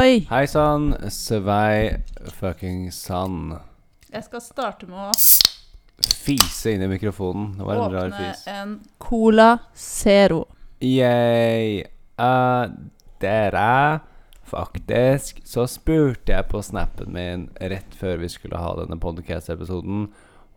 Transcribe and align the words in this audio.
oi. 0.00 0.26
Hei 0.30 0.46
sann, 0.48 0.94
Svei 1.12 2.00
fucking 2.38 2.88
sann. 2.92 3.56
Jeg 4.08 4.24
skal 4.24 4.40
starte 4.40 4.88
med 4.88 5.10
å 5.10 5.12
Fise 6.00 6.72
inn 6.72 6.84
i 6.86 6.88
mikrofonen. 6.88 7.50
Det 7.58 7.66
var 7.66 7.76
en 7.76 7.92
rar 7.92 8.08
åpne 8.08 8.30
en 8.48 8.72
Cola 9.02 9.50
Zero. 9.76 10.46
Yay. 10.80 11.82
Uh, 12.16 12.72
dere, 13.20 14.00
faktisk 14.48 15.42
så 15.44 15.66
spurte 15.68 16.32
jeg 16.32 16.48
på 16.48 16.62
snappen 16.64 17.12
min 17.12 17.46
rett 17.60 17.92
før 18.00 18.22
vi 18.22 18.32
skulle 18.32 18.60
ha 18.60 18.72
denne 18.80 18.96
podcast-episoden, 19.00 20.08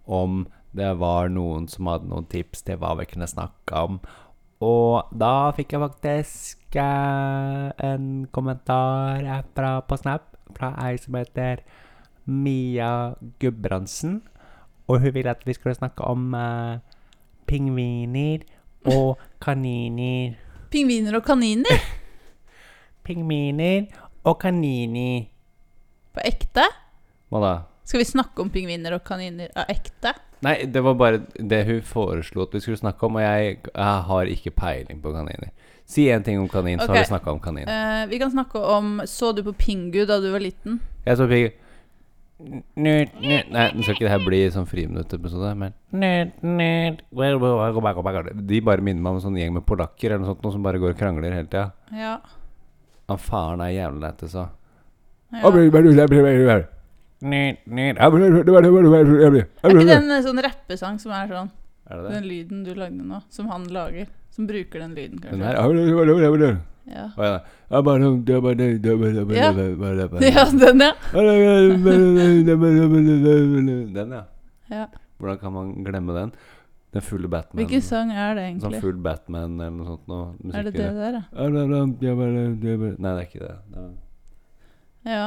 om 0.07 0.45
det 0.71 0.93
var 1.03 1.27
noen 1.33 1.67
som 1.67 1.91
hadde 1.91 2.07
noen 2.07 2.31
tips 2.31 2.63
til 2.63 2.79
hva 2.79 2.95
vi 3.01 3.09
kunne 3.11 3.27
snakke 3.27 3.83
om. 3.89 3.99
Og 4.63 5.09
da 5.19 5.51
fikk 5.57 5.75
jeg 5.75 5.83
faktisk 5.83 6.77
eh, 6.79 7.65
en 7.83 8.05
kommentar 8.31 9.25
fra, 9.55 9.73
på 9.83 9.97
Snap 9.99 10.29
fra 10.53 10.71
ei 10.85 10.95
som 11.01 11.17
heter 11.17 11.63
Mia 12.25 13.15
Gudbrandsen. 13.41 14.21
Og 14.87 14.99
hun 15.03 15.13
ville 15.15 15.31
at 15.31 15.43
vi 15.47 15.55
skulle 15.57 15.75
snakke 15.75 16.05
om 16.07 16.33
eh, 16.37 16.79
pingviner 17.49 18.45
og 18.93 19.19
kaniner. 19.43 20.37
Pingviner 20.71 21.19
og 21.19 21.27
kaniner. 21.27 21.83
Pingviner 23.05 23.87
og 24.23 24.39
kaniner. 24.39 25.27
På 26.13 26.23
ekte? 26.23 26.67
Hva 27.31 27.43
da? 27.43 27.55
Skal 27.83 27.99
vi 28.03 28.07
snakke 28.07 28.43
om 28.43 28.51
pingviner 28.53 28.95
og 28.95 29.03
kaniner 29.07 29.51
av 29.59 29.71
ekte? 29.71 30.13
Nei, 30.43 30.57
det 30.67 30.81
var 30.83 30.97
bare 30.99 31.21
det 31.39 31.61
hun 31.69 31.81
foreslo 31.87 32.43
at 32.43 32.55
vi 32.55 32.59
skulle 32.63 32.79
snakke 32.79 33.07
om, 33.07 33.15
og 33.19 33.23
jeg, 33.23 33.59
jeg 33.69 33.99
har 34.09 34.31
ikke 34.31 34.51
peiling 34.57 34.99
på 35.03 35.13
kaniner. 35.15 35.51
Si 35.85 36.07
én 36.11 36.23
ting 36.23 36.39
om 36.39 36.47
kanin, 36.51 36.79
så 36.79 36.87
har 36.91 37.01
vi 37.01 37.09
snakka 37.11 37.31
om 37.31 37.39
kanin. 37.43 37.67
Uh, 37.67 38.05
vi 38.09 38.19
kan 38.19 38.31
snakke 38.31 38.59
om 38.59 39.01
Så 39.05 39.33
du 39.35 39.43
på 39.43 39.53
Pingu 39.53 40.05
da 40.07 40.19
du 40.23 40.31
var 40.31 40.39
liten? 40.39 40.79
Jeg 41.05 41.19
så 41.19 41.27
Pingu. 41.27 41.51
Nerd, 42.75 43.13
nerd. 43.21 43.51
Nei, 43.53 43.65
nå 43.71 43.83
skal 43.85 43.95
ikke 43.95 44.07
det 44.07 44.11
her 44.11 44.23
bli 44.25 44.39
sånn 44.51 44.67
friminutt-episode, 44.67 45.53
men 45.59 45.75
nerd, 45.95 46.33
nerd. 46.43 47.03
De 48.49 48.59
bare 48.65 48.83
minner 48.83 49.03
meg 49.03 49.13
om 49.13 49.19
en 49.21 49.25
sånn 49.27 49.37
gjeng 49.39 49.53
med 49.55 49.67
polakker 49.67 50.09
eller 50.09 50.23
noe 50.25 50.33
sånt, 50.33 50.43
noe 50.43 50.55
som 50.55 50.65
bare 50.65 50.81
går 50.81 50.95
og 50.95 50.99
krangler 50.99 51.35
hele 51.35 51.47
tida. 51.47 51.69
Ja. 51.95 52.17
Han 53.11 53.21
faren 53.21 53.63
er 53.63 53.75
jævlig 53.75 54.03
lættis, 54.03 54.35
så. 54.35 54.47
ja. 56.51 56.82
Er 59.63 59.73
ikke 59.73 59.87
det 59.87 59.97
en 59.97 60.11
eh, 60.11 60.23
sånn 60.25 60.41
rappesang 60.43 60.99
som 61.01 61.13
er 61.15 61.31
sånn? 61.31 61.51
Er 61.87 61.99
det 61.99 62.03
det? 62.03 62.11
Den 62.15 62.27
lyden 62.29 62.63
du 62.67 62.73
lagde 62.75 63.03
nå, 63.03 63.21
som 63.33 63.49
han 63.51 63.65
lager. 63.71 64.07
Som 64.33 64.47
bruker 64.49 64.81
den 64.81 64.95
lyden, 64.97 65.19
Den 65.21 65.29
kanskje. 65.29 65.45
her? 65.45 65.59
Ja. 66.89 67.03
Ja. 70.33 70.45
Den, 70.63 70.81
ja. 70.81 70.91
Den, 73.93 74.11
ja. 74.17 74.23
ja. 74.73 74.87
Hvordan 75.21 75.39
kan 75.39 75.53
man 75.53 75.71
glemme 75.85 76.17
den? 76.17 76.33
Den 76.93 77.01
fulle 77.01 77.29
Batman. 77.31 77.57
Hvilken 77.61 77.81
sang 77.81 78.11
er 78.11 78.35
det 78.37 78.43
Sånn 78.43 78.73
egentlig? 78.73 78.81
full 78.83 78.97
Batman 79.05 79.55
eller 79.61 79.71
noe 79.77 79.87
sånt 79.93 80.11
noe. 80.11 80.25
Er 80.53 80.67
det 80.67 80.73
det 80.75 80.89
der, 80.97 81.15
da? 81.15 81.21
Nei, 82.99 83.13
det 83.15 83.23
er 83.23 83.29
ikke 83.29 83.45
det. 83.45 83.55
det 83.73 83.85
er... 83.85 83.93
Ja. 85.13 85.25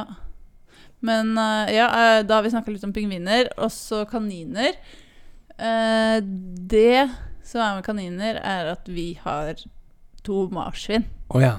Men 1.05 1.37
eh, 1.37 1.75
ja, 1.75 1.87
eh, 2.17 2.23
da 2.25 2.39
har 2.39 2.43
vi 2.43 2.49
snakka 2.53 2.71
litt 2.73 2.83
om 2.87 2.93
pingviner. 2.93 3.49
Og 3.57 3.71
så 3.71 4.03
kaniner. 4.09 4.77
Eh, 5.57 6.19
det 6.21 7.09
som 7.47 7.61
er 7.63 7.75
med 7.77 7.85
kaniner, 7.85 8.39
er 8.43 8.71
at 8.73 8.87
vi 8.91 9.13
har 9.23 9.55
to 10.27 10.47
marsvin. 10.51 11.05
Å 11.31 11.41
ja. 11.41 11.53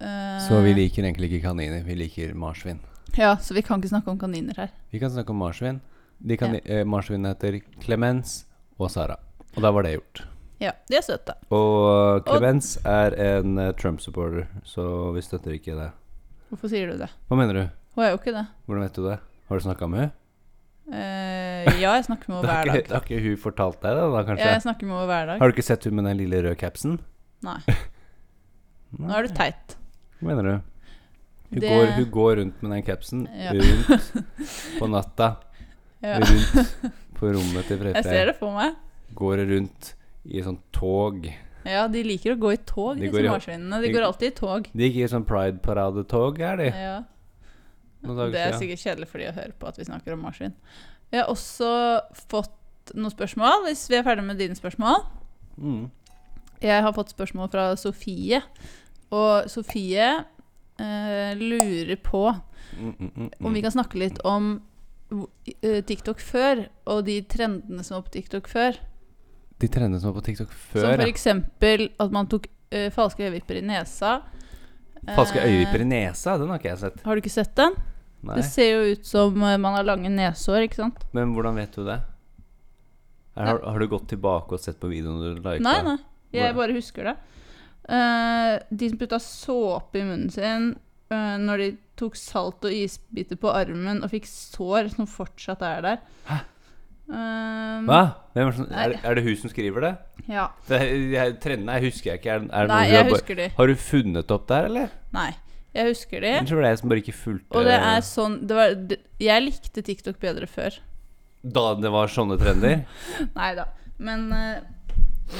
Eh, 0.00 0.38
Så 0.48 0.60
vi 0.64 0.74
liker 0.74 1.04
egentlig 1.04 1.32
ikke 1.32 1.44
kaniner. 1.50 1.84
Vi 1.86 1.94
liker 1.94 2.34
marsvin. 2.34 2.80
Ja, 3.16 3.36
så 3.36 3.54
vi 3.54 3.62
kan 3.62 3.80
ikke 3.80 3.92
snakke 3.92 4.10
om 4.12 4.18
kaniner 4.18 4.56
her. 4.56 4.72
Vi 4.90 4.98
kan 5.02 5.10
snakke 5.10 5.30
om 5.34 5.40
marsvin. 5.42 5.80
De 6.18 6.36
kan, 6.36 6.54
eh, 6.64 6.84
marsvinene 6.84 7.30
heter 7.34 7.60
Clemens 7.80 8.44
og 8.78 8.90
Sara. 8.90 9.16
Og 9.56 9.62
da 9.62 9.70
var 9.70 9.82
det 9.86 9.94
gjort. 9.94 10.24
Ja, 10.60 10.72
de 10.90 10.96
er 10.98 11.02
søte. 11.06 11.34
Og 11.54 12.24
Clemens 12.26 12.76
er 12.84 13.14
en 13.14 13.54
Trump-supporter, 13.78 14.48
så 14.66 15.12
vi 15.14 15.22
støtter 15.22 15.54
ikke 15.54 15.76
det. 15.78 15.92
Hvorfor 16.50 16.68
sier 16.72 16.90
du 16.90 16.98
det? 16.98 17.08
Hva 17.30 17.36
mener 17.38 17.54
du? 17.54 17.64
Hun 17.98 18.04
er 18.06 18.12
jo 18.14 18.18
ikke 18.20 18.32
det. 18.36 18.44
Hvordan 18.68 18.84
vet 18.86 18.94
du 18.94 19.02
det? 19.08 19.18
Har 19.50 19.58
du 19.58 19.64
snakka 19.66 19.88
med 19.90 20.00
henne? 20.04 20.14
Eh, 20.88 21.66
ja, 21.82 21.90
jeg 21.98 22.04
snakker 22.06 22.30
med 22.30 22.36
henne 22.38 22.48
hver 22.48 22.70
dag. 22.70 22.86
har 22.94 23.02
ikke 23.04 23.18
hun 23.26 23.36
fortalt 23.42 23.80
deg 23.82 23.96
det, 23.98 24.04
da, 24.14 24.20
kanskje? 24.30 24.46
Jeg 24.54 24.62
snakker 24.64 24.86
med 24.88 24.94
henne 24.96 25.08
hver 25.10 25.26
dag. 25.32 25.40
Har 25.42 25.50
du 25.50 25.56
ikke 25.58 25.66
sett 25.66 25.84
hun 25.88 25.98
med 25.98 26.06
den 26.08 26.16
lille 26.22 26.40
røde 26.46 26.56
capsen? 26.60 26.94
Nei. 27.44 27.58
Nå 29.02 29.10
er 29.18 29.26
du 29.28 29.34
teit. 29.36 29.74
Hva 30.20 30.30
mener 30.30 30.46
du? 30.48 30.54
Hun, 31.48 31.60
Det- 31.64 31.68
går, 31.74 31.90
hun 31.98 32.08
går 32.14 32.32
rundt 32.42 32.62
med 32.62 32.70
den 32.76 32.82
capsen 32.86 33.26
Ja. 33.34 33.52
rundt 33.58 34.24
på 34.78 34.88
natta. 34.94 35.34
Ja. 35.98 36.20
Rundt 36.22 36.92
på 37.18 37.26
rommet 37.34 37.66
til 37.66 37.80
Jeg 37.90 38.04
ser 38.06 38.28
det 38.30 38.36
for 38.38 38.52
meg. 38.54 38.76
Går 39.18 39.40
rundt 39.50 39.88
i 40.30 40.38
sånn 40.46 40.60
tog. 40.70 41.24
Ja, 41.66 41.88
de 41.90 42.04
liker 42.06 42.36
å 42.36 42.38
gå 42.38 42.52
i 42.54 42.58
tog, 42.62 43.00
De 43.00 43.08
disse 43.10 43.24
marsvinene. 43.26 43.80
De 43.82 43.88
de- 43.88 43.94
går 43.96 44.06
alltid 44.06 44.30
i 44.30 44.34
tog. 44.36 44.68
De 44.70 44.86
gikk 44.86 45.00
i 45.02 45.08
sånn 45.10 45.26
pride-paradetog, 45.26 46.38
er 46.38 46.56
de? 46.62 46.68
Ja. 46.70 46.92
Noen 48.04 48.16
dager 48.20 48.34
Det 48.34 48.44
er 48.44 48.56
sikkert 48.60 48.84
kjedelig 48.84 49.10
for 49.10 49.22
de 49.22 49.28
å 49.30 49.36
høre 49.36 49.54
på 49.58 49.68
at 49.70 49.78
vi 49.80 49.86
snakker 49.88 50.14
om 50.14 50.24
marsvin. 50.26 50.56
Vi 51.08 51.20
har 51.20 51.30
også 51.32 51.70
fått 52.28 52.94
noen 52.94 53.12
spørsmål, 53.12 53.66
hvis 53.66 53.86
vi 53.90 53.98
er 53.98 54.04
ferdig 54.06 54.24
med 54.24 54.40
dine 54.40 54.56
spørsmål. 54.56 55.02
Mm. 55.58 55.86
Jeg 56.62 56.82
har 56.84 56.94
fått 56.96 57.14
spørsmål 57.14 57.50
fra 57.52 57.70
Sofie. 57.80 58.42
Og 59.14 59.48
Sofie 59.50 60.08
eh, 60.78 61.32
lurer 61.38 61.96
på 62.04 62.26
Mm, 62.76 62.94
mm, 62.98 63.10
mm, 63.16 63.30
om 63.38 63.52
vi 63.52 63.58
mm. 63.58 63.62
kan 63.62 63.72
snakke 63.72 63.98
litt 63.98 64.18
om 64.26 64.60
eh, 65.62 65.80
TikTok 65.84 66.20
før, 66.20 66.66
og 66.90 67.04
de 67.08 67.20
trendene 67.30 67.84
som 67.84 67.98
var 67.98 68.06
på 68.08 68.16
TikTok 68.18 68.50
før. 68.50 68.78
De 69.58 69.70
trendene 69.72 70.00
som 70.00 70.12
var 70.12 70.20
på 70.20 70.26
TikTok 70.28 70.52
som 70.52 70.64
før, 70.74 70.90
ja. 71.00 71.08
eksempel 71.08 71.88
at 71.98 72.14
man 72.14 72.28
tok 72.30 72.48
eh, 72.70 72.90
falske 72.94 73.24
øyevipper 73.24 73.60
i 73.60 73.64
nesa. 73.66 74.18
Falske 75.06 75.42
øyevipper 75.44 75.84
i 75.84 75.88
nesa, 75.88 76.36
den 76.40 76.50
har 76.52 76.60
ikke 76.60 76.72
jeg 76.72 76.82
sett. 76.82 77.00
Har 77.04 77.16
du 77.16 77.22
ikke 77.22 77.32
sett 77.32 77.54
den? 77.58 77.78
Nei. 78.26 78.36
Det 78.40 78.44
ser 78.48 78.70
jo 78.72 78.94
ut 78.94 79.06
som 79.06 79.42
eh, 79.46 79.58
man 79.62 79.76
har 79.78 79.86
lange 79.86 80.10
nesehår, 80.10 80.66
ikke 80.66 80.80
sant? 80.80 81.04
Men 81.14 81.34
hvordan 81.36 81.58
vet 81.60 81.76
du 81.78 81.84
det? 81.86 82.00
Er, 83.38 83.46
har, 83.52 83.60
har 83.62 83.78
du 83.78 83.86
gått 83.90 84.08
tilbake 84.10 84.56
og 84.56 84.62
sett 84.62 84.80
på 84.82 84.90
videoen 84.90 85.20
du 85.22 85.38
lika? 85.38 85.62
Nei, 85.62 85.78
nei. 85.86 85.98
Jeg 86.34 86.56
bare 86.56 86.74
husker 86.76 87.12
det. 87.12 87.16
Uh, 87.88 88.58
de 88.68 88.90
som 88.90 88.98
putta 89.00 89.20
såpe 89.22 90.00
i 90.00 90.04
munnen 90.04 90.28
sin 90.32 90.72
uh, 91.14 91.36
når 91.40 91.62
de 91.62 91.68
tok 91.96 92.18
salt 92.20 92.66
og 92.68 92.74
isbiter 92.74 93.38
på 93.40 93.48
armen 93.54 94.02
og 94.02 94.12
fikk 94.12 94.28
sår 94.28 94.90
som 94.92 95.08
fortsatt 95.08 95.62
er 95.64 95.86
der. 95.86 96.02
Hæ? 96.28 96.42
Eh, 97.08 97.82
Hva? 97.88 98.00
Er, 98.36 98.48
er, 98.68 98.94
er 99.02 99.14
det 99.16 99.22
hun 99.24 99.36
som 99.40 99.50
skriver 99.50 99.80
det? 99.86 99.92
Ja. 100.28 100.48
det 100.68 100.78
er- 100.84 101.14
her 101.16 101.30
trendene 101.40 101.78
jeg 101.78 101.90
husker 101.92 102.10
jeg 102.12 102.20
ikke. 102.20 102.34
Er, 102.34 102.42
er 102.52 102.66
Nei, 102.68 102.82
jeg 102.90 103.04
bare- 103.04 103.14
husker 103.14 103.34
de. 103.38 103.46
har 103.56 103.66
du 103.66 103.74
funnet 103.74 104.30
opp 104.34 104.46
der, 104.50 104.64
eller? 104.68 104.90
Nei, 105.16 105.30
jeg 105.74 105.88
husker 105.88 106.20
de. 106.20 106.32
Eller 106.36 106.50
så 106.50 106.54
var 106.58 106.62
det 106.66 106.70
jeg 106.74 106.78
som 106.82 106.88
bare 106.92 107.02
ikke 107.02 107.16
fulgte 107.16 107.56
Og 107.56 107.64
det 107.64 107.78
er 107.78 108.00
sånn 108.04 108.36
det 108.46 108.56
var, 108.58 108.74
det, 108.74 108.98
Jeg 109.24 109.42
likte 109.46 109.82
TikTok 109.82 110.18
bedre 110.20 110.46
før. 110.46 110.76
Da 111.42 111.74
det 111.80 111.90
var 111.94 112.08
sånne 112.12 112.36
trender? 112.40 112.84
Nei 113.38 113.54
da. 113.56 113.64
Men 113.98 114.28
uh, 114.32 114.60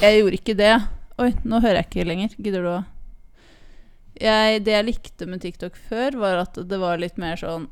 jeg 0.01 0.21
gjorde 0.23 0.39
ikke 0.41 0.57
det. 0.57 0.73
Oi, 1.19 1.33
nå 1.43 1.59
hører 1.61 1.81
jeg 1.83 1.89
ikke 1.91 2.07
lenger. 2.09 2.33
Gidder 2.39 2.65
du 2.65 2.69
å 2.73 2.79
jeg, 4.19 4.63
Det 4.65 4.73
jeg 4.73 4.85
likte 4.89 5.27
med 5.29 5.41
TikTok 5.45 5.77
før, 5.87 6.17
var 6.19 6.41
at 6.41 6.57
det 6.67 6.79
var 6.81 6.97
litt 6.99 7.17
mer 7.21 7.37
sånn 7.39 7.69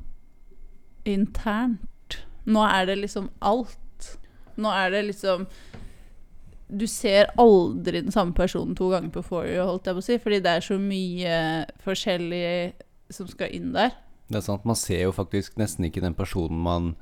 internt. 1.08 2.22
Nå 2.48 2.64
er 2.64 2.86
det 2.88 2.98
liksom 3.02 3.30
alt. 3.44 3.76
Nå 4.58 4.72
er 4.74 4.90
det 4.94 5.04
liksom 5.12 5.46
Du 6.68 6.88
ser 6.90 7.30
aldri 7.40 8.02
den 8.02 8.12
samme 8.12 8.34
personen 8.36 8.76
to 8.76 8.90
ganger 8.92 9.14
på 9.14 9.24
For 9.24 9.48
you, 9.48 9.62
holdt 9.64 9.88
jeg 9.88 9.98
på 9.98 10.04
å 10.04 10.08
si, 10.08 10.20
fordi 10.20 10.42
det 10.44 10.54
er 10.58 10.66
så 10.66 10.80
mye 10.82 11.36
forskjellig 11.86 12.50
som 13.14 13.30
skal 13.32 13.54
inn 13.56 13.72
der. 13.76 13.94
Det 14.28 14.42
er 14.42 14.44
sant, 14.44 14.66
Man 14.68 14.76
ser 14.76 15.06
jo 15.06 15.14
faktisk 15.16 15.56
nesten 15.62 15.88
ikke 15.88 16.04
den 16.04 16.18
personen 16.18 16.60
man 16.60 16.96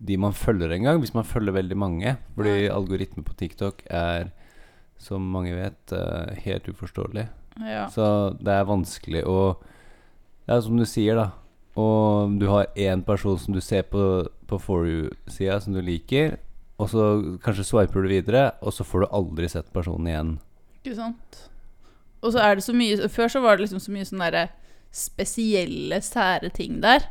de 0.00 0.16
man 0.16 0.32
følger 0.32 0.72
engang, 0.72 0.98
hvis 1.02 1.14
man 1.14 1.28
følger 1.28 1.52
veldig 1.52 1.76
mange. 1.76 2.16
Fordi 2.34 2.54
ja. 2.64 2.76
algoritmer 2.76 3.24
på 3.24 3.34
TikTok 3.36 3.82
er, 3.90 4.30
som 4.98 5.26
mange 5.32 5.52
vet, 5.56 5.92
eh, 5.92 6.38
helt 6.46 6.68
uforståelig. 6.68 7.26
Ja. 7.60 7.86
Så 7.92 8.36
det 8.40 8.54
er 8.54 8.64
vanskelig 8.64 9.26
å 9.26 9.58
Det 10.46 10.56
er 10.56 10.62
som 10.64 10.76
du 10.76 10.84
sier, 10.88 11.14
da. 11.14 11.30
Og 11.78 12.38
du 12.40 12.48
har 12.48 12.66
én 12.74 13.04
person 13.06 13.38
som 13.38 13.54
du 13.54 13.60
ser 13.60 13.82
på, 13.82 14.26
på 14.48 14.58
For 14.58 14.86
you-sida 14.88 15.60
som 15.60 15.76
du 15.76 15.80
liker, 15.80 16.38
og 16.80 16.88
så 16.88 17.06
kanskje 17.44 17.66
swiper 17.68 18.04
du 18.04 18.08
videre, 18.10 18.46
og 18.64 18.72
så 18.72 18.86
får 18.86 19.04
du 19.04 19.14
aldri 19.20 19.50
sett 19.52 19.68
personen 19.74 20.08
igjen. 20.08 20.32
Ikke 20.80 20.96
sant? 20.96 21.40
Og 22.24 22.32
så 22.34 22.42
er 22.44 22.56
det 22.56 22.64
så 22.64 22.74
mye 22.76 23.08
Før 23.12 23.30
så 23.32 23.40
var 23.44 23.56
det 23.56 23.66
liksom 23.66 23.80
så 23.80 23.92
mye 23.92 24.08
sånne 24.08 24.26
derre 24.28 24.48
spesielle, 24.92 26.00
sære 26.02 26.50
ting 26.56 26.80
der. 26.82 27.04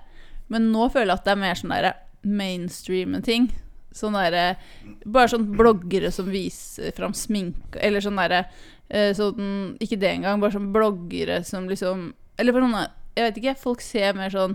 Men 0.52 0.72
nå 0.74 0.90
føler 0.92 1.14
jeg 1.14 1.22
at 1.22 1.28
det 1.28 1.34
er 1.34 1.42
mer 1.44 1.60
sånn 1.60 1.74
derre 1.74 1.94
mainstreame 2.26 3.22
ting. 3.26 3.50
Sånn 3.96 4.18
derre 4.18 4.58
Bare 5.06 5.32
sånn 5.32 5.48
bloggere 5.58 6.12
som 6.14 6.28
viser 6.30 6.94
fram 6.94 7.16
sminke 7.18 7.80
Eller 7.82 8.04
sånn 8.06 8.20
derre 8.22 8.44
eh, 8.86 9.16
sånn 9.18 9.80
Ikke 9.82 9.98
det 9.98 10.12
engang, 10.12 10.38
bare 10.44 10.54
sånn 10.54 10.68
bloggere 10.76 11.40
som 11.48 11.66
liksom 11.72 12.12
Eller 12.38 12.54
for 12.54 12.62
noen 12.62 12.86
Jeg 13.18 13.26
vet 13.26 13.40
ikke, 13.42 13.56
folk 13.64 13.82
ser 13.82 14.14
mer 14.14 14.30
sånn 14.34 14.54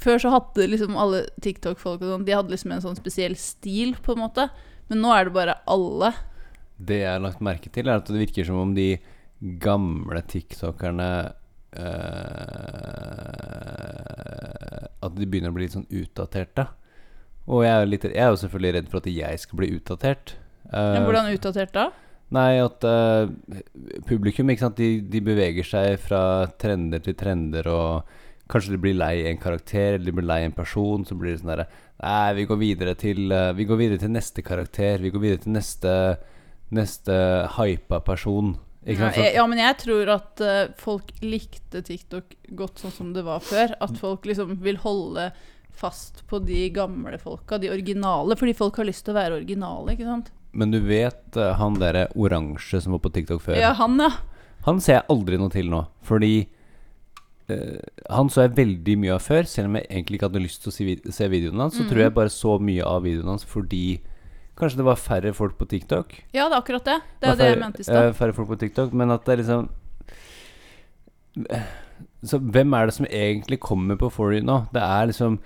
Før 0.00 0.22
så 0.22 0.32
hadde 0.32 0.68
liksom 0.70 0.96
alle 0.96 1.26
TikTok-folk 1.44 2.00
og 2.00 2.08
sånn 2.14 2.26
De 2.28 2.32
hadde 2.32 2.54
liksom 2.54 2.72
en 2.72 2.84
sånn 2.84 2.98
spesiell 2.98 3.36
stil, 3.36 3.94
på 4.00 4.14
en 4.16 4.22
måte. 4.24 4.48
Men 4.90 5.02
nå 5.04 5.12
er 5.14 5.28
det 5.28 5.36
bare 5.36 5.58
alle. 5.70 6.12
Det 6.80 7.02
jeg 7.02 7.12
har 7.12 7.22
lagt 7.22 7.42
merke 7.44 7.68
til, 7.72 7.88
er 7.88 8.00
at 8.00 8.08
det 8.08 8.22
virker 8.22 8.46
som 8.48 8.58
om 8.62 8.72
de 8.76 8.94
gamle 9.60 10.20
tiktokerne 10.28 11.10
øh, 11.80 11.90
At 15.00 15.16
de 15.16 15.28
begynner 15.28 15.52
å 15.52 15.56
bli 15.56 15.66
litt 15.66 15.76
sånn 15.76 15.88
utdaterte. 15.88 16.66
Og 17.50 17.64
jeg 17.64 17.72
er, 17.72 17.88
litt, 17.88 18.04
jeg 18.08 18.20
er 18.20 18.32
jo 18.32 18.40
selvfølgelig 18.42 18.72
redd 18.76 18.88
for 18.92 19.00
at 19.00 19.10
jeg 19.10 19.42
skal 19.42 19.60
bli 19.60 19.68
utdatert. 19.76 20.34
Eh, 20.70 20.92
Men 20.96 21.06
hvordan 21.08 21.32
utdatert 21.34 21.72
da? 21.76 21.86
Nei, 22.30 22.50
at 22.62 22.84
uh, 22.86 23.26
publikum 24.06 24.52
ikke 24.52 24.62
sant? 24.62 24.78
De, 24.78 25.00
de 25.02 25.22
beveger 25.24 25.66
seg 25.66 25.96
fra 25.98 26.46
trender 26.62 27.02
til 27.02 27.16
trender, 27.18 27.66
og 27.66 28.19
kanskje 28.50 28.74
de 28.74 28.80
blir 28.82 28.98
lei 28.98 29.28
en 29.30 29.40
karakter, 29.40 29.96
eller 29.96 30.10
de 30.10 30.16
blir 30.18 30.28
lei 30.28 30.42
en 30.46 30.56
person. 30.56 31.06
Så 31.06 31.16
blir 31.18 31.34
det 31.34 31.42
sånn 31.42 31.54
derre 31.54 31.70
Nei, 32.00 32.32
vi 32.38 32.46
går 32.48 32.56
videre 32.56 32.94
til 32.96 33.32
eh, 33.36 33.50
Vi 33.52 33.66
går 33.68 33.76
videre 33.76 34.00
til 34.00 34.12
neste 34.14 34.44
karakter. 34.44 35.02
Vi 35.02 35.12
går 35.12 35.24
videre 35.26 35.44
til 35.44 35.56
neste 35.56 35.94
Neste 36.70 37.14
hypa 37.56 37.98
person. 38.06 38.52
Ja, 38.86 39.10
jeg, 39.12 39.34
ja, 39.34 39.42
men 39.50 39.58
jeg 39.60 39.74
tror 39.82 40.08
at 40.14 40.40
uh, 40.40 40.70
folk 40.80 41.10
likte 41.20 41.82
TikTok 41.84 42.32
godt 42.56 42.78
sånn 42.80 42.94
som 42.94 43.08
det 43.12 43.24
var 43.26 43.42
før. 43.44 43.74
At 43.82 43.98
folk 43.98 44.24
liksom 44.28 44.54
vil 44.62 44.78
holde 44.80 45.32
fast 45.80 46.22
på 46.30 46.38
de 46.44 46.68
gamle 46.74 47.18
folka, 47.20 47.58
de 47.58 47.72
originale. 47.74 48.38
Fordi 48.38 48.54
folk 48.56 48.78
har 48.80 48.88
lyst 48.88 49.04
til 49.06 49.16
å 49.16 49.18
være 49.18 49.40
originale, 49.40 49.96
ikke 49.96 50.08
sant. 50.08 50.30
Men 50.54 50.72
du 50.72 50.78
vet 50.86 51.36
uh, 51.36 51.52
han 51.58 51.76
derre 51.82 52.06
oransje 52.14 52.80
som 52.82 52.96
var 52.96 53.02
på 53.04 53.12
TikTok 53.18 53.42
før? 53.44 53.58
Ja, 53.60 53.74
han, 53.82 53.98
ja. 54.00 54.14
Han 54.68 54.80
ser 54.82 55.00
jeg 55.00 55.08
aldri 55.12 55.42
noe 55.42 55.52
til 55.52 55.68
nå. 55.74 55.84
Fordi 56.06 56.34
han 58.10 58.28
så 58.32 58.42
jeg 58.46 58.56
veldig 58.56 58.94
mye 59.02 59.14
av 59.16 59.22
før. 59.24 59.46
Selv 59.48 59.66
om 59.70 59.76
jeg 59.78 59.86
egentlig 59.90 60.18
ikke 60.18 60.28
hadde 60.30 60.42
lyst 60.44 60.62
til 60.64 60.70
å 60.72 60.86
vid 60.86 61.10
se 61.14 61.28
videoene 61.32 61.62
hans, 61.66 61.76
så 61.78 61.86
tror 61.88 62.02
jeg 62.04 62.14
bare 62.14 62.32
så 62.34 62.58
mye 62.60 62.84
av 62.86 63.02
videoene 63.06 63.34
hans 63.36 63.44
fordi 63.48 64.00
Kanskje 64.60 64.76
det 64.82 64.84
var 64.84 64.98
færre 65.00 65.30
folk 65.32 65.54
på 65.56 65.64
TikTok? 65.70 66.10
Ja, 66.36 66.44
det 66.50 66.52
er 66.52 66.60
akkurat 66.60 66.84
det. 66.84 66.96
Det 67.20 67.24
er 67.24 67.30
var 67.30 67.36
det 67.40 67.46
jeg 67.48 67.60
mente 67.62 67.80
i 67.80 67.84
stad. 67.86 68.08
eh, 68.10 68.12
færre 68.18 68.34
folk 68.36 68.48
på 68.50 68.58
TikTok, 68.60 68.92
men 68.92 69.10
at 69.14 69.24
det 69.24 69.32
er 69.32 69.40
liksom 69.40 69.68
Så 72.26 72.38
hvem 72.42 72.74
er 72.76 72.86
det 72.90 72.94
som 72.96 73.06
egentlig 73.08 73.60
kommer 73.62 73.96
på 73.96 74.10
For 74.12 74.34
nå? 74.44 74.58
Det 74.74 74.82
er 74.84 75.06
liksom 75.08 75.38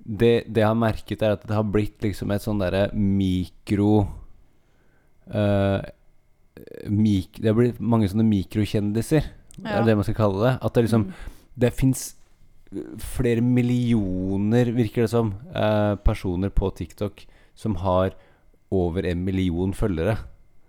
Det, 0.00 0.44
det 0.46 0.62
jeg 0.62 0.68
har 0.68 0.78
merket, 0.78 1.22
er 1.22 1.34
at 1.34 1.42
det 1.46 1.56
har 1.56 1.66
blitt 1.66 1.98
liksom 2.06 2.30
et 2.32 2.44
sånn 2.44 2.60
derre 2.62 2.86
mikro 2.94 4.06
uh, 5.34 5.80
mik, 6.88 7.36
Det 7.40 7.50
har 7.50 7.58
blitt 7.58 7.80
mange 7.80 8.08
sånne 8.08 8.24
mikrokjendiser, 8.28 9.26
Ja. 9.60 9.80
er 9.80 9.84
det 9.84 9.96
man 9.98 10.04
skal 10.06 10.14
kalle 10.16 10.40
det. 10.46 10.54
At 10.62 10.72
det 10.74 10.84
liksom 10.86 11.04
Mm. 11.10 11.12
Det 11.60 11.72
fins 11.76 12.10
flere 13.02 13.42
millioner, 13.42 14.70
virker 14.72 15.04
det 15.04 15.10
som, 15.10 15.34
eh, 15.54 15.94
personer 15.96 16.50
på 16.50 16.70
TikTok 16.70 17.26
som 17.54 17.74
har 17.82 18.14
over 18.70 19.06
en 19.06 19.24
million 19.24 19.72
følgere. 19.72 20.18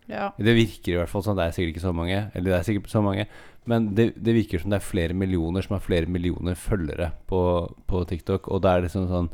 Ja. 0.07 0.31
Det 0.37 0.55
virker 0.55 0.95
i 0.95 0.97
hvert 0.97 1.11
fall 1.11 1.23
sånn. 1.23 1.37
Det 1.37 1.45
er 1.45 1.55
sikkert 1.55 1.75
ikke 1.75 1.87
så 1.87 1.93
mange, 1.95 2.31
eller 2.33 2.51
det 2.51 2.57
er 2.57 2.67
sikkert 2.67 2.89
så 2.91 3.03
mange, 3.03 3.27
men 3.69 3.93
det, 3.95 4.15
det 4.17 4.33
virker 4.35 4.59
som 4.59 4.73
det 4.73 4.81
er 4.81 4.89
flere 4.89 5.13
millioner 5.13 5.61
som 5.61 5.77
har 5.77 5.85
flere 5.85 6.09
millioner 6.09 6.57
følgere 6.57 7.11
på, 7.29 7.41
på 7.87 8.03
TikTok, 8.09 8.49
og 8.49 8.63
da 8.65 8.75
er 8.75 8.81
det 8.81 8.91
sånn 8.91 9.07
sånn 9.11 9.29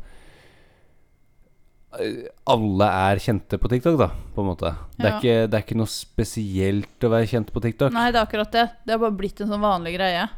eh, 1.98 2.28
Alle 2.46 2.90
er 3.08 3.22
kjente 3.24 3.58
på 3.58 3.70
TikTok, 3.72 3.96
da, 3.98 4.10
på 4.34 4.44
en 4.44 4.50
måte. 4.52 4.74
Det 4.98 5.08
er, 5.08 5.16
ikke, 5.16 5.38
det 5.48 5.56
er 5.56 5.64
ikke 5.64 5.80
noe 5.80 5.90
spesielt 5.90 7.08
å 7.08 7.14
være 7.16 7.30
kjent 7.32 7.54
på 7.54 7.64
TikTok. 7.64 7.96
Nei, 7.96 8.10
det 8.12 8.20
er 8.20 8.28
akkurat 8.28 8.52
det. 8.52 8.68
Det 8.84 8.94
har 8.94 9.02
bare 9.02 9.18
blitt 9.18 9.40
en 9.40 9.50
sånn 9.50 9.64
vanlig 9.64 9.96
greie. 9.96 10.28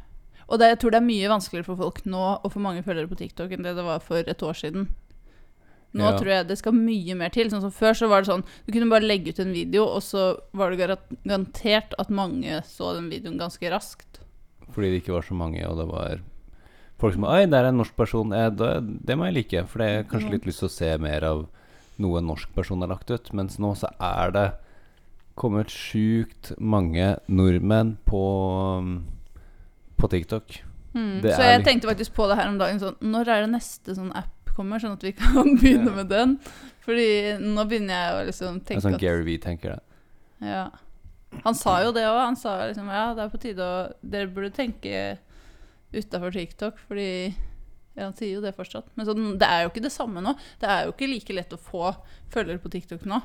Og 0.51 0.59
det, 0.59 0.73
jeg 0.73 0.81
tror 0.83 0.91
det 0.95 0.99
er 0.99 1.07
mye 1.07 1.29
vanskeligere 1.31 1.69
for 1.69 1.79
folk 1.79 2.01
nå 2.11 2.23
å 2.43 2.51
få 2.51 2.59
mange 2.63 2.83
følgere 2.83 3.07
på 3.11 3.19
TikTok 3.21 3.53
enn 3.55 3.63
det 3.67 3.77
det 3.79 3.85
var 3.87 4.03
for 4.03 4.19
et 4.27 4.43
år 4.43 4.57
siden. 4.59 4.89
Nå 5.95 6.07
Ja. 6.07 6.17
tror 6.19 6.31
jeg 6.31 6.47
det 6.49 6.57
skal 6.59 6.75
mye 6.75 7.15
mer 7.19 7.31
til. 7.35 7.49
Sånn 7.51 7.63
som 7.65 7.73
Før 7.75 7.95
så 7.99 8.09
var 8.11 8.23
det 8.23 8.31
sånn 8.31 8.45
Du 8.67 8.73
kunne 8.73 8.91
bare 8.91 9.07
legge 9.07 9.31
ut 9.35 9.41
en 9.43 9.53
video, 9.53 9.85
og 9.87 10.03
så 10.07 10.39
var 10.55 10.71
det 10.71 10.79
garantert 11.27 11.95
at 11.99 12.11
mange 12.11 12.61
så 12.67 12.95
den 12.95 13.09
videoen 13.11 13.39
ganske 13.39 13.71
raskt. 13.71 14.21
Fordi 14.71 14.91
det 14.91 15.03
ikke 15.03 15.15
var 15.17 15.23
så 15.27 15.35
mange, 15.35 15.65
og 15.67 15.79
det 15.79 15.87
var 15.91 16.21
folk 17.01 17.15
som 17.15 17.25
Oi, 17.25 17.47
der 17.47 17.65
er 17.65 17.69
en 17.73 17.79
norsk 17.81 17.97
person. 17.97 18.31
Jeg, 18.31 18.57
det, 18.57 19.07
det 19.07 19.17
må 19.19 19.27
jeg 19.27 19.35
like, 19.35 19.65
for 19.67 19.79
det 19.83 19.89
er 19.89 20.05
kanskje 20.11 20.31
litt 20.37 20.47
lyst 20.47 20.63
til 20.63 20.69
å 20.71 20.75
se 20.77 20.91
mer 20.99 21.27
av 21.27 21.47
noe 21.99 22.19
en 22.19 22.27
norsk 22.31 22.53
person 22.55 22.81
har 22.83 22.89
lagt 22.93 23.11
ut. 23.11 23.33
Mens 23.35 23.59
nå 23.59 23.75
så 23.75 23.91
er 23.99 24.31
det 24.37 24.47
kommet 25.35 25.73
sjukt 25.73 26.53
mange 26.59 27.17
nordmenn 27.27 27.97
på 28.07 28.23
um, 28.79 28.93
På 30.01 30.09
TikTok. 30.11 30.61
Mm. 30.95 31.21
Så 31.23 31.39
jeg 31.47 31.63
tenkte 31.65 31.87
faktisk 31.91 32.15
på 32.17 32.27
det 32.31 32.37
her 32.41 32.49
om 32.51 32.57
dagen 32.59 32.81
sånn 32.83 32.97
Når 33.13 33.29
er 33.31 33.45
det 33.45 33.51
neste 33.53 33.95
sånn 33.95 34.09
app 34.19 34.51
kommer, 34.57 34.81
sånn 34.83 34.97
at 34.97 35.05
vi 35.07 35.13
kan 35.21 35.53
begynne 35.61 35.87
Ja. 35.93 35.97
med 36.01 36.09
den? 36.11 36.33
Fordi 36.83 37.05
nå 37.39 37.63
begynner 37.71 37.95
jeg 37.95 38.15
å 38.17 38.25
liksom 38.27 38.57
En 38.57 38.61
tenke 38.67 38.83
sånn 38.83 38.97
at 38.99 39.01
Gary 39.05 39.23
V 39.29 39.37
tenker 39.45 39.77
det. 39.77 39.83
Ja. 40.51 40.65
Han 41.45 41.55
sa 41.55 41.77
jo 41.85 41.93
det 41.95 42.03
òg. 42.09 42.19
Han 42.25 42.37
sa 42.37 42.57
liksom 42.67 42.89
ja, 42.91 43.05
det 43.15 43.23
er 43.23 43.31
på 43.31 43.39
tide 43.45 43.63
å 43.63 43.77
Dere 44.03 44.27
burde 44.35 44.51
tenke 44.57 45.19
utafor 45.95 46.35
TikTok, 46.35 46.79
fordi 46.89 47.07
ja, 47.95 48.05
Han 48.09 48.15
sier 48.19 48.35
jo 48.39 48.43
det 48.43 48.55
fortsatt. 48.57 48.87
Men 48.97 49.07
sånn, 49.07 49.25
det 49.39 49.47
er 49.47 49.63
jo 49.65 49.71
ikke 49.73 49.83
det 49.87 49.93
samme 49.95 50.23
nå. 50.25 50.35
Det 50.63 50.69
er 50.71 50.85
jo 50.89 50.93
ikke 50.95 51.09
like 51.11 51.35
lett 51.37 51.55
å 51.55 51.59
få 51.61 51.93
følgere 52.35 52.59
på 52.63 52.71
TikTok 52.73 53.07
nå. 53.11 53.19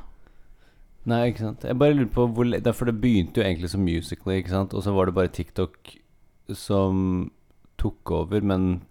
Nei, 1.06 1.20
ikke 1.32 1.44
sant. 1.46 1.66
Jeg 1.70 1.78
bare 1.78 1.94
lurer 1.94 2.10
på 2.14 2.26
hvor 2.34 2.48
le- 2.50 2.62
For 2.74 2.86
det 2.90 2.96
begynte 3.02 3.38
jo 3.42 3.46
egentlig 3.46 3.70
som 3.70 3.84
Musically, 3.86 4.40
ikke 4.42 4.50
sant. 4.54 4.74
Og 4.74 4.82
så 4.86 4.94
var 4.94 5.06
det 5.06 5.14
bare 5.18 5.30
TikTok 5.30 5.78
som 6.54 7.32
tok 7.82 8.12
over, 8.12 8.42
men 8.42 8.86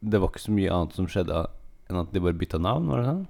det 0.00 0.20
var 0.20 0.32
ikke 0.32 0.46
så 0.46 0.54
mye 0.54 0.72
annet 0.72 0.96
som 0.96 1.08
skjedde 1.10 1.46
enn 1.86 2.00
at 2.00 2.12
de 2.12 2.22
bare 2.22 2.38
bytta 2.38 2.60
navn, 2.62 2.88
var 2.90 3.02
det 3.02 3.10
sånn? 3.10 3.24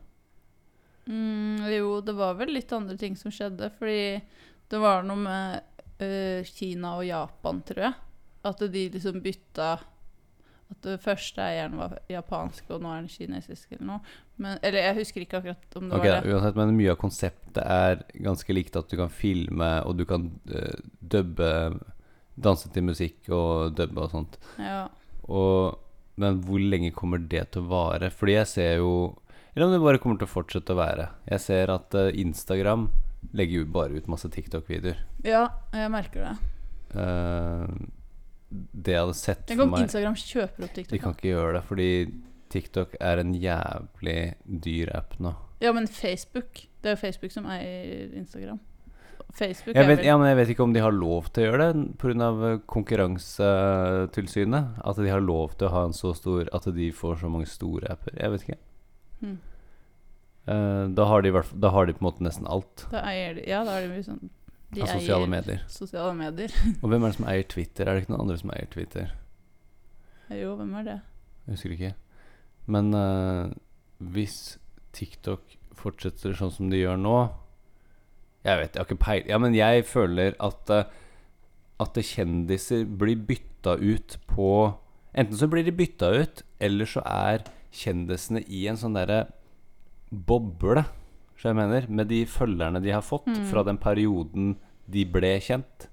Mm, 1.06 1.66
jo, 1.70 1.90
det 2.02 2.16
var 2.18 2.38
vel 2.40 2.54
litt 2.56 2.72
andre 2.74 2.96
ting 2.98 3.16
som 3.18 3.32
skjedde, 3.34 3.68
fordi 3.78 4.18
det 4.70 4.78
var 4.82 5.04
noe 5.06 5.20
med 5.20 5.82
uh, 6.02 6.46
Kina 6.48 6.96
og 6.98 7.06
Japan, 7.06 7.60
tror 7.66 7.84
jeg. 7.88 7.98
At 8.46 8.62
de 8.70 8.82
liksom 8.94 9.22
bytta 9.24 9.72
At 10.70 10.78
det 10.82 10.96
første 11.02 11.42
eieren 11.42 11.76
var 11.78 11.92
japansk, 12.10 12.72
og 12.74 12.80
nå 12.82 12.90
er 12.90 13.04
den 13.04 13.10
kinesisk, 13.10 13.68
eller 13.76 13.86
noe. 13.86 14.14
Men, 14.34 14.58
eller 14.66 14.82
jeg 14.82 14.96
husker 14.96 15.22
ikke 15.22 15.38
akkurat 15.38 15.76
om 15.78 15.84
det 15.86 15.98
okay, 16.00 16.10
var 16.10 16.24
det. 16.24 16.32
uansett, 16.34 16.58
men 16.58 16.72
mye 16.74 16.90
av 16.90 16.98
konseptet 16.98 17.60
er 17.62 18.02
ganske 18.24 18.56
likt 18.56 18.78
at 18.78 18.90
du 18.90 18.96
kan 18.98 19.12
filme, 19.12 19.68
og 19.86 19.94
du 20.00 20.02
kan 20.10 20.26
uh, 20.50 20.80
dubbe 20.98 21.52
Danse 22.36 22.70
til 22.72 22.84
musikk 22.84 23.30
og 23.32 23.76
dubbe 23.78 24.04
og 24.04 24.12
sånt. 24.12 24.38
Ja. 24.60 24.86
Og, 25.32 25.78
men 26.20 26.42
hvor 26.44 26.60
lenge 26.60 26.92
kommer 26.96 27.22
det 27.22 27.46
til 27.54 27.64
å 27.64 27.70
vare? 27.70 28.10
Fordi 28.12 28.36
jeg 28.36 28.50
ser 28.50 28.74
jo 28.82 28.90
Eller 29.54 29.66
om 29.66 29.72
det 29.72 29.80
bare 29.80 30.00
kommer 30.02 30.20
til 30.20 30.28
å 30.28 30.34
fortsette 30.34 30.74
å 30.74 30.78
være. 30.78 31.08
Jeg 31.30 31.42
ser 31.46 31.72
at 31.72 31.96
uh, 31.96 32.10
Instagram 32.12 32.90
legger 33.36 33.62
jo 33.62 33.68
bare 33.72 33.96
ut 33.96 34.10
masse 34.12 34.28
TikTok-videoer. 34.30 35.00
ja, 35.24 35.46
jeg 35.72 35.90
merker 35.90 36.26
det. 36.26 36.34
Uh, 36.92 37.88
det 38.50 38.94
jeg 38.94 39.02
hadde 39.02 39.16
sett 39.18 39.50
for 39.50 39.72
meg 39.72 39.86
Instagram 39.88 40.16
kjøper 40.20 40.66
opp 40.68 40.76
De 40.76 41.00
kan 41.02 41.16
ikke 41.16 41.32
gjøre 41.32 41.56
det, 41.56 41.62
fordi 41.66 41.88
TikTok 42.52 42.94
er 43.00 43.22
en 43.22 43.34
jævlig 43.34 44.20
dyr 44.44 44.92
app 44.94 45.16
nå. 45.18 45.32
Ja, 45.64 45.72
men 45.72 45.88
Facebook 45.88 46.66
Det 46.82 46.92
er 46.92 46.94
jo 46.94 47.00
Facebook 47.00 47.32
som 47.32 47.48
eier 47.50 48.12
Instagram. 48.14 48.60
Facebook 49.36 49.76
Jeg 49.76 49.88
vet, 49.88 50.04
ja, 50.06 50.16
men 50.18 50.28
jeg 50.30 50.38
vet 50.40 50.50
ikke 50.52 50.64
om 50.64 50.72
de 50.74 50.82
har 50.84 50.94
lov 50.94 51.28
til 51.32 51.42
å 51.42 51.46
gjøre 51.50 51.66
det 51.72 51.82
pga. 52.00 52.28
Konkurransetilsynet. 52.72 54.64
At 54.84 54.96
de 55.00 55.10
har 55.12 55.22
lov 55.24 55.56
til 55.58 55.68
å 55.68 55.74
ha 55.74 55.82
en 55.88 55.96
så 55.96 56.14
stor 56.16 56.48
At 56.56 56.64
de 56.76 56.88
får 56.94 57.14
så 57.22 57.28
mange 57.32 57.48
store 57.50 57.86
apper. 57.92 58.12
Jeg 58.20 58.32
vet 58.32 58.42
ikke. 58.46 58.60
Hmm. 59.20 59.38
Eh, 60.46 60.84
da, 60.94 61.04
har 61.10 61.22
de, 61.22 61.32
da 61.54 61.68
har 61.74 61.86
de 61.86 61.94
på 61.96 62.04
en 62.04 62.06
måte 62.06 62.22
nesten 62.22 62.46
alt 62.46 62.84
Da 62.92 63.00
eier 63.10 63.34
de 63.34 63.46
Ja, 63.48 63.64
da 63.66 63.80
er 63.80 63.86
de 63.86 63.88
mye 63.90 64.04
sånn 64.06 64.28
De 64.76 64.84
av 64.84 64.92
sosiale 64.92 65.26
medier. 65.30 65.64
sosiale 65.72 66.12
medier. 66.14 66.52
Og 66.82 66.90
hvem 66.90 67.02
er 67.02 67.10
det 67.10 67.16
som 67.16 67.26
eier 67.32 67.46
Twitter? 67.50 67.86
Er 67.86 67.96
det 67.96 68.04
ikke 68.04 68.12
noen 68.12 68.26
andre 68.26 68.38
som 68.38 68.52
eier 68.54 68.68
Twitter? 68.70 69.14
Jo, 70.36 70.52
hvem 70.58 70.72
er 70.80 70.86
det? 70.86 70.96
Jeg 71.46 71.54
husker 71.54 71.74
ikke. 71.76 71.92
Men 72.74 72.90
uh, 72.98 73.54
hvis 74.02 74.58
TikTok 74.96 75.54
fortsetter 75.78 76.34
sånn 76.34 76.50
som 76.54 76.70
de 76.72 76.80
gjør 76.80 76.98
nå 76.98 77.16
Jeg 78.46 78.60
vet, 78.60 78.74
jeg 78.76 78.80
har 78.82 78.86
ikke 78.88 79.02
peil... 79.04 79.22
Ja, 79.28 79.38
men 79.42 79.54
jeg 79.58 79.84
føler 79.88 80.36
at 80.40 80.70
eh, 80.70 80.84
At 81.82 81.98
kjendiser 81.98 82.84
blir 82.86 83.18
bytta 83.28 83.74
ut 83.82 84.16
på 84.30 84.50
Enten 85.16 85.36
så 85.40 85.48
blir 85.48 85.64
de 85.64 85.72
bytta 85.72 86.10
ut, 86.20 86.42
eller 86.60 86.88
så 86.88 87.00
er 87.08 87.42
kjendisene 87.72 88.42
i 88.52 88.66
en 88.68 88.76
sånn 88.76 88.94
derre 88.96 89.22
boble, 90.12 90.82
så 91.40 91.48
jeg 91.50 91.56
mener, 91.56 91.86
med 91.88 92.08
de 92.12 92.18
følgerne 92.28 92.82
de 92.84 92.92
har 92.92 93.00
fått 93.04 93.26
Mm. 93.32 93.46
fra 93.50 93.62
den 93.64 93.78
perioden 93.80 94.56
de 94.88 95.04
ble 95.04 95.40
kjent. 95.40 95.88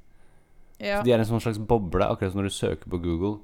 Ja. 0.79 0.99
Så 0.99 1.05
de 1.05 1.11
er 1.13 1.19
en 1.19 1.25
sånn 1.25 1.41
slags 1.41 1.57
boble, 1.57 2.03
akkurat 2.03 2.31
som 2.33 2.41
når 2.41 2.49
du 2.51 2.55
søker 2.55 2.89
på 2.91 3.01
Google. 3.01 3.39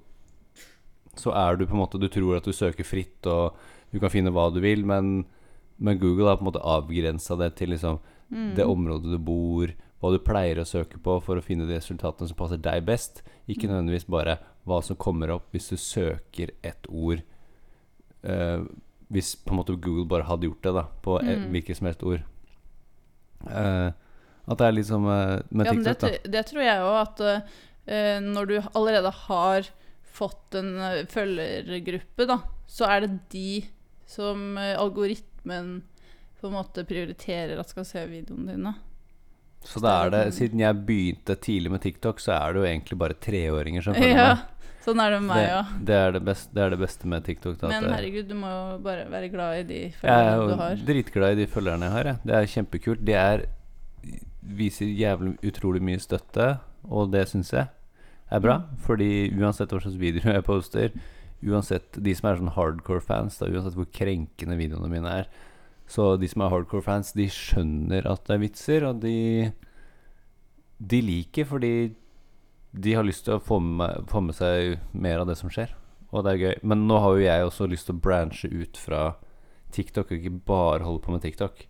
Så 1.15 1.31
er 1.31 1.55
du 1.55 1.65
på 1.65 1.71
en 1.75 1.79
måte 1.85 1.99
Du 1.99 2.07
tror 2.07 2.37
at 2.37 2.43
du 2.43 2.51
søker 2.51 2.83
fritt, 2.83 3.25
og 3.25 3.55
du 3.91 3.99
kan 3.99 4.09
finne 4.09 4.31
hva 4.31 4.51
du 4.53 4.59
vil, 4.59 4.83
men, 4.85 5.25
men 5.79 5.97
Google 5.99 6.27
har 6.27 6.37
på 6.37 6.43
en 6.45 6.51
måte 6.51 6.63
avgrensa 6.63 7.37
det 7.39 7.55
til 7.55 7.69
liksom 7.71 7.99
Mm. 8.31 8.55
det 8.55 8.65
området 8.65 9.09
du 9.11 9.17
bor, 9.17 9.71
hva 9.99 10.11
du 10.13 10.19
pleier 10.19 10.59
å 10.61 10.65
søke 10.67 10.99
på 11.01 11.15
for 11.23 11.35
å 11.39 11.43
finne 11.43 11.65
de 11.67 11.75
resultatene 11.79 12.27
som 12.29 12.37
passer 12.37 12.57
deg 12.61 12.85
best. 12.85 13.23
Ikke 13.49 13.65
Mm. 13.67 13.71
nødvendigvis 13.73 14.05
bare 14.07 14.37
hva 14.67 14.83
som 14.83 14.95
kommer 14.95 15.31
opp 15.33 15.51
hvis 15.51 15.69
du 15.69 15.77
søker 15.77 16.51
et 16.63 16.85
ord 16.89 17.21
eh, 18.23 18.59
Hvis 19.11 19.35
på 19.35 19.49
en 19.51 19.57
måte 19.57 19.73
Google 19.81 20.05
bare 20.05 20.23
hadde 20.27 20.45
gjort 20.45 20.61
det, 20.61 20.73
da, 20.75 20.83
på 21.01 21.15
et, 21.23 21.39
Mm. 21.39 21.49
hvilket 21.51 21.77
som 21.77 21.87
helst 21.87 22.03
ord. 22.03 22.21
Eh, 23.49 23.91
at 24.49 24.57
det 24.57 24.67
er 24.67 24.71
litt 24.75 24.85
som 24.89 25.05
eh, 25.09 25.41
med 25.49 25.65
Ja, 25.65 25.73
men 25.73 25.83
det, 25.83 25.97
da. 25.99 26.09
det 26.23 26.45
tror 26.49 26.61
jeg 26.65 26.83
òg, 26.85 26.97
at 27.01 27.21
eh, 27.87 28.19
når 28.21 28.47
du 28.47 28.55
allerede 28.75 29.11
har 29.25 29.69
fått 30.03 30.55
en 30.59 30.75
eh, 30.77 31.03
følgergruppe, 31.09 32.27
da, 32.29 32.39
så 32.67 32.85
er 32.89 33.05
det 33.07 33.19
de 33.33 33.65
som 34.05 34.57
eh, 34.57 34.75
algoritmen 34.77 35.81
på 36.41 36.47
en 36.49 36.55
måte 36.55 36.85
prioriterer 36.87 37.59
at 37.59 37.69
skal 37.71 37.85
se 37.87 38.05
videoene 38.09 38.55
dine. 38.55 38.75
Så 39.67 39.81
da 39.83 39.97
er 40.05 40.13
det, 40.13 40.21
siden 40.37 40.61
jeg 40.63 40.77
begynte 40.87 41.35
tidlig 41.35 41.71
med 41.73 41.81
TikTok, 41.83 42.21
så 42.23 42.31
er 42.37 42.53
det 42.55 42.61
jo 42.61 42.67
egentlig 42.69 42.97
bare 43.01 43.17
treåringer 43.19 43.83
som 43.83 43.97
følger 43.97 44.15
Ja, 44.15 44.27
med. 44.39 44.69
sånn 44.85 45.01
er 45.03 45.11
det 45.11 45.17
med 45.19 45.27
meg 45.33 45.41
Det, 45.43 45.49
òg. 45.57 45.73
det, 45.89 46.23
det, 46.29 46.35
det 46.55 46.63
er 46.63 46.69
det 46.75 46.79
beste 46.79 47.07
med 47.11 47.25
TikTok. 47.27 47.57
Da, 47.59 47.67
Men 47.73 47.89
herregud, 47.91 48.29
du 48.29 48.37
må 48.39 48.47
jo 48.53 48.77
bare 48.85 49.03
være 49.11 49.29
glad 49.33 49.57
i 49.59 49.65
de 49.67 49.81
følgerne 49.99 50.47
du 50.47 50.53
har. 50.55 50.69
jeg 50.69 50.77
er 50.79 50.79
jo 50.79 50.87
dritglad 50.93 51.35
i 51.35 51.41
de 51.41 51.47
følgerne 51.51 51.89
jeg 51.89 51.95
har. 51.97 52.11
Jeg. 52.13 52.21
Det 52.23 52.37
er 52.39 52.49
kjempekult. 52.55 53.03
De 53.09 53.17
er, 53.19 53.45
viser 54.61 54.93
jævlig 54.95 55.35
utrolig 55.51 55.83
mye 55.83 55.99
støtte, 56.01 56.47
og 56.87 57.11
det 57.11 57.25
syns 57.29 57.51
jeg 57.53 57.67
er 58.31 58.39
bra. 58.47 58.61
Mm. 58.63 58.79
Fordi 58.87 59.11
uansett 59.35 59.75
hva 59.75 59.81
slags 59.83 59.99
videoer 59.99 60.39
jeg 60.39 60.47
poster, 60.47 60.95
uansett 61.43 61.99
de 62.03 62.15
som 62.15 62.29
er 62.31 62.39
sånn 62.39 62.55
hardcore 62.55 63.03
fans, 63.03 63.37
da, 63.43 63.51
uansett 63.51 63.75
hvor 63.75 63.91
krenkende 63.95 64.55
videoene 64.59 64.87
mine 64.91 65.13
er, 65.21 65.29
så 65.89 66.13
de 66.21 66.29
som 66.29 66.43
er 66.45 66.53
hardcore 66.53 66.85
fans, 66.85 67.13
de 67.17 67.25
skjønner 67.33 68.05
at 68.09 68.27
det 68.27 68.35
er 68.35 68.43
vitser, 68.43 68.85
og 68.85 69.01
de 69.03 69.51
De 70.79 71.01
liker 71.03 71.43
fordi 71.43 71.95
de 72.71 72.93
har 72.93 73.03
lyst 73.03 73.25
til 73.25 73.35
å 73.35 73.43
få 73.43 73.57
med, 73.59 74.05
få 74.07 74.21
med 74.21 74.37
seg 74.37 74.77
mer 74.93 75.19
av 75.19 75.27
det 75.27 75.35
som 75.39 75.49
skjer. 75.51 75.73
Og 76.13 76.23
det 76.23 76.31
er 76.31 76.43
gøy. 76.43 76.55
Men 76.63 76.85
nå 76.87 76.99
har 77.01 77.15
jo 77.17 77.25
jeg 77.25 77.45
også 77.45 77.67
lyst 77.67 77.89
til 77.89 77.97
å 77.97 78.03
branche 78.05 78.47
ut 78.47 78.77
fra 78.77 79.01
TikTok, 79.75 80.11
og 80.11 80.19
ikke 80.19 80.43
bare 80.47 80.85
holde 80.85 81.01
på 81.03 81.13
med 81.13 81.25
TikTok. 81.25 81.65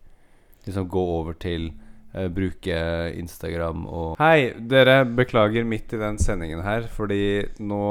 Liksom 0.68 0.90
gå 0.92 1.04
over 1.16 1.40
til 1.40 1.72
uh, 2.14 2.28
bruke 2.28 2.78
Instagram 3.16 3.88
og 3.88 4.20
Hei, 4.20 4.52
dere. 4.60 5.02
Beklager 5.08 5.68
midt 5.68 5.96
i 5.96 6.02
den 6.04 6.20
sendingen 6.22 6.64
her, 6.68 6.88
fordi 6.92 7.48
nå 7.64 7.84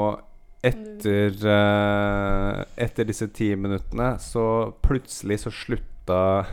etter 0.59 1.35
uh, 1.47 2.65
Etter 2.75 3.07
disse 3.07 3.29
ti 3.31 3.53
minuttene 3.55 4.17
så 4.19 4.45
plutselig 4.83 5.41
så 5.45 5.53
slutta 6.09 6.45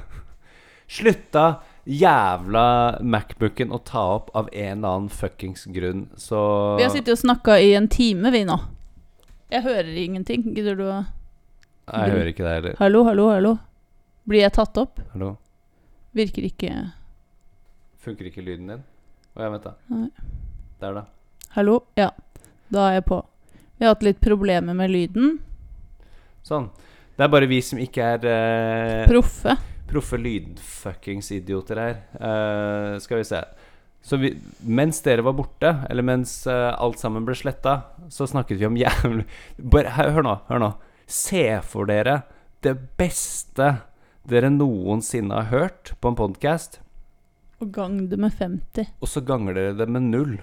Slutta 0.87 1.45
jævla 1.87 2.99
Macbooken 3.03 3.73
å 3.73 3.79
ta 3.79 4.03
opp 4.17 4.31
av 4.37 4.49
en 4.53 4.79
eller 4.79 4.89
annen 4.89 5.09
fuckings 5.09 5.65
grunn, 5.65 6.09
så 6.17 6.77
Vi 6.77 6.83
har 6.85 6.91
sittet 6.91 7.15
og 7.15 7.19
snakka 7.19 7.59
i 7.63 7.75
en 7.75 7.89
time, 7.89 8.31
vi 8.31 8.45
nå. 8.45 8.59
Jeg 9.51 9.63
hører 9.63 9.95
ingenting. 9.95 10.43
Gidder 10.55 10.77
du 10.77 10.85
å 10.87 11.05
Nei, 11.87 12.01
Jeg 12.03 12.11
hører 12.17 12.31
ikke 12.33 12.43
det 12.45 12.55
heller. 12.55 12.77
Hallo, 12.81 13.05
hallo, 13.07 13.29
hallo. 13.31 13.53
Blir 14.27 14.43
jeg 14.43 14.53
tatt 14.57 14.79
opp? 14.83 14.99
Hallo? 15.13 15.37
Virker 16.19 16.43
ikke 16.49 16.71
Funker 18.03 18.27
ikke 18.27 18.43
lyden 18.43 18.73
din? 18.73 18.83
Å 19.37 19.45
ja, 19.45 19.51
vent, 19.53 19.67
da. 19.67 19.75
Nei. 19.91 20.09
Der, 20.81 20.99
da. 20.99 21.05
Hallo? 21.55 21.81
Ja, 21.99 22.11
da 22.75 22.89
er 22.91 22.99
jeg 22.99 23.07
på. 23.07 23.21
Vi 23.79 23.87
har 23.87 23.95
hatt 23.95 24.03
litt 24.07 24.21
problemer 24.23 24.75
med 24.75 24.91
lyden. 24.91 25.39
Sånn. 26.47 26.71
Det 27.17 27.25
er 27.25 27.33
bare 27.33 27.49
vi 27.49 27.63
som 27.65 27.79
ikke 27.81 28.09
er 28.17 28.27
uh, 28.29 29.07
Proffe. 29.09 29.55
proffe 29.89 30.19
lydfuckings-idioter 30.21 31.81
her. 31.81 31.97
Uh, 32.21 32.99
skal 33.01 33.23
vi 33.23 33.29
se. 33.29 33.41
Så 34.07 34.19
vi, 34.21 34.35
mens 34.61 35.01
dere 35.03 35.25
var 35.25 35.35
borte, 35.39 35.73
eller 35.89 36.05
mens 36.05 36.43
uh, 36.47 36.77
alt 36.77 37.01
sammen 37.01 37.25
ble 37.27 37.35
sletta, 37.39 37.79
så 38.13 38.29
snakket 38.29 38.61
vi 38.61 38.69
om 38.69 38.77
jævlig 38.85 39.25
Bare 39.57 39.97
hør, 39.97 40.21
nå, 40.27 40.37
hør 40.51 40.63
nå. 40.63 40.71
Se 41.09 41.49
for 41.65 41.89
dere 41.89 42.21
det 42.67 42.75
beste 42.99 43.77
dere 44.27 44.51
noensinne 44.51 45.39
har 45.39 45.51
hørt 45.53 45.95
på 46.03 46.11
en 46.11 46.19
podkast, 46.19 46.81
Og 47.63 47.71
gang 47.73 48.09
det 48.11 48.19
med 48.21 48.35
50. 48.37 48.91
og 49.01 49.09
så 49.09 49.23
ganger 49.25 49.55
dere 49.57 49.77
det 49.79 49.87
med 49.89 50.03
null. 50.11 50.37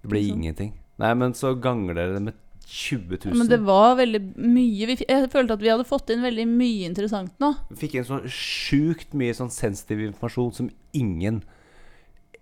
Det 0.00 0.08
blir 0.08 0.32
ingenting. 0.32 0.72
Nei, 0.98 1.12
men 1.14 1.36
så 1.36 1.52
ganger 1.54 1.94
dere 1.94 2.16
det 2.16 2.22
med 2.30 2.38
20 2.66 3.18
000. 3.24 3.38
Men 3.38 3.48
det 3.50 3.58
var 3.66 3.96
veldig 3.98 4.20
mye 4.38 4.96
Jeg 5.00 5.30
følte 5.32 5.56
at 5.56 5.62
vi 5.62 5.70
hadde 5.72 5.86
fått 5.88 6.12
inn 6.12 6.22
veldig 6.22 6.46
mye 6.50 6.88
interessant 6.88 7.32
nå. 7.42 7.54
Vi 7.72 7.80
fikk 7.84 7.96
inn 7.98 8.06
så 8.06 8.20
sjukt 8.30 9.16
mye 9.18 9.34
sånn 9.36 9.50
sensitiv 9.50 10.04
informasjon 10.04 10.52
som 10.58 10.68
ingen 10.96 11.42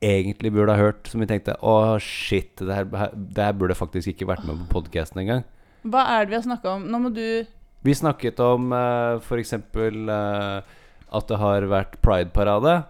egentlig 0.04 0.52
burde 0.54 0.75
ha 0.75 0.88
hørt. 0.88 1.08
Som 1.10 1.25
vi 1.25 1.30
tenkte 1.30 1.56
å 1.64 1.96
shit, 2.02 2.52
det 2.60 2.75
her, 2.75 2.90
det 3.14 3.46
her 3.48 3.56
burde 3.56 3.78
faktisk 3.78 4.12
ikke 4.12 4.28
vært 4.30 4.44
med 4.48 4.60
på 4.64 4.78
podkasten 4.78 5.22
engang. 5.25 5.46
Hva 5.88 6.04
er 6.16 6.26
det 6.26 6.34
vi 6.34 6.38
har 6.40 6.46
snakka 6.48 6.76
om? 6.76 6.84
Nå 6.90 7.00
må 7.06 7.14
du 7.14 7.46
Vi 7.87 7.94
snakket 7.94 8.40
om 8.42 8.72
uh, 8.75 9.22
f.eks. 9.22 9.54
Uh, 9.54 10.60
at 11.08 11.28
det 11.30 11.40
har 11.40 11.64
vært 11.70 12.00
Pride-parade, 12.04 12.82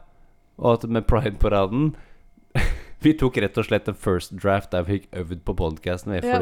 og 0.58 0.70
at 0.72 0.86
med 0.90 1.06
Pride-paraden 1.06 1.92
Vi 2.98 3.12
tok 3.14 3.36
rett 3.38 3.58
og 3.60 3.66
slett 3.68 3.88
en 3.90 3.98
first 3.98 4.32
draft 4.42 4.72
der 4.72 4.82
vi 4.86 4.98
fikk 4.98 5.12
øvd 5.20 5.44
på 5.46 5.54
podkasten. 5.60 6.16
ja, 6.18 6.40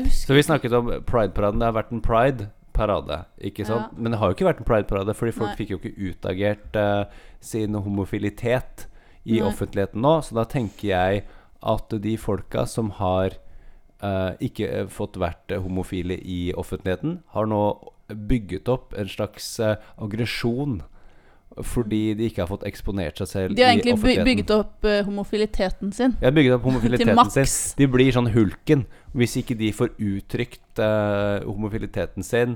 husker 0.00 0.28
Så 0.28 0.36
vi 0.36 0.44
snakket 0.46 0.72
om 0.72 0.88
Pride-paraden. 1.04 1.60
Det 1.60 1.68
har 1.68 1.76
vært 1.76 1.92
en 1.92 2.00
Pride-parade, 2.04 3.18
ikke 3.36 3.66
sant? 3.68 3.92
Ja. 3.92 4.00
Men 4.00 4.12
det 4.12 4.20
har 4.22 4.30
jo 4.30 4.38
ikke 4.38 4.48
vært 4.48 4.62
en 4.62 4.68
Pride-parade, 4.70 5.14
fordi 5.14 5.34
folk 5.36 5.50
Nei. 5.50 5.58
fikk 5.58 5.74
jo 5.74 5.80
ikke 5.82 6.08
utagert 6.08 6.78
uh, 6.80 7.04
sin 7.44 7.76
homofilitet 7.76 8.86
i 9.26 9.40
Nei. 9.40 9.44
offentligheten 9.44 10.00
nå. 10.00 10.14
Så 10.24 10.38
da 10.40 10.46
tenker 10.48 10.88
jeg 10.88 11.24
at 11.60 11.92
de 11.92 12.16
folka 12.16 12.64
som 12.64 12.94
har 12.96 13.36
uh, 14.00 14.32
ikke 14.40 14.86
fått 14.88 15.20
vært 15.20 15.52
homofile 15.52 16.16
i 16.16 16.54
offentligheten, 16.56 17.20
har 17.36 17.50
nå 17.50 17.64
bygget 18.08 18.72
opp 18.72 18.96
en 18.98 19.06
slags 19.06 19.52
aggresjon 19.60 20.80
fordi 21.66 22.14
de 22.14 22.28
ikke 22.30 22.44
har 22.44 22.48
fått 22.50 22.64
eksponert 22.68 23.18
seg 23.18 23.28
selv 23.28 23.56
De 23.58 23.64
har 23.64 23.74
egentlig 23.74 24.22
bygget 24.24 24.52
opp 24.54 24.86
uh, 24.86 25.00
homofiliteten 25.06 25.90
sin 25.92 26.14
har 26.22 26.34
bygget 26.36 26.56
opp 26.56 26.66
homofiliteten 26.68 27.32
sin. 27.34 27.48
De 27.80 27.88
blir 27.90 28.12
sånn 28.14 28.30
hulken 28.34 28.86
hvis 29.18 29.34
ikke 29.40 29.56
de 29.58 29.72
får 29.74 29.96
uttrykt 29.98 30.82
uh, 30.82 31.42
homofiliteten 31.42 32.26
sin 32.26 32.54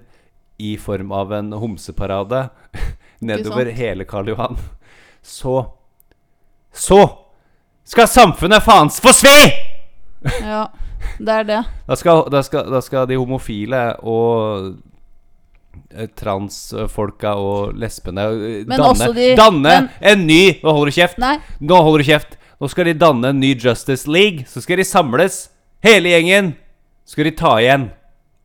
i 0.63 0.77
form 0.79 1.11
av 1.13 1.35
en 1.35 1.51
homseparade 1.59 2.47
nedover 3.29 3.73
hele 3.75 4.07
Karl 4.07 4.31
Johan. 4.31 4.59
Så 5.23 5.65
Så 6.71 7.03
skal 7.85 8.09
samfunnet 8.09 8.63
faens 8.65 9.01
få 9.03 9.13
svi! 9.13 9.39
Ja, 10.41 10.69
det 11.19 11.35
er 11.35 11.45
det. 11.45 11.61
Da 11.87 11.97
skal, 12.01 12.25
da, 12.33 12.41
skal, 12.43 12.71
da 12.73 12.81
skal 12.83 13.09
de 13.11 13.19
homofile 13.21 13.83
og 14.01 14.73
transfolka 16.19 17.35
og 17.39 17.75
lesbene 17.79 18.25
eh, 18.31 18.65
danne, 18.69 19.09
de- 19.17 19.35
danne 19.39 19.63
men- 19.63 19.89
en 20.01 20.27
ny 20.27 20.41
Nå 20.63 20.73
holder 20.73 20.91
du 20.93 20.97
kjeft! 21.01 21.19
Nei, 21.23 21.37
Nå 21.61 21.81
holder 21.83 22.03
du 22.05 22.09
kjeft. 22.11 22.37
Nå 22.61 22.69
skal 22.71 22.85
de 22.91 22.95
danne 22.95 23.29
en 23.35 23.41
ny 23.43 23.55
Justice 23.59 24.07
League. 24.11 24.45
Så 24.49 24.63
skal 24.63 24.79
de 24.81 24.85
samles, 24.87 25.49
hele 25.85 26.09
gjengen. 26.15 26.55
Så 27.05 27.13
skal 27.19 27.25
de 27.29 27.35
ta 27.37 27.57
igjen. 27.61 27.91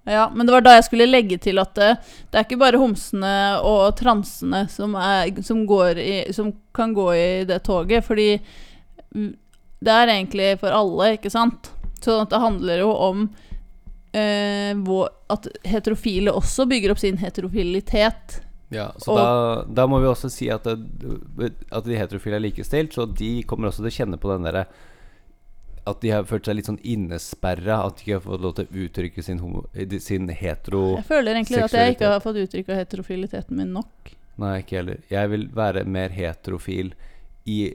ja, 0.10 0.26
men 0.34 0.48
det 0.48 0.52
var 0.56 0.62
da 0.66 0.72
jeg 0.80 0.88
skulle 0.88 1.06
legge 1.08 1.38
til 1.40 1.60
at 1.62 1.76
det, 1.78 1.90
det 2.32 2.40
er 2.40 2.46
ikke 2.48 2.58
bare 2.60 2.80
homsene 2.82 3.34
og 3.62 3.94
transene 4.00 4.64
som, 4.74 4.96
er, 4.98 5.30
som, 5.46 5.62
går 5.70 6.00
i, 6.02 6.16
som 6.34 6.50
kan 6.74 6.96
gå 6.98 7.06
i 7.14 7.28
det 7.46 7.60
toget, 7.64 8.04
fordi 8.08 8.40
det 9.14 9.94
er 9.94 10.08
egentlig 10.12 10.56
for 10.60 10.74
alle, 10.76 11.14
ikke 11.18 11.30
sant? 11.32 11.70
Sånn 12.04 12.24
at 12.26 12.32
det 12.34 12.42
handler 12.42 12.82
jo 12.82 12.90
om 12.96 13.28
eh, 14.14 14.74
hvor, 14.86 15.10
at 15.30 15.48
heterofile 15.66 16.32
også 16.34 16.66
bygger 16.70 16.92
opp 16.94 17.00
sin 17.02 17.18
heterofilitet. 17.22 18.40
Ja, 18.70 18.92
Så 19.02 19.12
Og- 19.12 19.18
da, 19.18 19.64
da 19.74 19.88
må 19.88 20.00
vi 20.00 20.08
også 20.08 20.30
si 20.30 20.50
at, 20.54 20.64
det, 20.64 21.54
at 21.72 21.84
de 21.86 21.96
heterofile 21.98 22.36
er 22.38 22.44
likestilt. 22.46 22.94
Så 22.94 23.06
de 23.18 23.44
kommer 23.44 23.68
også 23.72 23.82
til 23.82 23.90
å 23.90 23.98
kjenne 23.98 24.20
på 24.22 24.30
den 24.36 24.44
derre 24.46 24.66
At 25.88 26.02
de 26.02 26.10
har 26.12 26.24
følt 26.28 26.46
seg 26.46 26.56
litt 26.60 26.68
sånn 26.68 26.78
innesperra. 26.86 27.80
At 27.88 27.98
de 27.98 28.04
ikke 28.04 28.18
har 28.20 28.22
fått 28.28 28.42
lov 28.44 28.54
til 28.60 28.68
å 28.68 28.84
uttrykke 28.86 29.24
sin, 29.24 29.40
homo, 29.40 29.64
sin 30.00 30.28
hetero... 30.30 30.98
Jeg 31.00 31.06
føler 31.08 31.34
egentlig 31.40 31.64
at 31.64 31.72
jeg 31.74 31.96
ikke 31.96 32.12
har 32.12 32.20
fått 32.22 32.36
uttrykka 32.44 32.76
heterofiliteten 32.78 33.58
min 33.58 33.72
nok. 33.74 34.12
Nei, 34.38 34.60
ikke 34.62 34.78
heller. 34.84 35.00
Jeg 35.10 35.30
vil 35.32 35.48
være 35.56 35.86
mer 35.90 36.10
heterofil 36.14 36.94
i, 37.50 37.74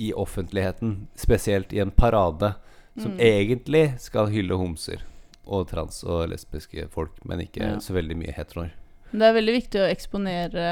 i 0.00 0.12
offentligheten. 0.16 0.94
Spesielt 1.20 1.74
i 1.76 1.82
en 1.84 1.90
parade 1.92 2.54
som 2.96 3.12
Mm. 3.12 3.20
egentlig 3.20 3.84
skal 4.00 4.26
hylle 4.32 4.56
homser. 4.58 5.04
Og 5.50 5.66
trans 5.66 6.04
og 6.06 6.28
lesbiske 6.30 6.86
folk, 6.94 7.16
men 7.26 7.42
ikke 7.42 7.64
Ja. 7.64 7.78
så 7.82 7.92
veldig 7.96 8.16
mye 8.16 8.34
heteroer. 8.36 8.70
Det 9.10 9.26
er 9.26 9.34
veldig 9.34 9.54
viktig 9.56 9.80
å 9.82 9.88
eksponere 9.90 10.66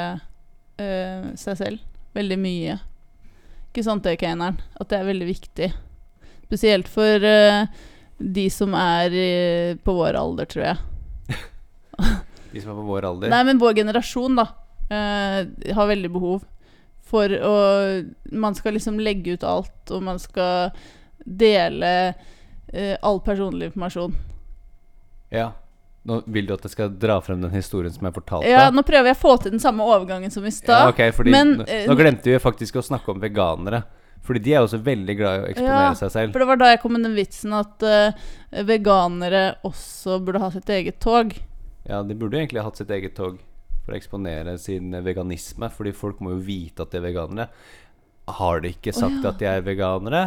øh, 0.78 1.30
seg 1.38 1.58
selv. 1.58 1.80
Veldig 2.14 2.38
mye. 2.38 2.76
Ikke 3.68 3.85
sant 3.87 4.06
det? 4.06 4.18
At 4.23 4.88
det 4.92 4.99
er 4.99 5.08
veldig 5.08 5.26
viktig. 5.26 5.73
Spesielt 6.47 6.88
for 6.88 7.26
øh, 7.26 7.66
de 8.18 8.47
som 8.50 8.75
er 8.78 9.11
øh, 9.11 9.73
på 9.82 9.97
vår 9.99 10.18
alder, 10.20 10.47
tror 10.47 10.64
jeg. 10.70 10.78
De 12.52 12.62
som 12.62 12.73
er 12.73 12.78
på 12.78 12.87
vår 12.87 13.04
alder. 13.04 13.28
Nei, 13.28 13.42
men 13.44 13.58
vår 13.61 13.75
generasjon, 13.76 14.38
da, 14.38 14.47
har 14.88 15.90
veldig 15.90 16.08
behov 16.14 16.47
for 17.04 17.28
å 17.28 17.56
Man 18.32 18.54
skal 18.56 18.73
liksom 18.73 18.97
legge 19.00 19.35
ut 19.37 19.44
alt, 19.44 19.90
og 19.92 20.00
man 20.06 20.16
skal 20.23 20.70
dele 21.28 22.14
all 23.04 23.20
personlig 23.20 23.68
informasjon. 23.68 24.16
Ja. 25.35 25.52
Nå 26.08 26.23
vil 26.30 26.47
du 26.49 26.54
at 26.54 26.64
jeg 26.64 26.73
skal 26.73 26.92
dra 26.97 27.18
frem 27.20 27.42
den 27.42 27.52
historien 27.52 27.92
som 27.92 28.06
jeg 28.08 28.16
fortalte? 28.16 28.49
Ja, 28.49 28.68
nå 28.73 28.85
prøver 28.87 29.11
jeg 29.11 29.18
å 29.18 29.20
få 29.20 29.35
til 29.42 29.52
den 29.52 29.62
samme 29.62 29.85
overgangen 29.85 30.32
som 30.32 30.47
i 30.47 30.52
Ja, 30.52 30.56
stad. 30.56 30.92
ok, 30.94 31.02
fordi 31.16 31.35
men, 31.35 31.56
nå, 31.61 31.66
eh, 31.68 31.87
nå 31.88 31.97
glemte 31.99 32.30
vi 32.30 32.38
faktisk 32.40 32.78
å 32.80 32.85
snakke 32.87 33.12
om 33.12 33.20
veganere. 33.20 33.82
Fordi 34.25 34.40
de 34.44 34.54
er 34.54 34.64
også 34.64 34.80
veldig 34.85 35.16
glad 35.16 35.38
i 35.38 35.42
å 35.42 35.49
eksponere 35.49 35.85
Ja, 35.88 35.92
seg 35.97 36.11
selv. 36.12 36.32
For 36.32 36.42
det 36.42 36.49
var 36.50 36.61
da 36.61 36.70
jeg 36.73 36.80
kom 36.82 36.92
med 36.97 37.04
den 37.06 37.16
vitsen 37.16 37.54
at 37.56 37.85
uh, 37.85 38.12
veganere 38.66 39.42
også 39.64 40.18
burde 40.25 40.42
ha 40.42 40.50
sitt 40.52 40.68
eget 40.68 40.99
tog. 41.00 41.32
Ja, 41.88 42.02
de 42.04 42.16
burde 42.18 42.37
jo 42.37 42.42
egentlig 42.42 42.64
hatt 42.64 42.80
sitt 42.80 42.90
eget 42.92 43.14
tog 43.16 43.38
for 43.85 43.94
å 43.94 43.97
eksponere 43.97 44.58
sin 44.61 44.92
veganisme. 45.04 45.70
Fordi 45.73 45.94
folk 45.97 46.20
må 46.20 46.35
jo 46.37 46.42
vite 46.44 46.85
at 46.85 46.92
de 46.92 47.00
er 47.00 47.06
veganere. 47.08 47.49
Har 48.38 48.61
de 48.61 48.75
ikke 48.75 48.92
sagt 48.92 49.23
ja. 49.23 49.30
at 49.30 49.40
de 49.40 49.49
er 49.49 49.64
veganere, 49.64 50.23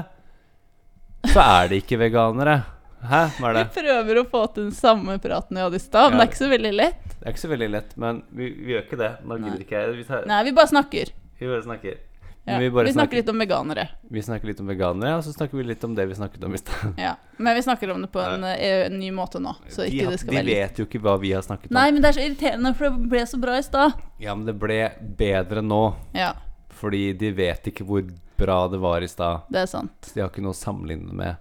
så 1.29 1.43
er 1.43 1.69
de 1.69 1.81
ikke 1.83 2.01
veganere. 2.01 2.61
Hæ? 3.01 3.21
Hva 3.39 3.49
er 3.49 3.53
det? 3.57 3.63
Vi 3.73 3.81
prøver 3.81 4.19
å 4.21 4.25
få 4.29 4.41
til 4.53 4.67
den 4.69 4.75
samme 4.77 5.17
praten 5.23 5.57
vi 5.57 5.63
hadde 5.63 5.79
i 5.79 5.81
stad, 5.81 6.11
men 6.11 6.19
det 6.19 6.27
er 6.27 6.31
ikke 6.31 6.43
så 6.43 6.51
veldig 6.51 6.73
lett. 6.77 7.03
Det 7.17 7.25
er 7.25 7.33
ikke 7.33 7.41
så 7.47 7.49
veldig 7.55 7.69
lett, 7.73 7.97
men 7.97 8.21
vi, 8.29 8.49
vi 8.61 8.73
gjør 8.75 8.85
ikke 8.85 8.99
det. 9.01 9.11
Nå 9.25 9.37
gidder 9.41 9.59
ikke 9.65 9.81
jeg. 9.81 9.95
Vi, 9.97 10.03
tar, 10.11 10.25
Nei, 10.29 10.43
vi 10.45 10.53
bare 10.53 10.67
snakker. 10.71 11.11
vi 11.39 11.47
bare 11.49 11.63
snakker. 11.65 11.99
Ja. 12.41 12.55
Men 12.57 12.61
vi 12.61 12.69
Vi, 12.69 12.71
snakker 12.73 12.93
snakker, 12.93 13.17
litt 13.19 13.27
om 13.29 13.37
veganere. 13.43 13.83
vi 14.09 14.21
snakker 14.25 14.47
litt 14.49 14.59
om 14.63 14.69
veganere, 14.71 15.17
og 15.19 15.23
så 15.23 15.33
snakker 15.33 15.57
vi 15.59 15.63
litt 15.63 15.83
om 15.85 15.93
det 15.93 16.07
vi 16.09 16.15
snakket 16.17 16.43
om 16.47 16.53
i 16.53 16.57
stad. 16.57 16.95
Ja. 16.97 17.11
Men 17.37 17.53
vi 17.55 17.61
snakker 17.61 17.91
om 17.93 18.01
det 18.01 18.09
på 18.11 18.19
en, 18.21 18.43
en 18.43 18.95
ny 18.99 19.11
måte 19.13 19.37
nå, 19.41 19.53
så 19.69 19.83
De, 19.85 19.91
ikke 19.93 20.05
har- 20.07 20.11
det 20.15 20.19
skal 20.23 20.33
de 20.33 20.37
være 20.39 20.45
vet 20.55 20.79
jo 20.81 20.85
ikke 20.87 21.01
hva 21.05 21.13
vi 21.21 21.31
har 21.35 21.41
snakket 21.45 21.69
om. 21.69 21.75
Nei, 21.77 21.91
men 21.91 22.01
det 22.01 22.09
er 22.09 22.17
så 22.17 22.23
irriterende, 22.25 22.73
for 22.77 22.89
det 22.89 23.09
ble 23.13 23.21
så 23.29 23.39
bra 23.43 23.57
i 23.59 23.61
stad. 23.61 23.93
Ja, 24.19 24.33
men 24.33 24.45
det 24.49 24.57
ble 24.59 24.79
bedre 25.21 25.61
nå. 25.61 25.83
Ja, 26.17 26.33
Fordi 26.81 27.13
de 27.13 27.29
vet 27.37 27.67
ikke 27.69 27.85
hvor 27.85 28.01
bra 28.41 28.67
det 28.73 28.79
var 28.81 29.01
i 29.05 29.07
stad. 29.07 29.43
det 29.53 29.61
er 29.61 29.69
sant. 29.69 29.93
Så 30.01 30.13
de 30.15 30.21
har 30.23 30.29
ikke 30.33 30.41
noe 30.41 30.55
å 30.55 30.57
sammenligne 30.57 31.13
med. 31.13 31.35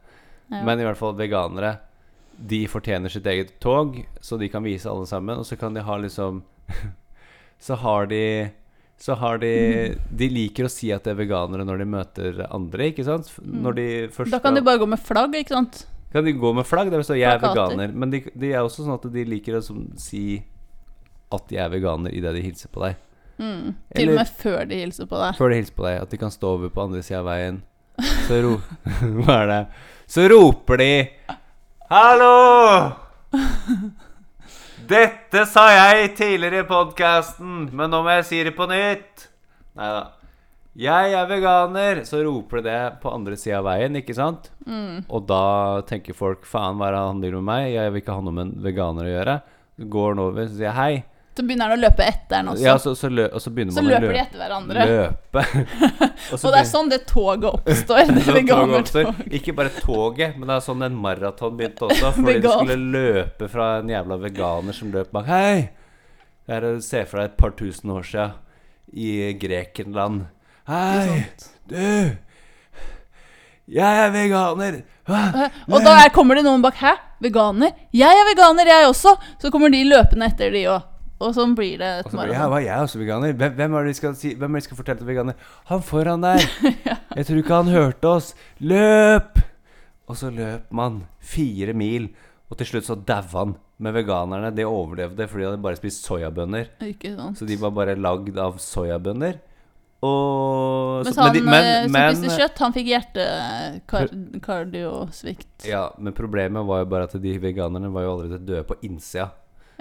Ja. 0.51 0.65
Men 0.67 0.81
i 0.81 0.85
hvert 0.85 0.99
fall 0.99 1.15
veganere 1.15 1.77
De 2.37 2.65
fortjener 2.67 3.09
sitt 3.13 3.27
eget 3.27 3.53
tog, 3.61 4.01
så 4.21 4.39
de 4.41 4.49
kan 4.49 4.65
vise 4.65 4.89
alle 4.91 5.07
sammen. 5.07 5.39
Og 5.39 5.47
så 5.47 5.57
kan 5.61 5.75
de 5.75 5.81
ha 5.87 5.97
liksom 6.01 6.43
Så 7.61 7.75
har 7.77 8.07
de 8.11 8.51
Så 8.99 9.15
har 9.15 9.39
de 9.39 9.53
De 10.23 10.29
liker 10.29 10.67
å 10.67 10.73
si 10.73 10.91
at 10.93 11.05
de 11.05 11.11
er 11.15 11.21
veganere 11.21 11.65
når 11.69 11.79
de 11.85 11.89
møter 11.93 12.43
andre, 12.51 12.91
ikke 12.91 13.05
sant? 13.07 13.31
Når 13.43 13.77
de 13.79 13.87
først 14.09 14.29
Mm. 14.31 14.37
Da 14.37 14.43
kan 14.43 14.55
de 14.59 14.63
bare 14.67 14.79
gå 14.83 14.89
med 14.89 15.01
flagg, 15.01 15.35
ikke 15.35 15.55
sant? 15.57 15.87
kan 16.11 16.25
de 16.27 16.33
gå 16.35 16.51
med 16.55 16.67
flagg 16.67 16.89
der 16.91 16.99
det 16.99 17.07
står 17.07 17.17
'jeg 17.21 17.35
er 17.37 17.39
veganer'. 17.39 17.95
Men 17.95 18.11
de, 18.11 18.21
de 18.35 18.49
er 18.53 18.65
også 18.67 18.83
sånn 18.83 18.95
at 18.99 19.13
de 19.13 19.25
liker 19.25 19.55
å 19.55 19.63
som, 19.63 19.93
si 19.97 20.43
at 21.31 21.47
de 21.47 21.57
er 21.57 21.69
veganer 21.71 22.11
idet 22.13 22.35
de 22.35 22.43
hilser 22.43 22.69
på 22.75 22.83
deg. 22.83 22.97
Mm. 23.39 23.75
Til 23.95 24.03
Eller- 24.09 24.13
og 24.13 24.19
med 24.19 24.27
før 24.27 24.69
de 24.69 24.75
hilser 24.75 25.07
på 25.07 25.17
deg. 25.23 25.37
Før 25.39 25.49
de 25.51 25.55
hilser 25.61 25.77
på 25.77 25.85
deg, 25.87 26.03
at 26.03 26.11
de 26.11 26.17
kan 26.19 26.31
stå 26.31 26.49
over 26.59 26.69
på 26.69 26.83
andre 26.83 27.03
sida 27.03 27.21
av 27.21 27.27
veien. 27.27 27.63
Så 28.27 28.43
ro... 28.43 28.57
Så 30.11 30.29
roper 30.29 30.77
de 30.77 30.93
'Hallo!' 31.91 32.93
Dette 34.91 35.45
sa 35.47 35.69
jeg 35.71 36.17
tidligere 36.19 36.65
i 36.65 36.67
podkasten, 36.67 37.69
men 37.71 37.93
nå 37.93 38.01
må 38.03 38.17
jeg 38.17 38.25
si 38.27 38.41
det 38.43 38.57
på 38.57 38.67
nytt. 38.71 39.29
Nei 39.79 39.91
da. 39.95 40.03
Jeg 40.81 41.15
er 41.19 41.27
veganer, 41.31 42.03
så 42.07 42.23
roper 42.23 42.63
de 42.63 42.71
det 42.71 43.01
på 43.03 43.11
andre 43.11 43.37
sida 43.39 43.59
av 43.59 43.67
veien, 43.67 43.99
ikke 43.99 44.15
sant? 44.15 44.53
Mm. 44.67 45.03
Og 45.11 45.27
da 45.31 45.83
tenker 45.87 46.15
folk 46.15 46.47
'faen, 46.47 46.79
hva 46.79 46.89
er 46.89 46.97
det 46.97 47.07
han 47.07 47.23
driver 47.23 47.43
med 47.43 47.51
meg?' 47.51 47.75
Jeg 47.75 47.93
vil 47.93 48.03
ikke 48.03 48.19
ha 48.19 48.27
noe 48.27 48.35
med 48.35 48.47
en 48.47 48.63
veganer 48.67 49.07
å 49.07 49.15
gjøre. 49.15 49.41
Så 49.79 49.89
går 49.95 50.09
han 50.09 50.25
over 50.27 50.43
og 50.43 50.55
sier 50.55 50.75
'hei'. 50.75 51.03
Så 51.41 51.45
begynner 51.49 51.71
han 51.71 51.79
å 51.79 51.81
løpe 51.81 52.05
etter 52.05 52.35
den 52.35 52.49
også. 52.53 52.65
Ja, 52.67 52.73
så, 52.77 52.91
så, 52.93 53.09
lø 53.09 53.23
og 53.33 53.41
så 53.41 53.51
begynner 53.57 53.73
så 53.73 53.81
man 53.81 53.87
å 53.89 53.95
løper 53.95 54.13
de 54.13 54.19
etter 54.21 54.41
hverandre. 54.43 54.83
løpe. 54.91 55.45
og 56.35 56.35
Og 56.37 56.43
det 56.53 56.59
er 56.59 56.67
sånn 56.69 56.91
det 56.93 56.99
toget 57.09 57.47
oppstår. 57.49 58.11
Det 58.11 58.25
Så 58.27 58.35
toget 58.35 58.75
oppstår. 58.77 59.09
Ikke 59.39 59.55
bare 59.57 59.73
toget, 59.79 60.35
men 60.37 60.51
det 60.51 60.59
er 60.59 60.67
sånn 60.67 60.85
en 60.85 60.99
maraton 61.01 61.57
begynte 61.57 61.89
også. 61.89 62.11
Fordi 62.19 62.35
de 62.45 62.53
skulle 62.53 62.77
løpe 62.99 63.49
fra 63.55 63.71
en 63.79 63.95
jævla 63.95 64.21
veganer 64.27 64.77
som 64.77 64.93
løp 64.93 65.17
bak. 65.17 65.31
Hei! 65.33 65.55
Jeg 66.51 66.75
ser 66.85 67.09
for 67.09 67.23
deg 67.23 67.31
et 67.31 67.41
par 67.41 67.57
tusen 67.57 67.97
år 67.97 68.05
sia 68.11 68.29
i 68.93 69.33
Grekenland. 69.41 70.27
Hei, 70.69 71.25
du! 71.73 71.81
Jeg 73.81 74.05
er 74.05 74.13
veganer! 74.13 74.83
Hva? 75.09 75.49
Og 75.73 75.81
da 75.89 75.97
er, 76.03 76.13
kommer 76.13 76.37
det 76.37 76.45
noen 76.45 76.61
bak. 76.61 76.77
Hæ? 76.85 76.99
Veganer? 77.25 77.73
Jeg 77.97 78.13
er 78.13 78.29
veganer, 78.29 78.75
jeg 78.77 78.93
også! 78.93 79.17
Så 79.41 79.49
kommer 79.49 79.73
de 79.73 79.87
løpende 79.89 80.29
etter, 80.29 80.53
de 80.53 80.69
òg. 80.77 80.90
Og 81.21 81.35
sånn 81.37 81.53
blir 81.59 81.77
det 81.81 81.89
et 82.01 82.13
maraton. 82.17 82.33
ja, 82.35 82.45
var 82.49 82.61
jeg 82.65 82.81
også 82.87 82.99
veganer. 83.03 83.35
Hvem, 83.37 83.53
hvem 83.59 83.75
er 83.77 83.81
det 83.85 83.91
de 83.93 83.97
skal 83.99 84.15
si 84.17 84.29
Hvem 84.35 84.49
er 84.49 84.53
det 84.57 84.63
vi 84.63 84.67
skal 84.69 84.79
fortelle 84.79 85.01
til 85.03 85.09
veganer? 85.11 85.35
Han 85.69 85.81
foran 85.85 86.21
der! 86.25 86.41
Jeg 87.19 87.25
tror 87.29 87.39
ikke 87.43 87.59
han 87.61 87.69
hørte 87.75 88.07
oss. 88.09 88.31
Løp! 88.63 89.33
Og 90.11 90.17
så 90.19 90.27
løp 90.35 90.73
man 90.75 91.05
fire 91.23 91.73
mil, 91.77 92.09
og 92.51 92.57
til 92.59 92.67
slutt 92.71 92.87
så 92.89 92.95
daua 92.97 93.29
han. 93.37 93.53
Men 93.81 93.95
veganerne 93.97 94.51
de 94.57 94.65
overlevde 94.67 95.29
fordi 95.29 95.43
de 95.45 95.49
hadde 95.51 95.63
bare 95.65 95.77
spist 95.79 96.05
soyabønner. 96.09 96.65
Ikke 96.85 97.15
sant. 97.17 97.39
Så 97.39 97.45
de 97.49 97.57
var 97.61 97.71
bare 97.77 97.95
lagd 97.97 98.39
av 98.41 98.59
soyabønner. 98.61 99.35
Og 100.01 101.05
Mens 101.05 101.19
han 101.21 101.37
eh, 101.37 101.85
som 101.85 101.93
spiste 101.93 102.33
kjøtt, 102.41 102.57
han 102.65 102.73
fikk 102.73 102.89
hjertekardiosvikt. 102.89 105.67
Ja, 105.69 105.93
men 106.01 106.17
problemet 106.17 106.65
var 106.69 106.79
jo 106.85 106.89
bare 106.93 107.05
at 107.09 107.15
de 107.21 107.33
veganerne 107.43 107.91
var 107.93 108.03
jo 108.07 108.11
allerede 108.15 108.47
døde 108.49 108.65
på 108.69 108.75
innsida. 108.87 109.27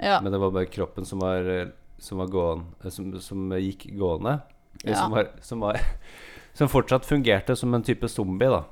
Ja. 0.02 0.20
Men 0.24 0.32
det 0.32 0.40
var 0.40 0.50
bare 0.54 0.66
kroppen 0.72 1.04
som 1.04 1.20
var, 1.22 1.46
eh, 1.50 1.68
som 2.00 2.18
var 2.18 2.30
gående 2.32 2.90
som, 2.90 3.12
som 3.20 3.52
gikk 3.60 3.86
gående. 3.98 4.38
Ja. 4.84 4.94
Som, 4.96 5.10
var, 5.12 5.30
som 5.44 5.60
var 5.60 5.80
Som 6.56 6.68
fortsatt 6.68 7.06
fungerte 7.06 7.54
som 7.56 7.74
en 7.74 7.82
type 7.86 8.08
zombie, 8.08 8.48
da. 8.50 8.64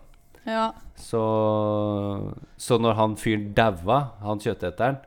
ja. 0.48 0.72
Så 0.96 1.20
Så 2.56 2.78
når 2.78 2.96
han 2.98 3.14
fyren 3.16 3.52
daua, 3.54 4.00
han 4.24 4.40
kjøtteteren, 4.42 4.98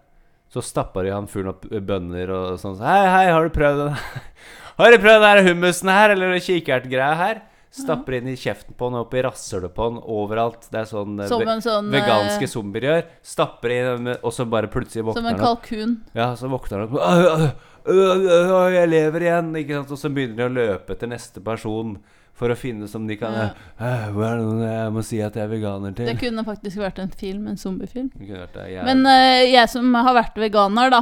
så 0.52 0.64
stappa 0.64 1.04
de 1.04 1.12
han 1.12 1.28
fyren 1.32 1.52
opp 1.52 1.66
bønner 1.68 2.32
og 2.32 2.60
sånn. 2.60 2.80
Hei, 2.84 3.04
hei, 3.08 3.26
har 3.32 3.48
du 3.48 3.54
prøvd 3.56 3.86
den 3.86 3.96
Har 4.80 4.92
du 4.92 4.98
prøvd 5.04 5.20
den 5.20 5.30
her 5.30 5.44
hummusen 5.50 5.92
her, 5.92 6.14
eller 6.16 6.40
kikertgreia 6.40 7.14
her? 7.20 7.42
Stapper 7.72 8.18
inn 8.18 8.28
i 8.28 8.36
kjeften 8.36 8.76
på 8.76 8.90
han, 8.90 8.98
opp 9.00 9.14
i 9.16 9.22
rasshølet 9.24 9.72
på 9.74 9.86
han, 9.88 10.00
overalt. 10.04 10.66
Det 10.74 10.82
er 10.82 10.90
sånn 10.90 11.14
eh, 11.24 11.28
Som 11.32 11.40
ve- 11.40 11.54
en 11.54 11.62
sånn 11.64 11.88
eh, 11.88 11.94
veganske 12.02 12.50
zombier 12.52 12.88
gjør. 12.90 13.04
Stapper 13.24 13.74
inn, 13.78 14.10
og 14.18 14.34
så 14.36 14.44
bare 14.52 14.68
plutselig 14.68 15.06
Som 15.06 15.12
våkner 15.14 15.30
en 15.32 15.40
han 15.40 15.46
opp. 15.48 15.62
kalkun. 15.64 15.94
Ja, 16.18 16.32
så 16.36 16.50
våkner 16.52 16.82
han 16.84 16.90
opp 16.90 16.98
«Åh, 17.00 17.22
åh, 17.32 17.46
åh, 17.88 18.50
åh, 18.58 18.66
Jeg 18.76 18.90
lever 18.92 19.24
igjen! 19.30 19.54
Ikke 19.62 19.78
sant? 19.80 19.94
Og 19.96 20.02
så 20.04 20.12
begynner 20.12 20.36
de 20.42 20.50
å 20.50 20.56
løpe 20.58 20.98
til 21.00 21.10
neste 21.14 21.40
person 21.44 21.96
for 22.42 22.50
å 22.52 22.56
finne 22.58 22.88
som 22.90 23.06
de 23.08 23.16
kan 23.22 23.34
Ja. 23.38 23.48
Jeg 23.80 24.92
må 24.96 25.04
si 25.06 25.20
at 25.24 25.36
jeg 25.38 25.44
er 25.46 25.52
veganer 25.52 25.96
til? 25.96 26.08
Det 26.10 26.18
kunne 26.20 26.44
faktisk 26.48 26.80
vært 26.82 27.00
en 27.00 27.12
film, 27.14 27.48
en 27.52 27.58
zombiefilm. 27.60 28.12
Jeg, 28.20 28.84
Men 28.84 29.06
uh, 29.06 29.42
jeg 29.48 29.70
som 29.70 29.94
har 29.94 30.16
vært 30.18 30.36
veganer, 30.42 30.90
da 30.92 31.02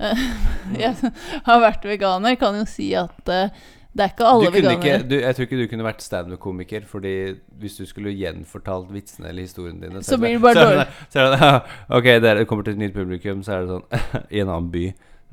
eh, 0.00 0.24
Jeg 0.82 0.96
som 1.00 1.12
har 1.46 1.60
vært 1.62 1.84
veganer, 1.88 2.36
kan 2.40 2.58
jo 2.58 2.64
si 2.68 2.90
at 2.98 3.28
eh, 3.32 3.48
det 3.96 4.04
er 4.04 4.12
ikke 4.12 4.28
alle 4.28 4.46
du 4.50 4.52
kunne 4.52 4.72
ikke, 4.76 4.94
du, 5.08 5.14
jeg 5.22 5.36
tror 5.36 5.46
ikke 5.46 5.58
du 5.58 5.66
kunne 5.70 5.86
vært 5.86 6.04
standup-komiker, 6.04 6.86
Fordi 6.90 7.14
hvis 7.60 7.76
du 7.80 7.86
skulle 7.88 8.12
gjenfortalt 8.12 8.90
vitsene 8.92 9.30
eller 9.30 9.46
historiene 9.46 9.80
dine 9.80 10.02
Så 10.04 10.18
blir 10.20 10.36
det 10.36 10.42
bare 10.44 10.86
så 11.08 11.26
dårlig. 11.26 11.60
Ok, 11.98 12.08
dere 12.24 12.44
kommer 12.48 12.66
til 12.66 12.76
et 12.76 12.82
nytt 12.84 12.96
publikum, 12.96 13.44
så 13.46 13.56
er 13.56 13.64
det 13.64 13.76
sånn 13.76 13.86
I 14.36 14.42
en 14.44 14.52
annen 14.52 14.72
by. 14.74 14.86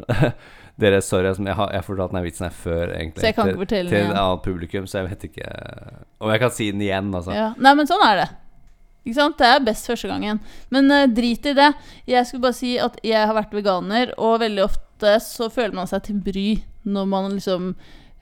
dere, 0.84 1.02
sorry, 1.06 1.28
altså, 1.30 1.44
jeg 1.46 1.58
har, 1.60 1.74
jeg 1.76 1.88
fortalt 1.90 2.14
denne 2.14 2.24
vitsen 2.26 2.48
her 2.48 2.56
før, 2.56 2.94
egentlig. 2.96 3.22
Så 3.22 3.30
jeg 3.30 3.38
kan 3.38 3.50
til, 3.50 3.54
ikke 3.54 3.66
fortelle 3.66 3.92
til 3.92 4.00
igjen. 4.00 4.10
en 4.10 4.16
et 4.16 4.22
annet 4.24 4.46
publikum, 4.48 4.88
så 4.90 5.02
jeg 5.02 5.10
vet 5.10 5.28
ikke 5.30 5.50
om 6.24 6.32
jeg 6.34 6.44
kan 6.46 6.56
si 6.56 6.70
den 6.72 6.86
igjen, 6.86 7.12
altså. 7.14 7.36
Ja. 7.36 7.50
Nei, 7.62 7.76
men 7.78 7.90
sånn 7.90 8.06
er 8.08 8.22
det. 8.24 8.30
Ikke 9.04 9.18
sant? 9.20 9.36
Det 9.40 9.50
er 9.50 9.66
best 9.66 9.90
første 9.92 10.08
gangen. 10.08 10.40
Men 10.72 10.88
uh, 10.92 11.04
drit 11.12 11.52
i 11.52 11.56
det. 11.58 11.74
Jeg 12.08 12.30
skulle 12.30 12.46
bare 12.46 12.58
si 12.58 12.78
at 12.80 12.96
jeg 13.04 13.20
har 13.20 13.36
vært 13.36 13.54
veganer, 13.56 14.16
og 14.16 14.40
veldig 14.46 14.64
ofte 14.70 15.18
så 15.26 15.50
føler 15.52 15.76
man 15.76 15.90
seg 15.92 16.06
til 16.08 16.22
bry 16.24 16.48
når 16.88 17.10
man 17.12 17.36
liksom 17.36 17.74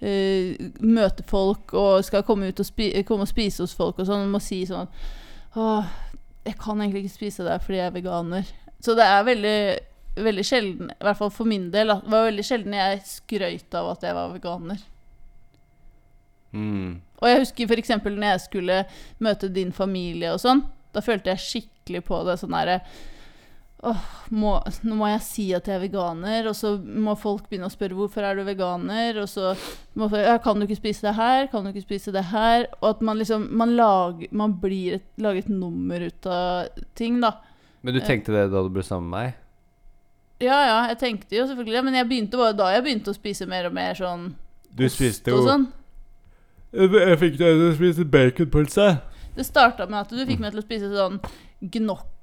eh, 0.01 0.57
møter 0.81 1.25
folk 1.27 1.73
og 1.77 2.05
skal 2.05 2.25
komme 2.27 2.49
ut 2.49 2.61
og, 2.61 2.67
spi 2.67 2.91
komme 3.07 3.27
og 3.27 3.31
spise 3.31 3.63
hos 3.63 3.75
folk 3.77 4.01
og 4.01 4.09
sånn. 4.09 4.29
Må 4.31 4.41
si 4.43 4.63
sånn 4.69 4.89
Åh, 5.59 5.87
jeg 6.47 6.57
kan 6.61 6.79
egentlig 6.79 7.05
ikke 7.05 7.17
spise 7.17 7.45
der 7.47 7.61
fordi 7.63 7.81
jeg 7.81 7.91
er 7.91 7.95
veganer. 7.95 8.51
Så 8.81 8.97
det 8.97 9.07
er 9.07 9.25
veldig 9.27 9.57
Veldig 10.11 10.43
sjelden, 10.43 10.89
i 10.91 11.05
hvert 11.07 11.15
fall 11.15 11.29
for 11.31 11.47
min 11.47 11.69
del, 11.71 11.87
at 11.93 12.01
det 12.03 12.11
var 12.11 12.25
veldig 12.27 12.43
sjelden 12.43 12.73
jeg 12.75 12.97
skrøt 13.07 13.75
av 13.79 13.93
at 13.93 14.01
jeg 14.03 14.15
var 14.17 14.33
veganer. 14.33 14.81
Mm. 16.51 16.97
Og 17.21 17.29
jeg 17.29 17.39
husker 17.45 17.71
f.eks. 17.71 17.93
når 18.03 18.25
jeg 18.25 18.41
skulle 18.43 18.81
møte 19.23 19.47
din 19.55 19.71
familie 19.71 20.33
og 20.33 20.41
sånn. 20.43 20.65
Da 20.91 20.99
følte 21.05 21.31
jeg 21.31 21.45
skikkelig 21.45 22.03
på 22.09 22.19
det 22.27 22.35
sånn 22.41 22.51
derre 22.57 22.81
Åh, 23.81 24.01
må, 24.29 24.51
nå 24.85 24.95
må 24.99 25.07
jeg 25.09 25.21
si 25.25 25.43
at 25.57 25.65
jeg 25.65 25.79
er 25.79 25.81
veganer, 25.81 26.45
og 26.51 26.53
så 26.53 26.75
må 26.77 27.15
folk 27.17 27.47
begynne 27.49 27.65
å 27.65 27.73
spørre 27.73 27.97
hvorfor 27.97 28.27
er 28.27 28.37
du 28.37 28.43
veganer, 28.45 29.17
og 29.23 29.25
så 29.29 29.55
må 29.97 30.05
folk 30.11 30.21
ja, 30.21 30.35
Kan 30.43 30.61
du 30.61 30.67
ikke 30.67 30.77
spise 30.77 31.07
det 31.07 31.15
her? 31.17 31.47
Kan 31.49 31.65
du 31.65 31.71
ikke 31.71 31.87
spise 31.87 32.13
det 32.13 32.27
her? 32.29 32.67
Og 32.83 32.91
at 32.91 33.01
man 33.01 33.17
liksom 33.17 33.47
Man, 33.57 33.73
lager, 33.79 34.29
man 34.37 34.53
blir 34.61 34.99
et, 34.99 35.07
lager 35.17 35.41
et 35.41 35.49
nummer 35.49 36.05
ut 36.05 36.29
av 36.29 36.85
ting, 36.93 37.17
da. 37.25 37.39
Men 37.81 37.97
du 37.97 38.03
tenkte 38.05 38.35
det 38.35 38.51
da 38.53 38.61
du 38.61 38.69
ble 38.69 38.85
sammen 38.85 39.09
med 39.09 39.17
meg? 39.17 39.41
Ja, 40.41 40.61
ja, 40.65 40.77
jeg 40.91 41.01
tenkte 41.01 41.37
jo 41.37 41.49
selvfølgelig 41.49 41.79
det, 41.79 41.85
men 41.89 41.97
jeg 41.97 42.09
begynte 42.09 42.37
bare 42.37 42.57
da 42.57 42.69
jeg 42.75 42.85
begynte 42.85 43.13
å 43.13 43.17
spise 43.17 43.49
mer 43.49 43.69
og 43.69 43.75
mer 43.77 43.97
sånn 43.97 44.31
Du 44.73 44.85
ost 44.85 45.29
og 45.29 45.45
sånn. 45.49 45.67
Jeg 46.71 47.17
fikk 47.19 47.41
deg 47.41 47.57
til 47.57 47.67
å 47.67 47.75
spise 47.75 48.05
baconpølse. 48.13 48.87
Det 49.35 49.45
starta 49.47 49.89
med 49.89 50.03
at 50.05 50.13
du 50.13 50.21
fikk 50.21 50.39
meg 50.43 50.53
til 50.53 50.61
å 50.61 50.65
spise 50.69 50.93
sånn 50.93 51.17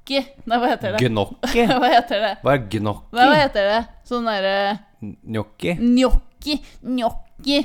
gnocchi. 0.08 0.24
Nei, 0.44 0.58
hva 0.58 0.68
heter 0.72 0.92
det? 0.96 1.08
Gnocchi? 1.08 1.64
hva 1.80 1.90
heter 1.92 2.22
det? 2.24 2.34
Hva 2.42 2.54
er 2.54 2.64
gnocchi? 2.72 3.14
Nei, 3.16 3.28
hva 3.28 3.38
heter 3.42 3.68
det? 3.68 3.78
Sånn 4.08 4.28
derre 4.28 4.54
Gnocchi? 5.00 5.74
gnocchi. 5.98 6.58
Gnocchi. 6.82 7.58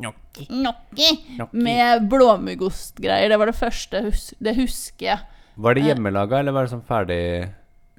Gnocchi. 0.00 0.46
Gnocchi. 0.48 1.10
Med 1.52 2.06
blåmuggostgreier. 2.08 3.28
Det 3.28 3.38
var 3.40 3.50
det 3.50 3.58
første. 3.58 4.04
Hus 4.06 4.30
det 4.40 4.54
husker 4.56 5.06
jeg. 5.10 5.24
Var 5.60 5.76
det 5.76 5.88
hjemmelaga, 5.90 6.38
eller 6.40 6.54
var 6.56 6.66
det 6.66 6.72
sånn 6.76 6.86
ferdig 6.86 7.22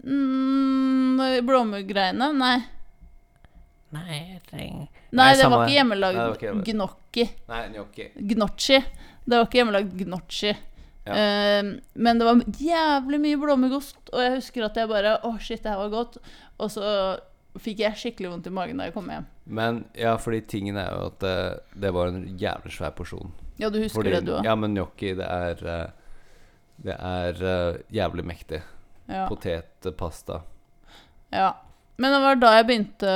Mm, 0.02 1.20
Blåmugggreiene? 1.46 2.32
Nei. 2.34 2.56
Nei, 3.94 4.16
jeg 4.32 4.40
Nei, 4.50 4.88
Nei, 5.12 5.28
det 5.38 5.50
var 5.52 5.68
ikke 5.68 5.76
hjemmelagd 5.76 6.18
gnocchi. 6.72 7.26
Nei, 7.52 7.60
gnocchi. 7.76 8.08
Gnocchi. 8.32 8.80
Det 9.22 9.36
var 9.36 9.46
ikke 9.46 9.60
hjemmelagd 9.60 9.94
gnocchi. 10.00 10.56
Ja. 11.08 11.16
Eh, 11.18 11.64
men 11.94 12.20
det 12.20 12.28
var 12.28 12.42
jævlig 12.62 13.20
mye 13.24 13.42
blåmuggost, 13.42 14.00
og 14.14 14.22
jeg 14.22 14.36
husker 14.36 14.68
at 14.68 14.76
jeg 14.78 14.90
bare 14.92 15.16
Å, 15.26 15.32
shit, 15.42 15.64
det 15.64 15.72
her 15.74 15.80
var 15.82 15.94
godt. 15.94 16.20
Og 16.62 16.70
så 16.74 16.84
fikk 17.60 17.82
jeg 17.84 17.98
skikkelig 18.00 18.30
vondt 18.32 18.48
i 18.48 18.54
magen 18.54 18.78
da 18.80 18.86
jeg 18.88 18.94
kom 18.96 19.10
hjem. 19.12 19.26
Men 19.52 19.82
ja, 19.98 20.14
fordi 20.22 20.44
tingen 20.48 20.78
er 20.80 20.92
jo 20.94 21.08
at 21.10 21.18
det, 21.24 21.38
det 21.84 21.92
var 21.96 22.12
en 22.12 22.22
jævlig 22.40 22.76
svær 22.76 22.94
porsjon. 22.96 23.34
Ja, 23.60 23.70
du 23.70 23.82
husker 23.82 24.00
Fordi, 24.00 24.14
det, 24.14 24.22
du 24.30 24.36
òg? 24.38 24.46
Ja, 24.48 24.54
men 24.58 24.76
gnocchi, 24.78 25.12
det 25.18 25.26
er 25.28 25.60
eh, 25.70 25.90
Det 26.82 26.96
er 26.96 27.42
eh, 27.46 27.82
jævlig 27.94 28.24
mektig. 28.26 28.62
Ja. 29.12 29.26
Potet, 29.30 29.90
pasta. 29.98 30.42
ja. 31.34 31.52
Men 32.02 32.16
det 32.16 32.20
var 32.24 32.38
da 32.40 32.50
jeg 32.56 32.66
begynte 32.66 33.10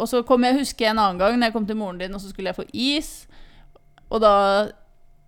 Og 0.00 0.06
så 0.08 0.20
kom 0.24 0.44
jeg 0.46 0.54
husker 0.60 0.84
jeg 0.86 0.94
en 0.94 1.00
annen 1.02 1.18
gang 1.20 1.34
Når 1.36 1.50
jeg 1.50 1.52
kom 1.52 1.64
til 1.68 1.76
moren 1.76 1.98
din, 2.00 2.14
og 2.14 2.22
så 2.22 2.30
skulle 2.30 2.48
jeg 2.48 2.56
få 2.56 2.64
is. 2.72 3.26
Og 4.08 4.22
da 4.22 4.30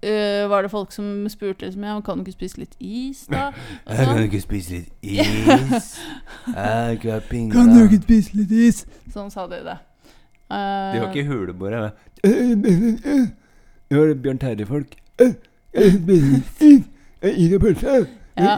eh, 0.02 0.48
var 0.50 0.62
det 0.66 0.70
folk 0.72 0.92
som 0.94 1.28
spurte 1.32 1.66
liksom, 1.66 1.84
ja, 1.86 1.94
kan 2.04 2.18
du 2.18 2.26
ikke 2.26 2.36
spise 2.36 2.60
litt 2.62 2.76
is, 2.80 3.24
da? 3.30 3.50
Kan 3.86 4.16
du 4.18 4.24
ikke 4.26 4.42
spise 4.42 4.80
litt 4.80 4.92
is? 5.76 5.94
kan 6.44 6.98
kan 7.52 7.72
ikke 7.86 8.02
spise 8.02 8.36
litt 8.36 8.52
is? 8.52 8.84
sånn 9.14 9.30
sa 9.32 9.46
de 9.50 9.62
det. 9.66 9.78
De 10.52 10.58
Eh, 10.58 11.00
var 11.00 11.08
ikke 11.14 11.28
huleboere. 11.30 11.92
Nå 12.22 14.02
er 14.02 14.10
det 14.10 14.18
Bjørn 14.24 14.40
Terje-folk. 14.42 14.96
Is 15.72 17.54
og 17.54 17.60
pølse. 17.62 17.94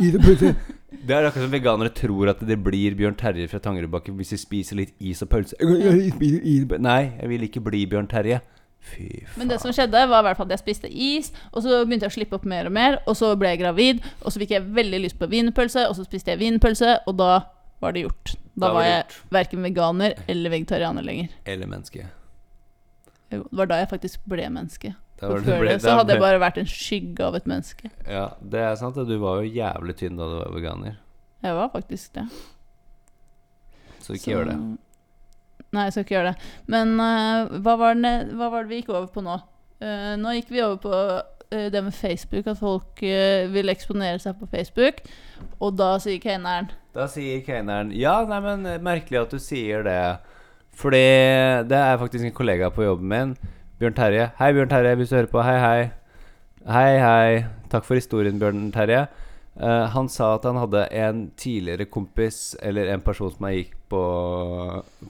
Is 0.02 0.16
og 0.18 0.24
pølse. 0.24 0.54
Det 1.04 1.12
er 1.12 1.26
akkurat 1.28 1.44
som 1.44 1.52
veganere 1.52 1.90
tror 1.92 2.30
at 2.32 2.40
det 2.48 2.56
blir 2.64 2.94
Bjørn 2.96 3.16
Terje 3.18 3.44
fra 3.50 3.58
Tangerudbakken 3.60 4.14
hvis 4.16 4.30
de 4.32 4.38
spiser 4.40 4.78
litt 4.78 4.94
is 5.04 5.20
og 5.24 5.28
pølse. 5.34 5.58
Nei, 5.60 7.00
jeg 7.20 7.28
vil 7.28 7.44
ikke 7.44 7.60
bli 7.66 7.82
Bjørn 7.90 8.08
Terje. 8.08 8.38
Fy 8.84 9.06
faen. 9.24 9.38
Men 9.40 9.48
det 9.48 9.60
som 9.62 9.72
skjedde, 9.72 10.02
var 10.10 10.20
i 10.20 10.26
hvert 10.28 10.36
fall 10.36 10.46
at 10.50 10.58
jeg 10.58 10.62
spiste 10.62 10.90
is, 10.92 11.30
og 11.52 11.62
så 11.64 11.80
begynte 11.86 12.04
jeg 12.04 12.12
å 12.12 12.16
slippe 12.18 12.36
opp 12.36 12.44
mer 12.44 12.66
og 12.68 12.72
mer, 12.76 12.98
og 13.08 13.16
så 13.16 13.30
ble 13.40 13.48
jeg 13.54 13.62
gravid, 13.62 14.02
og 14.22 14.32
så 14.34 14.42
fikk 14.42 14.50
jeg 14.58 14.66
veldig 14.76 15.00
lyst 15.06 15.18
på 15.18 15.28
wienerpølse, 15.32 15.86
og 15.88 15.96
så 15.96 16.04
spiste 16.04 16.30
jeg 16.34 16.38
wienerpølse, 16.42 16.98
og 17.08 17.16
da 17.16 17.30
var 17.80 17.92
det 17.96 18.02
gjort. 18.04 18.34
Da, 18.54 18.68
var 18.76 18.84
jeg 18.86 19.04
verken 19.34 19.64
veganer 19.66 20.14
eller 20.30 20.50
vegetarianer 20.52 21.02
lenger. 21.02 21.32
Eller 21.46 21.66
menneske. 21.66 22.04
Jo, 23.32 23.40
Det 23.50 23.56
var 23.58 23.66
da 23.72 23.78
jeg 23.80 23.88
faktisk 23.90 24.20
ble 24.30 24.44
menneske. 24.52 24.94
Da 25.18 25.28
var 25.28 25.38
For 25.38 25.44
det- 25.44 25.48
før 25.54 25.60
ble- 25.64 25.72
det 25.72 25.80
så 25.80 25.86
da 25.86 25.96
hadde 25.96 26.12
jeg 26.12 26.20
bare 26.20 26.38
vært 26.42 26.58
en 26.58 26.66
skygge 26.70 27.20
av 27.20 27.34
et 27.34 27.46
menneske. 27.46 27.90
Ja, 28.06 28.28
det 28.42 28.60
er 28.60 28.76
sant. 28.76 28.94
Du 29.08 29.18
var 29.18 29.42
jo 29.42 29.50
jævlig 29.50 29.96
tynn 29.96 30.16
da 30.16 30.24
du 30.28 30.36
var 30.44 30.52
veganer. 30.54 30.96
Jeg 31.42 31.54
var 31.54 31.68
faktisk 31.70 32.12
det. 32.12 32.28
Så 34.00 34.12
ikke 34.14 34.24
Så- 34.24 34.30
gjør 34.30 34.44
det. 34.52 34.78
Nei, 35.74 35.88
jeg 35.88 35.94
skal 35.94 36.06
ikke 36.06 36.16
gjøre 36.16 36.32
det. 36.32 36.50
Men 36.70 36.94
uh, 37.00 37.54
hva, 37.64 37.76
var 37.80 37.98
det, 37.98 38.14
hva 38.38 38.50
var 38.52 38.64
det 38.64 38.72
vi 38.72 38.80
gikk 38.82 38.92
over 38.94 39.08
på 39.14 39.24
nå? 39.24 39.38
Uh, 39.82 40.14
nå 40.20 40.36
gikk 40.36 40.52
vi 40.54 40.62
over 40.64 40.78
på 40.84 40.92
uh, 40.94 41.66
det 41.72 41.82
med 41.86 41.94
Facebook, 41.94 42.46
at 42.50 42.60
folk 42.60 43.02
vil 43.54 43.72
eksponere 43.72 44.20
seg 44.22 44.38
på 44.40 44.48
Facebook. 44.50 45.02
Og 45.60 45.74
da 45.78 45.94
sier 46.02 46.22
Keineren. 46.22 46.70
Da 46.94 47.08
sier 47.10 47.42
Keineren. 47.46 47.92
Ja, 47.94 48.20
nei, 48.28 48.40
men 48.44 48.64
merkelig 48.86 49.24
at 49.24 49.34
du 49.34 49.42
sier 49.42 49.84
det. 49.86 49.98
Fordi 50.74 51.04
det 51.70 51.78
er 51.78 52.00
faktisk 52.00 52.26
en 52.26 52.34
kollega 52.34 52.70
på 52.74 52.86
jobben 52.86 53.10
min. 53.10 53.36
Bjørn 53.78 53.94
Terje. 53.94 54.30
Hei, 54.38 54.50
Bjørn 54.56 54.70
Terje, 54.70 54.94
hvis 54.98 55.12
du 55.12 55.16
hører 55.18 55.30
på. 55.30 55.42
Hei, 55.46 55.58
hei. 55.62 55.84
Hei, 56.64 56.98
hei. 56.98 57.44
Takk 57.70 57.86
for 57.86 57.98
historien, 57.98 58.38
Bjørn 58.40 58.72
Terje. 58.74 59.04
Eh, 59.60 59.86
han 59.86 60.08
sa 60.08 60.32
at 60.34 60.46
han 60.48 60.58
hadde 60.58 60.86
en 60.98 61.28
tidligere 61.38 61.86
kompis, 61.86 62.56
eller 62.62 62.90
en 62.90 63.02
person 63.04 63.30
som 63.30 63.46
han 63.46 63.54
gikk 63.54 63.76
på, 63.92 64.04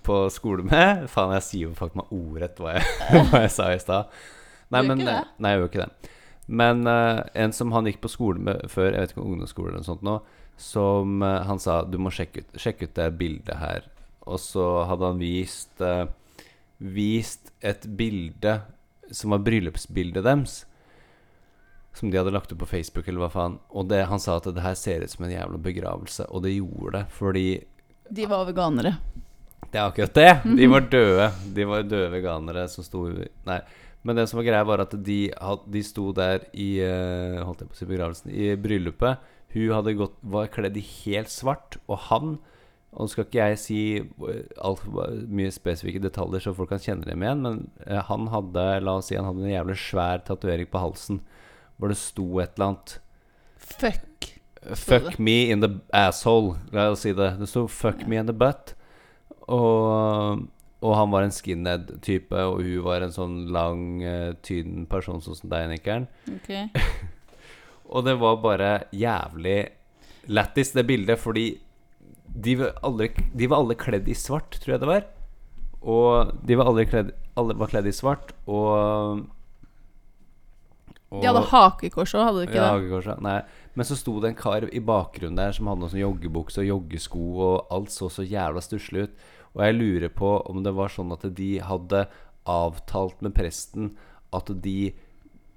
på 0.04 0.18
skole 0.32 0.66
med 0.68 1.06
Faen, 1.12 1.32
jeg 1.38 1.46
sier 1.46 1.70
jo 1.70 1.76
faktisk 1.78 2.02
meg 2.02 2.12
ordrett 2.12 2.60
hva 2.60 2.74
jeg, 2.76 2.90
hva 3.30 3.44
jeg 3.46 3.54
sa 3.54 3.70
i 3.72 3.80
stad. 3.80 4.18
Nei, 4.74 4.82
men 4.84 5.00
Nei, 5.00 5.22
jeg 5.48 5.62
gjør 5.62 5.70
ikke 5.70 5.86
det. 5.86 6.10
Men 6.44 6.84
uh, 6.84 7.22
en 7.40 7.54
som 7.56 7.72
han 7.72 7.88
gikk 7.88 8.02
på 8.02 8.12
skole 8.12 8.42
med 8.42 8.66
før, 8.68 8.90
jeg 8.92 9.00
vet 9.00 9.14
ikke 9.14 9.22
om 9.22 9.30
ungdomsskole 9.32 9.70
eller 9.70 9.80
noe 9.80 9.88
sånt 9.88 10.04
nå, 10.04 10.18
som 10.60 11.24
uh, 11.24 11.40
han 11.48 11.62
sa 11.62 11.78
du 11.88 11.96
må 12.02 12.12
sjekke 12.12 12.44
ut, 12.44 12.58
sjekke 12.60 12.90
ut 12.90 12.98
det 12.98 13.08
bildet 13.16 13.56
her. 13.62 13.88
Og 14.28 14.36
så 14.40 14.66
hadde 14.88 15.08
han 15.08 15.20
vist 15.20 15.82
Vist 16.84 17.52
et 17.64 17.84
bilde 17.96 18.56
som 19.14 19.32
var 19.32 19.44
bryllupsbildet 19.46 20.24
deres. 20.26 20.64
Som 21.94 22.10
de 22.10 22.18
hadde 22.18 22.32
lagt 22.34 22.50
ut 22.50 22.58
på 22.58 22.66
Facebook, 22.66 23.06
eller 23.08 23.22
hva 23.22 23.30
faen. 23.30 23.58
Og 23.70 23.86
det, 23.90 24.00
han 24.10 24.18
sa 24.22 24.36
at 24.40 24.48
det 24.50 24.64
her 24.64 24.74
ser 24.78 25.04
ut 25.04 25.12
som 25.12 25.24
en 25.28 25.34
jævla 25.34 25.60
begravelse. 25.62 26.26
Og 26.34 26.42
det 26.42 26.56
gjorde 26.56 26.96
det, 26.98 27.04
fordi 27.14 27.46
De 28.10 28.26
var 28.28 28.44
veganere. 28.48 28.96
det 29.70 29.78
er 29.80 29.86
akkurat 29.86 30.14
det! 30.14 30.32
De 30.58 30.66
var 30.70 30.80
døde. 30.90 31.28
De 31.54 31.64
var 31.70 31.86
døde 31.86 32.10
veganere 32.12 32.66
som 32.68 32.84
sto 32.86 33.06
Nei. 33.46 33.60
Men 34.04 34.18
det 34.18 34.26
som 34.28 34.36
var 34.36 34.44
greia, 34.44 34.64
var 34.68 34.82
at 34.84 34.92
de, 35.06 35.20
de 35.72 35.82
sto 35.82 36.10
der 36.12 36.42
i 36.52 36.74
eh, 36.84 37.38
Holdt 37.40 37.62
jeg 37.62 37.70
på 37.70 37.72
å 37.72 37.78
si 37.78 37.86
begravelsen 37.88 38.34
I 38.34 38.50
bryllupet. 38.60 39.22
Hun 39.54 39.70
hadde 39.72 39.94
gått, 39.96 40.18
var 40.20 40.50
kledd 40.52 40.76
i 40.76 40.82
helt 41.06 41.30
svart, 41.32 41.78
og 41.86 42.02
han 42.10 42.34
Og 42.92 43.00
nå 43.00 43.08
skal 43.10 43.24
ikke 43.24 43.46
jeg 43.48 43.58
si 43.62 43.78
altfor 44.62 45.14
mye 45.30 45.54
spesifikke 45.54 46.02
detaljer, 46.04 46.44
så 46.44 46.52
folk 46.54 46.68
kan 46.74 46.82
kjenne 46.82 47.06
dem 47.08 47.22
igjen, 47.24 47.40
men 47.46 47.62
eh, 47.86 48.02
han 48.10 48.28
hadde 48.34 48.66
La 48.84 48.98
oss 49.00 49.08
si 49.10 49.16
han 49.16 49.26
hadde 49.30 49.46
en 49.46 49.54
jævlig 49.56 49.78
svær 49.80 50.20
tatovering 50.26 50.68
på 50.70 50.82
halsen 50.84 51.22
hvor 51.76 51.90
det 51.90 51.98
sto 52.00 52.26
et 52.40 52.54
eller 52.56 52.72
annet 52.72 52.98
Fuck. 53.64 54.40
Fuck 54.76 55.18
me 55.18 55.50
in 55.50 55.60
the 55.60 55.70
asshole. 55.92 56.56
La 56.72 56.90
oss 56.92 57.04
si 57.04 57.12
det. 57.12 57.36
Det 57.40 57.48
sto 57.48 57.66
'fuck 57.66 58.06
me 58.06 58.16
in 58.16 58.26
the 58.26 58.32
butt'. 58.32 58.74
Og, 59.48 60.44
og 60.80 60.96
han 60.96 61.10
var 61.10 61.22
en 61.24 61.32
skinhead-type, 61.32 62.32
og 62.32 62.62
hun 62.62 62.84
var 62.84 63.04
en 63.04 63.12
sånn 63.12 63.36
lang, 63.52 64.02
eh, 64.02 64.32
tynn 64.42 64.86
person 64.86 65.20
sånn 65.20 65.36
som 65.36 65.50
deg, 65.52 65.68
Nikkeren. 65.68 66.08
Okay. 66.40 66.68
Og 67.94 68.06
det 68.06 68.16
var 68.20 68.40
bare 68.40 68.70
jævlig 68.92 69.68
lættis, 70.32 70.72
det 70.72 70.86
bildet, 70.88 71.20
fordi 71.20 71.58
de 72.34 72.56
var, 72.58 72.72
alle, 72.82 73.10
de 73.36 73.48
var 73.50 73.60
alle 73.60 73.76
kledd 73.78 74.08
i 74.08 74.16
svart, 74.16 74.56
tror 74.62 74.74
jeg 74.74 74.80
det 74.80 74.88
var. 74.88 75.04
Og 75.84 76.32
de 76.42 76.56
var 76.56 76.70
alle 76.70 76.86
kledd, 76.88 77.12
alle 77.36 77.56
var 77.60 77.70
kledd 77.70 77.86
i 77.90 77.94
svart, 77.94 78.32
og, 78.48 79.20
og 79.20 79.20
De 81.20 81.28
hadde 81.28 81.44
hakekors 81.50 82.14
òg, 82.16 82.26
hadde 82.28 82.42
de 82.42 82.48
ikke 82.48 82.58
ja, 82.60 82.98
det? 83.06 83.16
Nei. 83.24 83.38
Men 83.74 83.88
så 83.88 83.96
sto 83.98 84.16
det 84.22 84.32
en 84.32 84.38
kar 84.38 84.66
i 84.70 84.82
bakgrunnen 84.82 85.38
der 85.40 85.54
som 85.54 85.70
hadde 85.70 85.82
noen 85.84 86.02
joggebukse 86.02 86.62
og 86.62 86.68
joggesko, 86.68 87.24
og 87.46 87.72
alt 87.74 87.94
så 87.94 88.10
så 88.12 88.26
jævla 88.26 88.62
stusslig 88.64 89.08
ut. 89.08 89.24
Og 89.54 89.64
jeg 89.66 89.78
lurer 89.78 90.12
på 90.14 90.36
om 90.50 90.62
det 90.64 90.74
var 90.74 90.92
sånn 90.94 91.14
at 91.14 91.26
de 91.38 91.50
hadde 91.62 92.04
avtalt 92.50 93.22
med 93.24 93.34
presten 93.36 93.94
at 94.34 94.50
de 94.62 94.94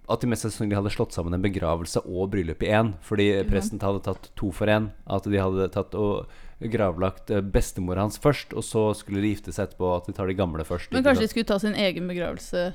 At 0.08 0.22
de 0.24 0.28
mest 0.32 0.46
sannsynlig 0.46 0.78
hadde 0.78 0.91
slått 0.93 1.12
sammen 1.12 1.36
en 1.36 1.41
begravelse 1.43 2.00
og 2.08 2.30
bryllup 2.32 2.62
i 2.63 2.70
én. 2.72 2.93
Fordi 3.04 3.26
presten 3.50 3.82
hadde 3.84 4.06
tatt 4.06 4.30
to 4.39 4.54
for 4.56 4.72
én. 4.72 4.86
At 5.04 5.28
de 5.28 5.36
hadde 5.36 5.67
tatt 5.74 5.98
og 6.00 6.32
gravlagt 6.63 7.28
eh, 7.28 7.43
bestemor 7.43 8.00
hans 8.00 8.15
først, 8.15 8.56
og 8.56 8.63
så 8.63 8.86
skulle 8.96 9.20
de 9.20 9.34
gifte 9.34 9.52
seg 9.52 9.67
etterpå. 9.67 9.89
At 9.98 10.08
de 10.08 10.15
tar 10.15 10.32
de 10.32 10.38
gamle 10.39 10.63
først. 10.63 10.96
Men 10.96 11.04
kanskje 11.04 11.26
de 11.26 11.32
skulle 11.34 11.50
ta 11.52 11.60
sin 11.60 11.76
egen 11.76 12.08
begravelse 12.08 12.70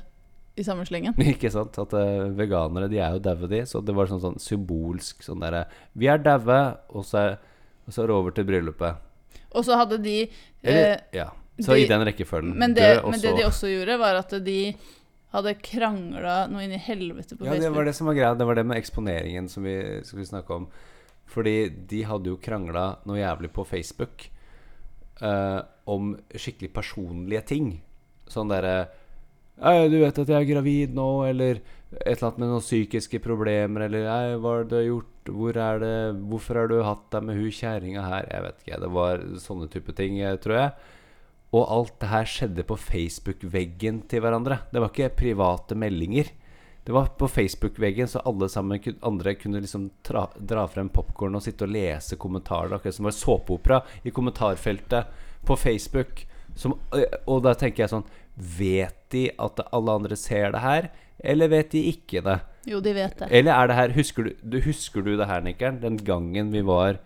i 0.55 0.65
samme 0.65 0.85
slengen? 0.85 1.15
Ikke 1.33 1.51
sant? 1.53 1.77
At 1.81 1.93
uh, 1.97 2.29
veganere, 2.37 2.89
de 2.91 2.99
er 3.01 3.15
jo 3.17 3.23
daue, 3.25 3.49
de. 3.49 3.63
Så 3.69 3.81
det 3.85 3.95
var 3.97 4.09
sånn, 4.11 4.21
sånn 4.23 4.41
symbolsk 4.41 5.25
sånn 5.25 5.41
derre 5.43 5.65
Vi 5.97 6.09
er 6.11 6.21
daue, 6.21 6.59
og, 6.93 7.05
så 7.07 7.33
og 7.83 7.95
så 7.95 8.03
er 8.03 8.11
det 8.11 8.17
over 8.17 8.35
til 8.35 8.47
bryllupet. 8.47 9.09
Og 9.53 9.65
så 9.65 9.77
hadde 9.77 9.99
de 10.01 10.17
Eller, 10.63 10.91
eh, 10.93 10.99
ja. 11.19 11.29
Så 11.59 11.75
de- 11.75 11.83
i 11.83 11.87
den 11.89 12.01
rekkefølgen. 12.05 12.55
men, 12.57 12.73
det, 12.73 12.95
Død, 12.95 13.11
men 13.11 13.21
det 13.21 13.35
de 13.37 13.45
også 13.45 13.69
gjorde, 13.69 13.97
var 14.01 14.15
at 14.17 14.31
de 14.43 14.59
hadde 15.33 15.53
krangla 15.61 16.47
noe 16.49 16.63
inn 16.63 16.73
i 16.73 16.81
helvete 16.81 17.37
på 17.37 17.45
Ja, 17.45 17.57
det 17.57 17.69
var 17.73 17.85
det 17.85 17.95
som 17.97 18.07
var 18.07 18.17
greia. 18.17 18.33
Det 18.37 18.45
var 18.45 18.55
det 18.55 18.65
med 18.65 18.77
eksponeringen 18.77 19.49
som 19.49 19.63
vi 19.65 19.75
skulle 20.05 20.25
snakke 20.25 20.53
om. 20.53 20.67
Fordi 21.25 21.69
de 21.69 22.03
hadde 22.05 22.29
jo 22.29 22.37
krangla 22.37 22.99
noe 23.05 23.17
jævlig 23.17 23.49
på 23.53 23.65
Facebook 23.65 24.29
uh, 25.21 25.61
om 25.85 26.13
skikkelig 26.29 26.73
personlige 26.73 27.45
ting. 27.53 27.81
Sånn 28.29 28.49
derre 28.49 28.75
«Ei, 28.81 28.99
Du 29.57 29.97
vet 30.01 30.17
at 30.17 30.29
jeg 30.29 30.39
er 30.39 30.49
gravid 30.49 30.95
nå, 30.97 31.07
eller 31.29 31.59
et 32.01 32.17
eller 32.17 32.29
annet 32.29 32.41
med 32.41 32.49
noen 32.49 32.63
psykiske 32.63 33.19
problemer, 33.21 33.85
eller 33.85 34.07
Ei, 34.09 34.33
hva 34.41 34.57
har 34.57 34.67
du 34.69 34.79
gjort, 34.81 35.29
hvor 35.29 35.57
er 35.61 35.79
det 35.83 35.95
Hvorfor 36.29 36.59
har 36.59 36.71
du 36.71 36.79
hatt 36.83 37.05
deg 37.13 37.27
med 37.27 37.37
hun 37.37 37.53
kjerringa 37.53 38.03
her? 38.07 38.27
Jeg 38.31 38.45
vet 38.47 38.63
ikke. 38.63 38.79
Det 38.81 38.91
var 38.97 39.25
sånne 39.43 39.69
type 39.71 39.95
ting, 39.97 40.19
eh, 40.19 40.39
tror 40.41 40.57
jeg. 40.57 40.71
Og 41.53 41.67
alt 41.69 41.99
det 42.01 42.09
her 42.09 42.25
skjedde 42.25 42.65
på 42.65 42.79
Facebook-veggen 42.81 44.01
til 44.09 44.23
hverandre. 44.25 44.63
Det 44.73 44.81
var 44.81 44.89
ikke 44.89 45.13
private 45.21 45.77
meldinger. 45.77 46.31
Det 46.83 46.91
var 46.91 47.13
på 47.15 47.29
Facebook-veggen, 47.29 48.09
så 48.09 48.19
alle 48.25 48.49
sammen 48.49 48.81
andre 49.01 49.35
kunne 49.39 49.61
liksom 49.61 49.89
tra, 50.03 50.25
dra 50.35 50.65
frem 50.67 50.89
popkorn 50.91 51.37
og 51.37 51.45
sitte 51.45 51.63
og 51.63 51.71
lese 51.71 52.17
kommentarer. 52.19 52.73
Akkurat 52.73 52.97
som 52.97 53.05
det 53.05 53.13
var 53.13 53.19
såpeopera 53.21 53.81
i 54.03 54.11
kommentarfeltet 54.11 55.05
på 55.45 55.55
Facebook. 55.55 56.25
Som, 56.55 56.75
og 57.25 57.39
da 57.45 57.53
tenker 57.57 57.85
jeg 57.85 57.93
sånn 57.93 58.09
Vet 58.35 58.95
de 59.13 59.27
at 59.39 59.59
alle 59.71 59.91
andre 59.99 60.15
ser 60.17 60.51
det 60.55 60.61
her, 60.63 60.87
eller 61.23 61.47
vet 61.51 61.69
de 61.71 61.83
ikke 61.91 62.23
det? 62.25 62.39
Jo, 62.65 62.79
de 62.81 62.93
vet 62.95 63.17
det. 63.19 63.27
Eller 63.31 63.51
er 63.53 63.67
det 63.69 63.75
her 63.75 63.93
Husker 63.97 64.23
du, 64.23 64.31
du, 64.41 64.59
husker 64.65 65.03
du 65.03 65.15
det 65.19 65.27
her, 65.27 65.41
Nikkeren? 65.43 65.81
Den 65.83 65.97
gangen 65.97 66.49
vi 66.53 66.61
var 66.65 66.97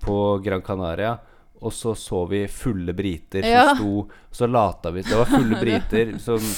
på 0.00 0.16
Gran 0.44 0.62
Canaria, 0.64 1.18
og 1.60 1.72
så 1.76 1.92
så 1.96 2.24
vi 2.28 2.46
fulle 2.48 2.92
briter 2.96 3.44
Ja. 3.44 3.68
som 3.68 3.76
sto 3.76 4.08
Så 4.32 4.46
lata 4.48 4.90
vi 4.90 5.02
Det 5.04 5.14
var 5.16 5.24
fulle 5.28 5.60
briter 5.64 6.18
som 6.18 6.40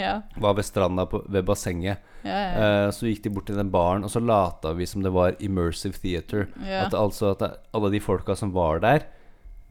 Ja, 0.00 0.22
var 0.40 0.54
ved 0.56 0.64
stranda 0.64 1.04
på, 1.06 1.18
ved 1.28 1.44
bassenget. 1.44 1.98
ja, 2.24 2.30
ja. 2.30 2.86
Eh, 2.86 2.90
så 2.94 3.04
gikk 3.10 3.22
de 3.24 3.30
bort 3.34 3.46
til 3.50 3.56
den 3.58 3.70
baren, 3.70 4.04
og 4.06 4.10
så 4.10 4.20
lata 4.22 4.72
vi 4.72 4.86
som 4.86 5.02
det 5.04 5.10
var 5.12 5.34
immersive 5.44 5.92
theater. 6.00 6.46
At 6.64 6.94
altså 6.94 7.34
at 7.34 7.42
alle 7.74 7.90
de 7.92 8.00
folka 8.00 8.34
som 8.38 8.52
var 8.54 8.78
der, 8.80 9.02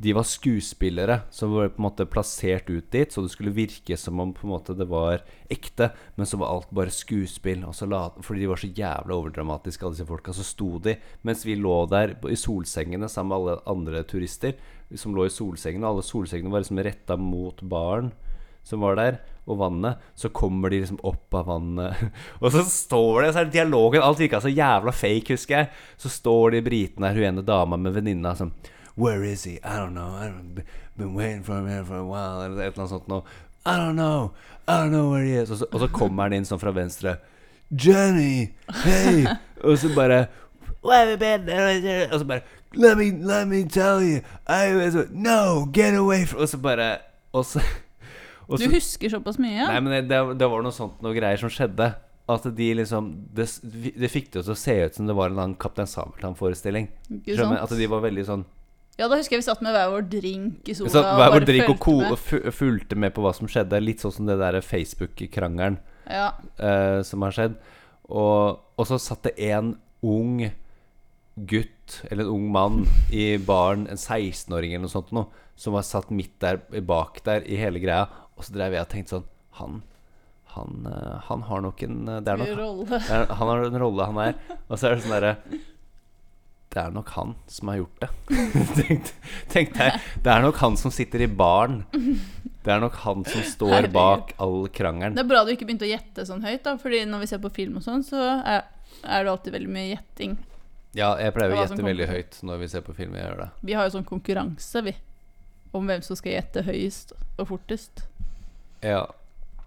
de 0.02 0.14
var 0.16 0.24
skuespillere 0.24 1.18
som 1.30 1.52
var 1.52 1.74
på 1.74 1.82
en 1.82 1.86
måte 1.90 2.06
plassert 2.08 2.70
ut 2.70 2.92
dit, 2.92 3.12
så 3.12 3.22
det 3.22 3.34
skulle 3.34 3.52
virke 3.52 3.98
som 4.00 4.22
om 4.24 4.32
på 4.34 4.46
en 4.48 4.54
måte 4.54 4.76
det 4.80 4.88
var 4.88 5.26
ekte, 5.52 5.90
men 6.16 6.30
så 6.30 6.40
var 6.40 6.54
alt 6.54 6.72
bare 6.72 6.94
skuespill. 6.94 7.66
La, 7.92 8.06
fordi 8.24 8.46
de 8.46 8.48
var 8.48 8.62
så 8.62 8.70
jævla 8.72 9.18
overdramatiske, 9.18 9.84
alle 9.84 9.98
disse 9.98 10.08
folka, 10.08 10.32
så 10.36 10.46
sto 10.48 10.70
de 10.86 10.96
mens 11.28 11.44
vi 11.44 11.58
lå 11.60 11.82
der 11.92 12.16
i 12.32 12.40
solsengene 12.40 13.12
sammen 13.12 13.34
med 13.34 13.40
alle 13.42 13.58
andre 13.76 14.06
turister 14.08 14.56
som 14.96 15.18
lå 15.18 15.28
i 15.28 15.36
solsengene, 15.36 15.92
alle 15.92 16.08
solsengene 16.08 16.56
var 16.56 16.64
liksom 16.64 16.80
retta 16.88 17.20
mot 17.20 17.60
baren 17.62 18.14
som 18.64 18.84
var 18.84 18.96
der, 19.00 19.20
og 19.50 19.60
vannet, 19.60 20.00
så 20.16 20.30
kommer 20.32 20.72
de 20.72 20.80
liksom 20.80 21.00
opp 21.08 21.34
av 21.34 21.48
vannet. 21.50 22.02
Og 22.44 22.52
så 22.54 22.62
står 22.70 23.24
det, 23.24 23.30
så 23.34 23.42
er 23.42 23.48
det 23.48 23.56
dialogen 23.56 24.04
Alt 24.06 24.20
virka 24.22 24.42
så 24.44 24.52
jævla 24.52 24.94
fake, 24.94 25.34
husker 25.34 25.56
jeg. 25.58 25.70
Så 25.98 26.12
står 26.14 26.54
de 26.54 26.62
britene 26.68 27.10
her, 27.10 27.18
hun 27.18 27.32
ene 27.32 27.46
dama 27.48 27.80
med 27.82 27.96
venninna 27.98 28.36
som 28.38 28.54
Where 29.00 29.24
is 29.24 29.46
he? 29.46 29.60
I 29.64 29.78
don't 29.78 29.94
know. 29.94 30.12
I've 30.12 30.66
been 30.98 31.14
waiting 31.14 31.44
for 31.44 31.58
him 31.58 31.68
here 31.70 31.86
for 31.86 31.96
a 31.96 32.06
while. 32.06 32.44
Eller 32.44 32.64
et 32.64 32.74
eller 32.74 32.84
annet 32.84 32.90
sånt 32.90 33.08
noe. 33.08 33.24
I 33.66 33.78
don't 33.78 33.96
know. 33.96 34.34
I 34.68 34.82
don't 34.82 34.92
know 34.92 35.12
where 35.12 35.24
he 35.24 35.36
is. 35.40 35.52
Og 35.52 35.58
så, 35.58 35.66
og 35.72 35.80
så 35.80 35.88
kommer 35.88 36.28
han 36.28 36.36
inn 36.36 36.48
sånn 36.48 36.60
fra 36.60 36.74
venstre. 36.76 37.16
Jenny! 37.72 38.50
Hey! 38.84 39.24
og 39.64 39.78
så 39.80 39.94
bare 39.96 40.26
Where 40.84 41.00
have 41.00 41.12
you 41.12 41.20
been? 41.22 41.48
Og 42.12 42.20
så 42.20 42.26
bare 42.26 42.42
Let 42.74 42.98
me, 42.98 43.12
let 43.12 43.48
me 43.48 43.64
tell 43.64 44.04
you. 44.04 44.20
I 44.48 44.76
was 44.76 44.98
No! 45.12 45.66
Get 45.74 45.96
away 45.96 46.26
from 46.26 46.42
Og 46.42 46.50
så 46.50 46.58
bare 46.58 46.98
Og 47.32 47.46
så 47.46 47.64
og 48.50 48.58
Du 48.58 48.66
husker 48.74 49.10
såpass 49.10 49.38
mye? 49.38 49.68
Nei, 49.70 49.80
men 49.80 50.10
det, 50.10 50.20
det 50.40 50.48
var 50.50 50.64
noe 50.66 50.74
sånt 50.74 51.02
Noe 51.06 51.14
greier 51.14 51.38
som 51.38 51.52
skjedde 51.54 51.92
At 52.30 52.48
de 52.58 52.70
liksom 52.82 53.12
Det, 53.38 53.46
det 53.96 54.10
fikk 54.10 54.32
det 54.34 54.44
til 54.44 54.56
å 54.56 54.58
se 54.58 54.76
ut 54.86 54.98
som 54.98 55.10
det 55.10 55.16
var 55.18 55.30
en 55.30 55.38
annen 55.38 55.58
Kaptein 55.62 55.90
sant? 55.90 56.18
At 56.26 57.76
de 57.78 57.92
var 57.94 58.02
veldig 58.10 58.26
sånn 58.26 58.48
Ja, 59.00 59.08
da 59.08 59.16
husker 59.16 59.38
jeg 59.38 59.42
vi 59.44 59.48
satt 59.48 59.62
med 59.64 59.72
hver 59.76 59.90
vår 59.94 60.06
drink 60.12 60.68
i 60.70 60.74
sola. 60.76 60.92
så, 60.92 61.02
Hver 61.16 61.32
vår 61.38 61.46
drink 61.48 61.70
og 61.72 61.86
med. 62.02 62.12
og 62.12 62.54
fulgte 62.54 62.98
med 63.00 63.14
på 63.16 63.24
hva 63.24 63.32
som 63.38 63.48
skjedde 63.48 63.80
Litt 63.82 64.04
sånn 64.04 64.12
som 64.18 64.28
det 64.28 64.36
der 64.42 64.60
Facebook-krangelen 64.66 65.78
Ja. 66.10 66.34
uh, 66.60 67.00
Som 67.08 67.24
har 67.24 67.32
skjedd 67.36 67.56
og, 68.10 68.60
og 68.76 68.88
så 68.90 68.98
satt 68.98 69.28
det 69.30 69.36
en 69.52 69.76
ung 70.02 70.42
gutt 71.36 72.00
Eller 72.10 72.26
en 72.26 72.34
ung 72.34 72.48
mann 72.52 72.80
I 73.14 73.38
baren 73.38 73.88
En 73.88 74.00
16-åring 74.02 74.74
eller 74.74 74.88
noe 74.88 74.94
sånt 74.94 75.14
noe, 75.16 75.30
Som 75.56 75.78
var 75.78 75.86
satt 75.88 76.10
midt 76.12 76.36
der 76.44 76.58
bak 76.82 77.22
der 77.24 77.46
I 77.48 77.60
hele 77.62 77.80
greia 77.84 78.08
Og 78.36 78.44
så 78.48 78.56
drev 78.58 78.74
jeg 78.76 78.82
og 78.88 78.92
tenkte 78.92 79.16
sånn 79.20 79.30
Han 79.62 79.80
Han, 80.58 80.80
eh, 80.90 81.18
han 81.30 81.44
har 81.46 81.62
nok 81.62 81.84
en 81.86 81.98
Det 82.26 82.34
er 82.34 82.40
nok 82.42 82.56
Rolle. 82.58 83.00
han 83.06 83.48
har 83.54 83.66
en 83.68 83.78
rolle 83.84 84.06
han 84.10 84.18
er. 84.24 84.32
Og 84.68 84.80
så 84.82 84.88
er 84.90 84.96
det 84.98 85.04
sånn 85.06 85.14
derre 85.14 85.36
Det 86.70 86.78
er 86.78 86.92
nok 86.94 87.10
han 87.16 87.32
som 87.50 87.72
har 87.72 87.80
gjort 87.80 88.04
det. 88.04 88.10
tenkte, 88.78 89.14
tenkte 89.50 89.88
jeg. 89.88 90.02
Det 90.22 90.34
er 90.34 90.44
nok 90.46 90.60
han 90.62 90.76
som 90.78 90.94
sitter 90.94 91.24
i 91.26 91.28
baren. 91.28 91.80
Det 92.62 92.74
er 92.76 92.84
nok 92.84 93.00
han 93.06 93.24
som 93.26 93.42
står 93.42 93.74
Herregud. 93.74 93.96
bak 93.96 94.36
all 94.38 94.68
krangelen. 94.70 95.18
Det 95.18 95.24
er 95.24 95.32
bra 95.32 95.42
du 95.48 95.50
ikke 95.56 95.66
begynte 95.66 95.88
å 95.88 95.90
gjette 95.90 96.28
sånn 96.30 96.46
høyt, 96.46 96.62
da. 96.68 96.76
Fordi 96.78 97.02
når 97.10 97.24
vi 97.24 97.32
ser 97.32 97.42
på 97.42 97.50
film 97.56 97.80
og 97.82 97.86
sånn, 97.88 98.06
så 98.06 98.22
er, 98.38 98.68
er 99.02 99.26
det 99.26 99.34
alltid 99.34 99.58
veldig 99.58 99.74
mye 99.80 99.88
gjetting. 99.96 100.38
Ja, 100.98 101.16
jeg 101.22 101.34
pleier 101.34 101.54
å 101.54 101.64
gjette 101.64 101.86
veldig 101.86 102.10
høyt 102.10 102.40
når 102.46 102.62
vi 102.64 102.70
ser 102.76 102.86
på 102.86 102.96
film. 102.98 103.18
Jeg 103.18 103.26
gjør 103.26 103.44
det. 103.44 103.50
Vi 103.66 103.78
har 103.78 103.90
jo 103.90 103.96
sånn 103.98 104.08
konkurranse, 104.10 104.86
vi. 104.86 104.94
Om 105.74 105.90
hvem 105.90 106.06
som 106.06 106.18
skal 106.18 106.36
gjette 106.38 106.66
høyest 106.70 107.18
og 107.38 107.50
fortest. 107.50 108.06
Ja. 108.86 109.04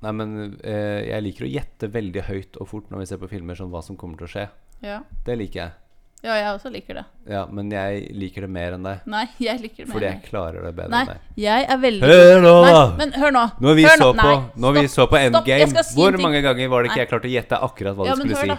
Nei, 0.02 0.14
men 0.18 0.32
eh, 0.66 1.10
jeg 1.10 1.26
liker 1.26 1.46
å 1.46 1.50
gjette 1.50 1.90
veldig 1.94 2.26
høyt 2.26 2.58
og 2.62 2.70
fort 2.70 2.90
når 2.90 3.04
vi 3.04 3.10
ser 3.10 3.22
på 3.22 3.30
filmer, 3.30 3.58
sånn 3.58 3.70
hva 3.74 3.82
som 3.86 3.98
kommer 3.98 4.18
til 4.18 4.30
å 4.30 4.32
skje. 4.32 4.48
Ja. 4.82 5.02
Det 5.26 5.38
liker 5.38 5.64
jeg. 5.64 5.81
Ja, 6.22 6.34
jeg 6.38 6.48
også 6.54 6.70
liker 6.70 7.00
det. 7.00 7.04
Ja, 7.32 7.40
men 7.50 7.70
jeg 7.74 8.04
liker 8.14 8.44
det 8.46 8.50
mer 8.54 8.76
enn 8.76 8.84
deg. 8.86 9.00
Nei, 9.10 9.24
jeg 9.46 9.58
liker 9.62 9.82
det 9.82 9.88
mer. 9.88 9.94
Fordi 9.96 10.06
jeg 10.08 10.20
klarer 10.28 10.66
det 10.68 10.72
bedre 10.76 10.92
Nei, 10.94 11.00
enn 11.02 11.10
deg. 11.12 11.32
jeg 11.42 11.66
er 11.74 11.80
veldig 11.82 12.10
Hør 12.12 12.44
nå, 12.44 12.54
da! 12.66 12.82
men 13.00 13.14
hør 13.18 13.34
nå. 13.34 13.44
Når 13.66 13.78
vi, 13.80 13.86
hør 13.88 13.98
så 13.98 14.08
nå. 14.08 14.22
på, 14.22 14.28
Nei, 14.30 14.62
når 14.66 14.76
vi 14.78 14.84
så 14.94 15.06
på 15.10 15.18
Endgame, 15.18 15.68
si 15.72 15.82
en 15.82 15.98
hvor 15.98 16.14
ting. 16.16 16.24
mange 16.28 16.42
ganger 16.46 16.70
var 16.72 16.82
det 16.86 16.92
ikke 16.92 16.98
Nei. 17.00 17.02
jeg 17.04 17.12
klarte 17.14 17.30
å 17.30 17.34
gjette 17.36 17.60
akkurat 17.68 17.98
hva 17.98 18.06
Ja, 18.06 18.14
du 18.14 18.22
men 18.22 18.30
skulle 18.30 18.42
hør, 18.42 18.54
si? 18.54 18.56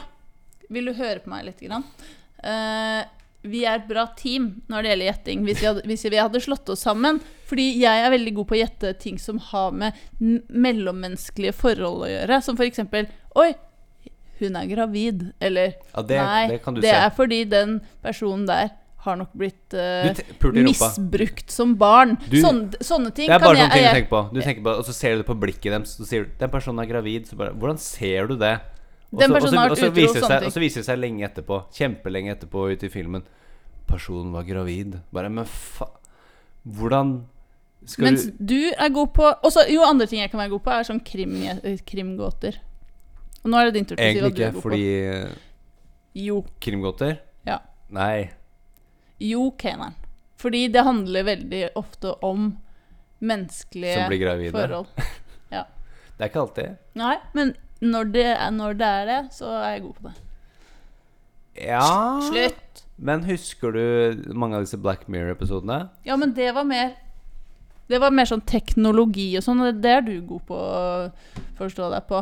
da. 0.63 0.67
Vil 0.78 0.89
du 0.89 0.93
høre 0.99 1.19
på 1.23 1.32
meg 1.32 1.45
litt? 1.47 1.63
Grann? 1.63 1.84
Uh, 2.43 3.02
vi 3.43 3.65
er 3.67 3.80
et 3.82 3.88
bra 3.89 4.06
team 4.19 4.45
når 4.71 4.84
det 4.86 4.91
gjelder 4.93 5.08
gjetting, 5.10 5.41
hvis 5.47 5.60
vi, 5.60 5.67
hadde, 5.67 5.82
hvis 5.88 6.06
vi 6.08 6.19
hadde 6.19 6.41
slått 6.43 6.69
oss 6.71 6.84
sammen. 6.88 7.19
Fordi 7.49 7.65
jeg 7.82 8.04
er 8.06 8.12
veldig 8.13 8.34
god 8.38 8.47
på 8.49 8.56
å 8.56 8.60
gjette 8.62 8.93
ting 9.04 9.19
som 9.19 9.39
har 9.52 9.76
med 9.76 9.99
mellommenneskelige 10.47 11.56
forhold 11.58 12.06
å 12.08 12.12
gjøre. 12.12 12.39
Som 12.45 12.60
for 12.60 12.67
eksempel 12.67 13.08
Oi, 13.39 13.49
hun 14.43 14.56
er 14.60 14.67
gravid. 14.67 15.34
Eller 15.41 15.73
Ja, 15.95 16.01
det, 16.01 16.17
Nei, 16.21 16.47
det 16.53 16.62
kan 16.63 16.73
du 16.75 16.82
det 16.82 16.91
er 16.93 17.10
fordi 17.15 17.43
den 17.49 17.79
personen 18.03 18.45
der 18.47 18.71
har 19.03 19.17
nok 19.19 19.34
blitt 19.36 19.73
eh, 19.75 20.13
rumpa. 20.39 20.63
misbrukt 20.63 21.51
som 21.51 21.73
barn. 21.75 22.13
Du- 22.29 22.38
sånne, 22.39 22.71
sånne 22.79 23.12
ting 23.13 23.27
Det 23.27 23.36
er 23.36 23.39
bare 23.43 23.58
jeg, 23.58 23.65
sånne 23.67 23.73
ting 23.73 23.84
du 23.84 23.95
tenker 23.97 24.10
på. 24.13 24.21
Du 24.34 24.41
tenker 24.41 24.63
på 24.63 24.75
Og 24.79 24.86
så 24.86 24.93
ser 24.93 25.15
du 25.17 25.23
det 25.23 25.27
på 25.27 25.36
blikket 25.39 25.71
deres, 25.73 25.97
så 25.99 26.06
sier 26.08 26.23
du 26.23 26.29
'Den 26.39 26.49
personen 26.49 26.79
er 26.79 26.88
gravid'. 26.93 27.27
Så 27.27 27.36
bare 27.36 27.51
Hvordan 27.53 27.77
ser 27.79 28.27
du 28.27 28.38
det? 28.38 28.62
Og 29.12 29.19
Den 29.19 29.29
så- 29.29 29.34
personen 29.36 29.58
har 29.60 29.69
vært 29.69 29.77
utro, 29.84 29.91
viser 29.91 30.13
det 30.13 30.23
sånne 30.23 30.29
seg- 30.29 30.39
ting. 30.39 30.47
Og 30.47 30.53
så 30.53 30.60
viser 30.60 30.75
det 30.82 30.86
seg 30.86 30.99
lenge 30.99 31.21
etterpå, 31.29 31.63
kjempelenge 31.73 32.32
etterpå 32.38 32.71
ute 32.71 32.84
i 32.86 32.89
filmen 32.89 33.23
Personen 33.88 34.32
var 34.32 34.43
gravid. 34.43 35.01
Bare 35.12 35.29
Men 35.29 35.45
faen 35.45 35.89
Hvordan 36.65 37.23
skal 37.86 38.06
Mens 38.06 38.25
du 38.25 38.32
du 38.39 38.71
er 38.79 38.89
god 38.89 39.13
på 39.13 39.23
også, 39.43 39.69
Jo, 39.69 39.82
andre 39.84 40.08
ting 40.08 40.19
jeg 40.19 40.32
kan 40.32 40.39
være 40.39 40.49
god 40.51 40.63
på, 40.63 40.71
er 40.71 40.84
sånn 40.84 41.03
krim, 41.03 41.34
krimgåter. 41.86 42.56
Og 43.43 43.51
nå 43.51 43.60
er 43.60 43.69
det 43.69 43.73
din 43.77 43.86
tur 43.89 43.95
til 43.97 44.03
å 44.03 44.08
si 44.08 44.19
hva 44.19 44.27
Egentlig 44.27 44.36
du 44.36 44.43
er 44.43 44.47
ikke 44.47 44.56
god 44.56 44.63
fordi 44.63 44.86
på. 45.34 45.41
Jo. 46.23 46.38
Krimgåter? 46.63 47.15
Ja. 47.47 47.58
Nei. 47.93 48.29
Jo, 49.23 49.49
Keneren. 49.60 49.95
Fordi 50.39 50.67
det 50.71 50.84
handler 50.84 51.23
veldig 51.27 51.63
ofte 51.79 52.13
om 52.25 52.53
menneskelige 53.23 53.93
Som 53.99 54.10
blir 54.12 54.19
gravide. 54.23 54.51
forhold. 54.51 54.88
Ja. 55.51 55.63
Det 56.17 56.25
er 56.27 56.29
ikke 56.29 56.41
alltid. 56.43 56.75
Nei, 56.99 57.15
men 57.34 57.56
når 57.84 58.12
det, 58.13 58.25
er, 58.36 58.51
når 58.53 58.75
det 58.79 58.88
er 58.88 59.08
det, 59.10 59.19
så 59.36 59.49
er 59.58 59.71
jeg 59.75 59.82
god 59.88 59.95
på 59.97 60.03
det. 60.08 60.13
Ja 61.63 61.86
Slutt! 62.29 62.84
Men 62.97 63.23
husker 63.27 63.73
du 63.73 64.32
mange 64.34 64.58
av 64.58 64.63
disse 64.65 64.77
Black 64.82 65.08
Mirror-episodene? 65.12 65.89
Ja, 66.06 66.15
men 66.17 66.34
det 66.38 66.51
var 66.56 66.65
mer 66.65 66.93
Det 67.89 67.99
var 68.01 68.13
mer 68.15 68.25
sånn 68.29 68.41
teknologi 68.47 69.27
og 69.38 69.43
sånn, 69.45 69.62
og 69.65 69.82
det 69.84 69.91
er 69.91 70.06
du 70.06 70.13
god 70.25 70.45
på 70.47 70.56
å 70.58 71.10
forstå 71.60 71.89
deg 71.93 72.06
på. 72.10 72.21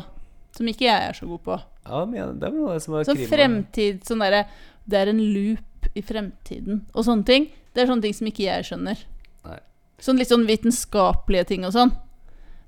Som 0.55 0.67
ikke 0.67 0.87
jeg 0.87 1.09
er 1.09 1.15
så 1.15 1.27
god 1.29 1.43
på. 1.45 1.57
Ja, 1.87 2.03
men 2.05 2.39
det 2.39 2.49
er 2.49 2.55
noe 2.55 2.77
som 2.83 2.97
er 2.97 3.07
Sånn 3.07 3.21
fremtid, 3.29 4.01
sånn 4.05 4.21
derre 4.21 4.43
Det 4.85 4.99
er 4.99 5.11
en 5.13 5.21
loop 5.33 5.87
i 5.97 6.03
fremtiden 6.05 6.83
og 6.93 7.05
sånne 7.07 7.27
ting. 7.27 7.49
Det 7.73 7.83
er 7.83 7.89
sånne 7.89 8.05
ting 8.05 8.15
som 8.15 8.27
ikke 8.29 8.45
jeg 8.45 8.67
skjønner. 8.67 9.03
Nei. 9.47 9.59
Sånn 10.03 10.19
litt 10.19 10.31
sånn 10.31 10.47
vitenskapelige 10.47 11.47
ting 11.53 11.65
og 11.67 11.73
sånn. 11.75 11.93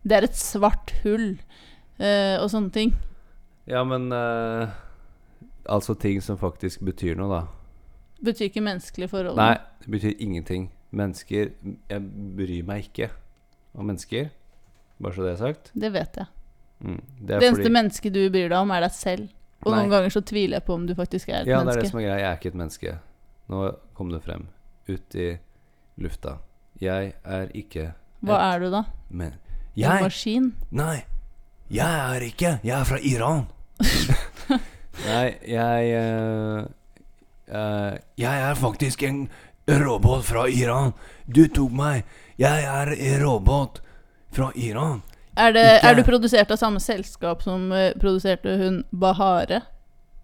Det 0.03 0.17
er 0.17 0.27
et 0.27 0.39
svart 0.39 0.95
hull 1.03 1.35
uh, 2.01 2.37
og 2.41 2.47
sånne 2.51 2.73
ting. 2.75 2.95
Ja, 3.69 3.83
men 3.87 4.09
uh, 4.11 4.71
Altså 5.63 5.95
ting 5.95 6.19
som 6.19 6.35
faktisk 6.35 6.81
betyr 6.83 7.15
noe, 7.15 7.29
da. 7.31 7.43
Betyr 8.23 8.49
ikke 8.49 8.63
menneskelige 8.63 9.11
forhold. 9.11 9.39
Nei, 9.39 9.55
det 9.83 9.91
betyr 9.91 10.17
ingenting. 10.19 10.69
Mennesker 10.93 11.53
Jeg 11.89 12.01
bryr 12.37 12.65
meg 12.67 12.89
ikke 12.89 13.09
om 13.73 13.87
mennesker. 13.87 14.29
Bare 14.99 15.15
så 15.15 15.25
det 15.25 15.31
er 15.33 15.39
sagt. 15.39 15.71
Det 15.73 15.91
vet 15.93 16.19
jeg. 16.19 16.27
Mm. 16.83 16.99
Det 16.99 17.27
Det, 17.27 17.35
eneste 17.39 17.55
fordi 17.55 17.73
mennesket 17.77 18.13
du 18.13 18.21
bryr 18.29 18.49
deg 18.51 18.57
om, 18.59 18.71
er 18.75 18.85
deg 18.85 18.91
selv. 18.91 19.29
Og 19.63 19.71
Nei. 19.71 19.79
noen 19.79 19.91
ganger 19.93 20.11
så 20.11 20.21
tviler 20.27 20.59
jeg 20.59 20.65
på 20.67 20.75
om 20.75 20.87
du 20.87 20.93
faktisk 20.95 21.29
er 21.29 21.41
et 21.41 21.47
Ja, 21.47 21.63
det 21.63 21.77
er 21.77 21.81
det 21.81 21.91
som 21.91 21.99
er 22.01 22.07
greia. 22.07 22.17
Jeg 22.19 22.29
er 22.29 22.39
ikke 22.41 22.51
et 22.51 22.59
menneske. 22.59 22.95
Nå 23.53 23.61
kom 23.95 24.11
det 24.11 24.19
frem. 24.25 24.47
Ut 24.89 25.15
i 25.15 25.29
lufta. 26.03 26.37
Jeg 26.81 27.13
er 27.23 27.51
ikke 27.55 27.93
Hva 28.23 28.35
et 28.35 28.53
er 28.53 28.59
du 28.59 28.69
da? 28.73 28.83
men 29.09 29.33
En 29.77 30.03
maskin? 30.03 30.53
Nei, 30.71 31.05
jeg 31.71 31.87
er 31.87 32.21
ikke 32.27 32.59
Jeg 32.63 32.79
er 32.79 32.83
fra 32.83 32.99
Iran. 32.99 33.45
Nei, 35.07 35.35
jeg 35.47 35.95
uh... 35.97 36.65
Uh, 37.47 37.97
Jeg 38.17 38.41
er 38.49 38.55
faktisk 38.55 39.03
en 39.03 39.29
robot 39.67 40.23
fra 40.25 40.45
Iran. 40.47 40.93
Du 41.27 41.47
tok 41.47 41.71
meg. 41.71 42.03
Jeg 42.37 42.63
er 42.63 42.93
en 42.93 43.23
robot 43.23 43.81
fra 44.31 44.51
Iran. 44.55 45.01
Er, 45.37 45.53
det, 45.53 45.63
Ikke- 45.65 45.89
er 45.89 45.95
du 45.95 46.03
produsert 46.03 46.51
av 46.51 46.57
samme 46.61 46.79
selskap 46.79 47.41
som 47.41 47.71
eh, 47.71 47.93
produserte 47.99 48.57
hun 48.59 48.83
Bahare? 48.91 49.61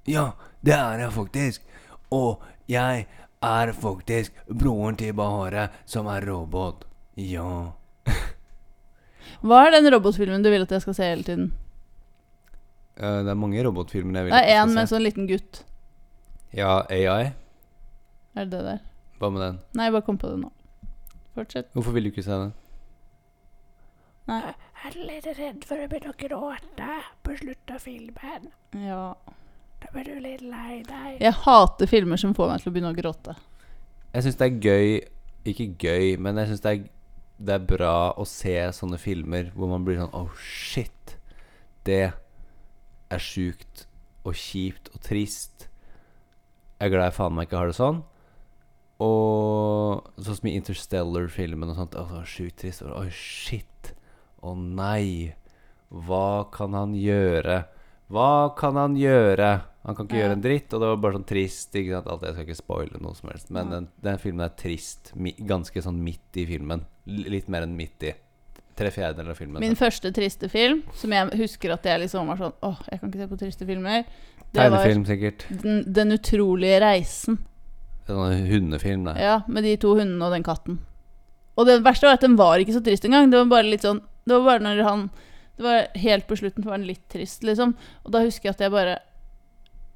Ja, 0.07 0.31
det 0.61 0.73
er 0.75 0.99
jeg 0.99 1.11
faktisk. 1.11 1.61
Og 2.11 2.41
jeg 2.69 3.07
er 3.41 3.71
faktisk 3.73 4.33
broren 4.47 4.97
til 4.97 5.13
Bahare, 5.13 5.69
som 5.85 6.07
er 6.07 6.25
robot. 6.29 6.85
Ja. 7.17 7.71
Hva 9.41 9.63
er 9.65 9.71
den 9.71 9.89
robotfilmen 9.93 10.43
du 10.43 10.49
vil 10.51 10.65
at 10.65 10.71
jeg 10.71 10.81
skal 10.83 10.93
se 10.97 11.03
hele 11.03 11.23
tiden? 11.23 11.51
Uh, 12.99 13.23
det 13.23 13.31
er 13.31 13.39
mange 13.39 13.63
robotfilmer 13.63 14.19
jeg 14.19 14.25
vil 14.27 14.33
se. 14.33 14.37
Det 14.37 14.51
er 14.51 14.61
én 14.61 14.73
med 14.73 14.81
en 14.83 14.91
sånn 14.91 15.05
liten 15.05 15.27
gutt. 15.29 15.61
Ja, 16.53 16.81
AI. 16.91 17.31
Er 18.35 18.45
det 18.45 18.51
det 18.51 18.63
der? 18.65 18.81
Hva 19.19 19.29
med 19.31 19.41
den? 19.45 19.59
Nei, 19.77 19.85
jeg 19.87 19.95
bare 19.95 20.05
kom 20.07 20.17
på 20.19 20.31
det 20.31 20.41
nå. 20.41 20.49
Fortsett. 21.37 21.69
Hvorfor 21.73 21.95
vil 21.95 22.03
du 22.07 22.11
ikke 22.11 22.25
se 22.25 22.35
den? 22.35 22.51
Nei. 24.27 24.41
Er 24.89 24.95
litt 25.05 25.27
redd 25.37 25.65
for 25.69 25.77
å 25.77 25.85
begynne 25.85 26.09
å 26.09 26.17
gråte 26.17 26.93
på 27.21 27.33
slutten 27.37 27.75
av 27.75 27.83
filmen. 27.83 28.45
Ja. 28.73 29.03
Da 29.83 29.91
blir 29.93 30.07
du 30.07 30.15
litt 30.23 30.41
lei 30.41 30.79
deg. 30.87 31.19
Jeg 31.21 31.35
hater 31.43 31.89
filmer 31.91 32.17
som 32.17 32.33
får 32.33 32.49
meg 32.49 32.63
til 32.63 32.71
å 32.71 32.73
begynne 32.73 32.93
å 32.95 32.97
gråte. 32.97 33.35
Jeg 34.15 34.25
syns 34.25 34.39
det 34.39 34.47
er 34.47 34.63
gøy 34.65 34.95
Ikke 35.51 35.67
gøy, 35.77 36.15
men 36.17 36.41
jeg 36.41 36.49
syns 36.49 36.63
det, 36.63 36.73
det 37.37 37.53
er 37.53 37.67
bra 37.69 37.93
å 38.17 38.25
se 38.25 38.55
sånne 38.73 38.97
filmer 38.97 39.51
hvor 39.53 39.69
man 39.69 39.85
blir 39.85 40.01
sånn 40.01 40.15
Oh, 40.17 40.33
shit. 40.41 41.15
Det 41.85 42.01
er 42.09 43.23
sjukt 43.23 43.85
og 44.25 44.33
kjipt 44.41 44.89
og 44.95 45.05
trist. 45.05 45.69
Jeg 46.79 46.89
er 46.89 46.95
glad 46.95 47.11
jeg 47.11 47.19
faen 47.21 47.37
meg 47.37 47.45
ikke 47.45 47.61
har 47.61 47.69
det 47.69 47.77
sånn. 47.77 48.01
Og 49.05 50.09
sånn 50.17 50.41
som 50.41 50.49
i 50.49 50.57
Interstellar-filmen 50.57 51.71
og 51.71 51.77
sånt. 51.77 51.99
Oh, 51.99 52.19
sjukt 52.25 52.57
trist. 52.65 52.81
Oi, 52.89 53.11
shit. 53.13 53.78
Å 54.43 54.53
nei. 54.57 55.33
Hva 55.89 56.45
kan 56.53 56.73
han 56.77 56.93
gjøre? 56.95 57.63
Hva 58.09 58.55
kan 58.57 58.77
han 58.79 58.95
gjøre? 58.97 59.49
Han 59.85 59.95
kan 59.95 60.07
ikke 60.07 60.17
Ja. 60.17 60.23
gjøre 60.27 60.35
en 60.37 60.41
dritt, 60.43 60.73
og 60.73 60.81
det 60.81 60.87
var 60.89 60.97
bare 60.97 61.13
sånn 61.17 61.25
trist. 61.27 61.73
Ikke 61.75 61.95
sant? 61.95 62.07
Alt, 62.07 62.21
jeg 62.21 62.33
skal 62.33 62.45
ikke 62.45 62.57
spoile 62.61 63.01
noe 63.01 63.15
som 63.15 63.29
helst, 63.29 63.49
men 63.49 63.65
Ja. 63.65 63.71
den, 63.79 63.87
den 64.01 64.17
filmen 64.17 64.45
er 64.45 64.49
trist. 64.55 65.11
Mi, 65.15 65.31
ganske 65.33 65.81
sånn 65.81 66.01
midt 66.03 66.35
i 66.35 66.45
filmen. 66.45 66.85
L 67.07 67.23
litt 67.29 67.47
mer 67.49 67.63
enn 67.63 67.75
midt 67.75 68.03
i. 68.03 68.13
Tre 68.75 68.89
fjerdedeler 68.91 69.31
av 69.31 69.35
filmen. 69.37 69.59
Min 69.59 69.75
første 69.75 70.11
triste 70.13 70.47
film, 70.49 70.83
som 70.93 71.11
jeg 71.11 71.31
husker 71.35 71.71
at 71.73 71.83
jeg 71.83 71.99
liksom 72.01 72.27
var 72.27 72.37
sånn 72.37 72.53
Åh, 72.63 72.79
jeg 72.91 72.99
kan 73.01 73.09
ikke 73.11 73.19
se 73.19 73.27
på 73.27 73.39
triste 73.39 73.65
filmer. 73.67 74.05
Det 74.53 74.69
var 74.71 74.83
Tegnefilm, 74.85 75.05
sikkert. 75.05 75.61
Den, 75.61 75.83
den 75.93 76.11
utrolige 76.11 76.79
reisen. 76.81 77.39
En 78.07 78.47
hundefilm, 78.47 79.03
det. 79.05 79.17
Ja, 79.21 79.41
med 79.47 79.63
de 79.63 79.75
to 79.77 79.95
hundene 79.95 80.23
og 80.25 80.31
den 80.33 80.43
katten. 80.43 80.79
Og 81.57 81.65
det 81.67 81.83
verste 81.83 82.07
var 82.07 82.13
at 82.13 82.21
den 82.21 82.35
var 82.39 82.57
ikke 82.57 82.73
så 82.73 82.81
trist 82.83 83.03
engang. 83.05 83.29
Det 83.29 83.37
var 83.37 83.45
bare 83.51 83.69
litt 83.69 83.81
sånn 83.85 84.01
Det 84.29 84.37
var 84.37 84.45
bare 84.53 84.65
når 84.65 84.83
han 84.85 85.05
Det 85.59 85.65
var 85.65 85.87
helt 85.99 86.27
på 86.29 86.37
slutten 86.39 86.63
Det 86.63 86.69
var 86.69 86.79
den 86.79 86.87
litt 86.87 87.05
trist, 87.11 87.43
liksom. 87.43 87.73
Og 88.05 88.11
da 88.15 88.23
husker 88.23 88.49
jeg 88.49 88.55
at 88.57 88.61
jeg 88.63 88.73
bare 88.75 88.99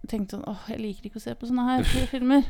tenkte 0.09 0.35
sånn 0.35 0.47
Åh, 0.49 0.65
jeg 0.73 0.81
liker 0.81 1.07
ikke 1.09 1.21
å 1.21 1.23
se 1.23 1.35
på 1.39 1.47
sånne 1.47 1.67
her 1.69 1.85
filmer. 2.13 2.49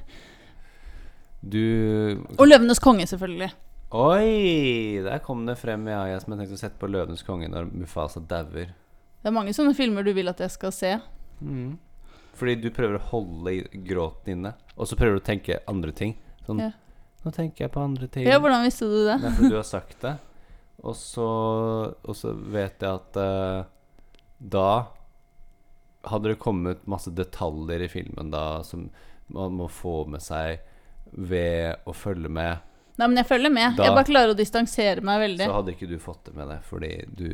Du 1.43 2.23
Og 2.39 2.47
'Løvenes 2.47 2.79
konge', 2.81 3.05
selvfølgelig. 3.11 3.51
Oi! 3.93 5.01
Der 5.05 5.19
kom 5.21 5.43
det 5.45 5.57
frem, 5.59 5.83
ja. 5.91 6.05
Jeg 6.09 6.23
som 6.23 6.33
har 6.33 6.39
tenkt 6.41 6.55
å 6.55 6.61
sette 6.61 6.79
på 6.81 6.89
'Løvenes 6.89 7.25
konge' 7.27 7.51
når 7.51 7.67
Mufasa 7.69 8.23
dauer. 8.23 8.71
Det 9.23 9.29
er 9.29 9.35
mange 9.35 9.53
sånne 9.55 9.75
filmer 9.75 10.03
du 10.03 10.13
vil 10.15 10.31
at 10.31 10.39
jeg 10.41 10.51
skal 10.55 10.71
se. 10.75 10.95
Mm. 11.43 11.75
Fordi 12.33 12.55
du 12.63 12.71
prøver 12.73 12.97
å 12.97 13.09
holde 13.11 13.59
gråten 13.85 14.33
inne, 14.37 14.55
og 14.75 14.89
så 14.89 14.97
prøver 14.97 15.19
du 15.19 15.21
å 15.21 15.27
tenke 15.27 15.59
andre 15.69 15.93
ting. 15.95 16.15
Sånn 16.47 16.63
Ja. 16.63 16.71
Nå 17.23 17.31
tenker 17.31 17.63
jeg 17.63 17.71
på 17.71 17.79
andre 17.79 18.07
ting. 18.11 18.25
Ja, 18.27 18.39
hvordan 18.39 18.65
visste 18.65 18.87
du 18.89 19.05
det? 19.05 19.21
Nei, 19.21 19.29
for 19.31 19.47
du 19.47 19.55
har 19.55 19.63
sagt 19.63 20.01
det. 20.01 20.17
Og 20.81 20.95
så, 20.97 21.27
og 22.03 22.15
så 22.17 22.33
vet 22.33 22.81
jeg 22.81 22.89
at 22.89 23.17
eh, 23.21 23.63
da 24.39 24.87
hadde 26.09 26.33
det 26.33 26.39
kommet 26.43 26.81
masse 26.89 27.11
detaljer 27.15 27.85
i 27.85 27.87
filmen 27.87 28.31
da 28.33 28.61
som 28.67 28.89
man 29.31 29.53
må 29.55 29.69
få 29.71 30.01
med 30.11 30.19
seg 30.21 30.59
ved 31.13 31.77
å 31.87 31.93
følge 31.95 32.27
med. 32.29 32.57
Nei, 32.99 33.07
men 33.07 33.17
jeg 33.21 33.25
følger 33.29 33.49
med. 33.53 33.77
Da- 33.77 33.85
Jeg 33.87 33.95
bare 33.95 34.09
klarer 34.09 34.33
å 34.33 34.37
distansere 34.37 35.01
meg 35.01 35.21
veldig. 35.23 35.45
Så 35.47 35.53
hadde 35.55 35.71
ikke 35.73 35.87
du 35.89 35.95
fått 36.03 36.25
det 36.25 36.35
med 36.35 36.47
deg 36.51 36.61
fordi 36.67 36.91
du 37.09 37.29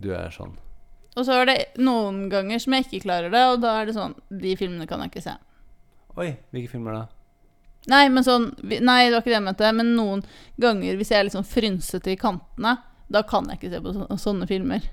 Du 0.00 0.12
er 0.16 0.30
sånn. 0.32 0.54
Og 1.18 1.26
så 1.26 1.34
er 1.42 1.48
det 1.50 1.56
noen 1.82 2.28
ganger 2.30 2.60
som 2.62 2.72
jeg 2.72 2.86
ikke 2.86 3.02
klarer 3.04 3.32
det, 3.34 3.40
og 3.52 3.58
da 3.60 3.80
er 3.80 3.88
det 3.90 3.96
sånn 3.96 4.14
De 4.30 4.54
filmene 4.56 4.86
kan 4.88 5.02
jeg 5.02 5.10
ikke 5.10 5.24
se. 5.26 5.34
Oi, 6.16 6.30
hvilke 6.54 6.70
filmer 6.72 6.94
da? 6.96 7.02
Nei, 7.88 8.08
men 8.12 8.24
sånn 8.26 8.50
Nei, 8.60 9.06
det 9.08 9.14
var 9.14 9.22
ikke 9.22 9.30
det 9.32 9.38
jeg 9.38 9.46
mente. 9.46 9.72
Men 9.72 9.94
noen 9.96 10.24
ganger 10.60 10.98
hvis 11.00 11.12
jeg 11.12 11.20
er 11.20 11.28
litt 11.28 11.36
sånn 11.36 11.48
frynsete 11.48 12.12
i 12.12 12.18
kantene, 12.20 12.76
da 13.10 13.22
kan 13.26 13.48
jeg 13.48 13.58
ikke 13.60 13.70
se 13.72 13.80
på 13.84 13.94
så, 13.96 14.08
sånne 14.20 14.48
filmer. 14.50 14.84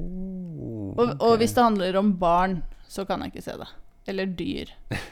Oh, 0.00 0.92
Og, 0.96 1.12
og 1.20 1.36
hvis 1.40 1.54
det 1.56 1.62
handler 1.64 1.96
om 2.00 2.14
barn, 2.20 2.58
så 2.88 3.04
kan 3.08 3.22
jeg 3.24 3.34
ikke 3.34 3.44
se 3.46 3.56
det. 3.60 3.68
Eller 4.06 4.32
dyr. 4.38 4.72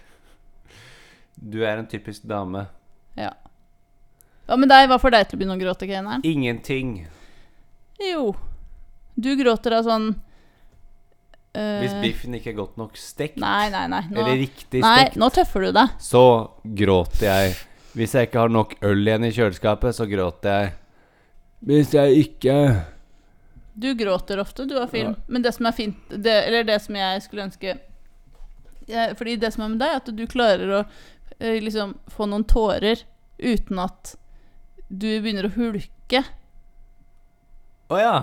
Du 1.35 1.65
er 1.67 1.81
en 1.81 1.87
typisk 1.91 2.23
dame. 2.31 2.61
Ja. 3.19 3.33
Hva 4.47 4.57
med 4.57 4.71
deg? 4.71 4.87
Hva 4.89 5.01
får 5.03 5.13
deg 5.17 5.25
til 5.27 5.37
å 5.37 5.41
begynne 5.41 5.57
å 5.57 5.61
gråte, 5.61 5.89
Keineren? 5.91 6.23
Ingenting. 6.25 6.93
Jo. 8.01 8.29
Du 9.19 9.33
gråter 9.37 9.75
av 9.77 9.85
sånn 9.89 10.07
Hvis 11.55 11.93
biffen 12.03 12.35
ikke 12.35 12.51
er 12.51 12.57
godt 12.59 12.79
nok 12.81 12.97
stekt, 12.99 13.37
Nei, 13.39 13.69
nei, 13.71 13.85
nei. 13.93 14.01
Nå, 14.11 14.19
eller 14.25 14.41
riktig 14.41 14.81
nei, 14.83 14.95
stekt, 15.05 15.19
nå 15.23 15.29
tøffer 15.31 15.69
du 15.69 15.73
deg. 15.77 15.93
så 16.03 16.23
gråter 16.81 17.29
jeg. 17.29 17.53
Hvis 17.95 18.15
jeg 18.19 18.27
ikke 18.27 18.41
har 18.43 18.51
nok 18.51 18.75
øl 18.83 19.07
igjen 19.07 19.25
i 19.29 19.31
kjøleskapet, 19.37 19.95
så 19.95 20.07
gråter 20.11 20.57
jeg. 20.59 20.73
Hvis 21.65 21.95
jeg 21.95 22.25
ikke 22.25 22.57
Du 23.75 23.89
gråter 23.99 24.39
ofte, 24.43 24.67
du 24.67 24.75
har 24.79 24.89
film. 24.91 25.15
Men 25.29 25.43
det 25.43 25.55
som 25.55 25.67
er 25.67 25.73
fint 25.75 25.97
det, 26.11 26.35
Eller 26.49 26.67
det 26.67 26.81
som 26.83 26.95
jeg 26.99 27.23
skulle 27.25 27.47
ønske 27.47 27.73
jeg, 28.87 29.15
Fordi 29.17 29.37
det 29.41 29.53
som 29.55 29.65
er 29.65 29.69
med 29.73 29.79
deg, 29.81 29.95
er 29.95 30.03
at 30.03 30.11
du 30.19 30.27
klarer 30.27 30.75
å 30.75 30.83
eh, 31.39 31.57
liksom 31.63 31.95
få 32.13 32.27
noen 32.29 32.45
tårer 32.45 33.07
uten 33.39 33.79
at 33.83 34.17
du 34.91 35.09
begynner 35.23 35.49
å 35.49 35.55
hulke. 35.57 36.21
Å 37.91 37.99
ja. 37.99 38.17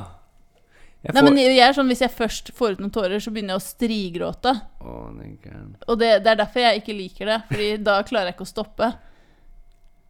Jeg 1.02 1.16
Nei, 1.18 1.22
men 1.26 1.38
jeg 1.42 1.62
er 1.66 1.74
sånn 1.74 1.88
Hvis 1.90 2.04
jeg 2.04 2.14
først 2.14 2.52
får 2.54 2.76
ut 2.76 2.82
noen 2.84 2.92
tårer, 2.94 3.22
så 3.24 3.32
begynner 3.34 3.56
jeg 3.56 3.62
å 3.62 3.66
strigråte. 3.66 4.52
Oh. 4.86 5.08
Og 5.10 5.96
det, 5.98 6.12
det 6.22 6.30
er 6.30 6.38
derfor 6.44 6.62
jeg 6.62 6.82
ikke 6.84 6.94
liker 6.98 7.32
det. 7.32 7.38
Fordi 7.50 7.70
da 7.82 7.96
klarer 8.06 8.30
jeg 8.30 8.38
ikke 8.38 8.46
å 8.46 8.52
stoppe. 8.52 8.90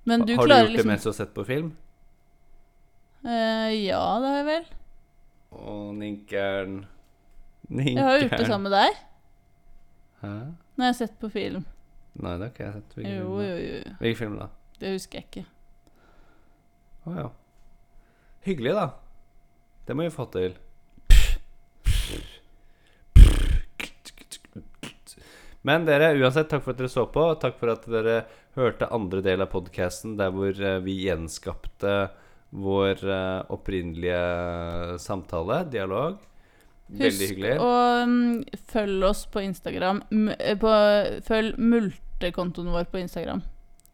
Men 0.09 0.25
du 0.25 0.33
har 0.35 0.43
du 0.43 0.49
klarer 0.49 0.65
gjort 0.65 0.71
det 0.71 0.75
liksom 0.75 0.91
mens 0.91 1.05
du 1.05 1.09
har 1.11 1.15
sett 1.15 1.33
på 1.35 1.45
film? 1.47 1.69
Uh, 3.23 3.69
Ja, 3.77 4.01
det 4.19 4.31
har 4.33 4.39
jeg 4.41 4.47
vel. 4.49 4.65
Å, 5.51 5.75
Ninkern 5.95 6.75
Jeg 7.69 7.95
har 7.99 8.17
gjort 8.19 8.35
det 8.35 8.47
sammen 8.49 8.67
med 8.67 8.75
deg. 8.75 8.99
Hæ? 10.21 10.33
Når 10.75 10.85
jeg 10.85 10.89
har 10.89 10.97
sett 10.97 11.15
på 11.21 11.29
film. 11.31 11.63
Nei, 12.19 12.33
det 12.35 12.43
har 12.47 12.51
ikke 12.51 12.65
jeg 12.65 12.73
sett. 12.79 12.97
Hvilken 12.97 13.15
Jo, 13.15 13.29
film 13.29 13.37
da? 13.37 13.45
jo, 13.45 13.69
jo. 13.69 13.93
Hvilken 14.01 14.19
film 14.19 14.35
da? 14.41 14.49
Det 14.81 14.91
husker 14.97 15.21
jeg 15.21 15.27
ikke. 15.29 15.45
Å 17.07 17.15
ja. 17.15 17.29
Hyggelig, 18.43 18.75
da. 18.75 18.87
Det 19.87 19.95
må 19.95 20.07
vi 20.07 20.13
få 20.13 20.27
til. 20.33 20.57
Men 25.61 25.85
dere, 25.85 26.15
uansett, 26.17 26.49
takk 26.49 26.63
for 26.65 26.73
at 26.73 26.81
dere 26.81 26.89
så 26.89 27.05
på. 27.13 27.27
Takk 27.41 27.59
for 27.59 27.69
at 27.73 27.85
dere 27.89 28.23
hørte 28.57 28.89
andre 28.91 29.21
del 29.25 29.43
av 29.43 29.51
podkasten, 29.53 30.17
der 30.19 30.33
hvor 30.33 30.57
eh, 30.57 30.79
vi 30.81 30.97
gjenskapte 31.05 32.09
vår 32.51 33.03
eh, 33.05 33.53
opprinnelige 33.53 34.97
samtale, 34.99 35.61
dialog. 35.71 36.17
Veldig 36.91 37.29
hyggelig. 37.29 37.53
Husk 37.55 37.63
å 37.63 37.75
mm, 38.09 38.57
følge 38.73 39.07
oss 39.13 39.23
på 39.31 39.45
Instagram. 39.45 40.01
Eh, 40.33 40.57
på, 40.59 40.73
følg 41.29 41.61
multekontoen 41.61 42.73
vår 42.73 42.89
på 42.91 43.03
Instagram. 43.03 43.45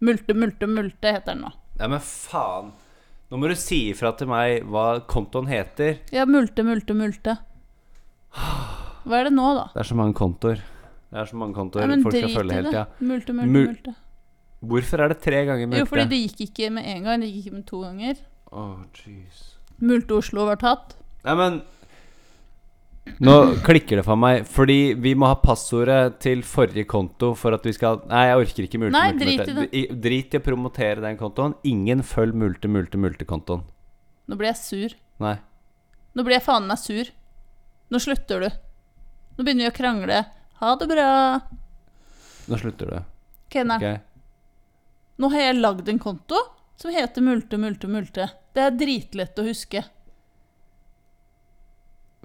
Multe, 0.08 0.34
multe, 0.38 0.70
multe 0.70 1.14
heter 1.18 1.36
den 1.36 1.46
nå. 1.46 1.54
Ja, 1.78 1.92
men 1.92 2.02
faen. 2.02 2.72
Nå 3.28 3.42
må 3.42 3.50
du 3.52 3.58
si 3.60 3.90
ifra 3.92 4.14
til 4.16 4.30
meg 4.32 4.64
hva 4.72 5.02
kontoen 5.10 5.50
heter. 5.52 5.98
Ja, 6.16 6.24
multe, 6.30 6.64
multe, 6.64 6.96
multe. 6.96 7.36
Hva 8.34 9.22
er 9.22 9.30
det 9.30 9.34
nå, 9.36 9.48
da? 9.56 9.68
Det 9.74 9.80
er 9.84 9.88
så 9.88 9.96
mange 9.96 10.14
kontoer. 10.18 10.60
Det 11.08 11.22
er 11.22 11.30
så 11.30 11.38
mange 11.40 11.56
kontoer 11.56 11.88
Nei, 11.88 12.02
folk 12.04 12.16
skal 12.18 12.34
følge 12.36 12.58
hele 12.58 12.68
det. 12.68 12.74
tida. 12.74 13.08
Multe, 13.08 13.34
multe, 13.38 13.54
Mul- 13.54 13.68
multe. 13.72 13.96
Hvorfor 14.68 15.04
er 15.06 15.14
det 15.14 15.20
tre 15.22 15.46
ganger 15.46 15.68
multe? 15.70 15.80
Jo, 15.80 15.86
fordi 15.86 16.06
det 16.12 16.20
gikk 16.26 16.42
ikke 16.50 16.72
med 16.74 16.84
én 16.90 17.04
gang, 17.06 17.22
det 17.22 17.30
gikk 17.32 17.46
ikke 17.46 17.56
med 17.56 17.66
to 17.70 17.82
ganger. 17.86 18.16
Åh, 18.52 18.78
jeez. 19.06 19.44
Multe 19.80 20.18
Oslo 20.18 20.46
var 20.50 20.58
tatt. 20.58 20.96
Nei, 21.24 21.36
men 21.38 21.62
Nå 23.24 23.34
klikker 23.64 24.02
det 24.02 24.04
for 24.04 24.20
meg, 24.20 24.42
fordi 24.52 24.94
vi 25.00 25.14
må 25.16 25.30
ha 25.32 25.38
passordet 25.40 26.18
til 26.20 26.42
forrige 26.44 26.84
konto 26.92 27.30
for 27.40 27.56
at 27.56 27.64
vi 27.64 27.72
skal 27.72 28.02
Nei, 28.10 28.26
jeg 28.28 28.42
orker 28.42 28.66
ikke 28.68 28.82
multe. 28.82 28.92
Nei, 28.98 29.12
multe, 29.14 29.24
drit 29.24 29.54
multe. 29.56 30.02
Drit 30.04 30.36
i 30.36 30.42
å 30.42 30.44
promotere 30.44 31.04
den 31.06 31.16
kontoen. 31.20 31.56
Ingen 31.64 32.04
følg 32.04 32.36
multe, 32.36 32.68
multe, 32.68 33.00
multe-kontoen. 33.00 33.64
Nå 34.28 34.36
blir 34.36 34.52
jeg 34.52 34.60
sur. 34.60 34.98
Nei. 35.24 35.38
Nå 36.18 36.26
blir 36.28 36.36
jeg 36.36 36.44
faen 36.50 36.68
meg 36.68 36.82
sur. 36.84 37.14
Nå 37.90 38.00
slutter 38.04 38.40
du. 38.44 38.50
Nå 39.38 39.44
begynner 39.46 39.68
vi 39.68 39.72
å 39.72 39.76
krangle. 39.78 40.22
Ha 40.60 40.72
det 40.82 40.88
bra. 40.90 41.08
Nå 42.48 42.58
slutter 42.60 42.92
du. 42.92 42.98
Kenna, 43.54 43.78
Ok? 43.78 44.02
nå 45.18 45.30
har 45.32 45.40
jeg 45.46 45.60
lagd 45.62 45.88
en 45.90 46.00
konto 46.00 46.40
som 46.78 46.92
heter 46.92 47.22
Multe, 47.24 47.58
multe, 47.58 47.88
multe. 47.88 48.28
Det 48.54 48.62
er 48.66 48.76
dritlett 48.76 49.40
å 49.40 49.46
huske. 49.48 49.84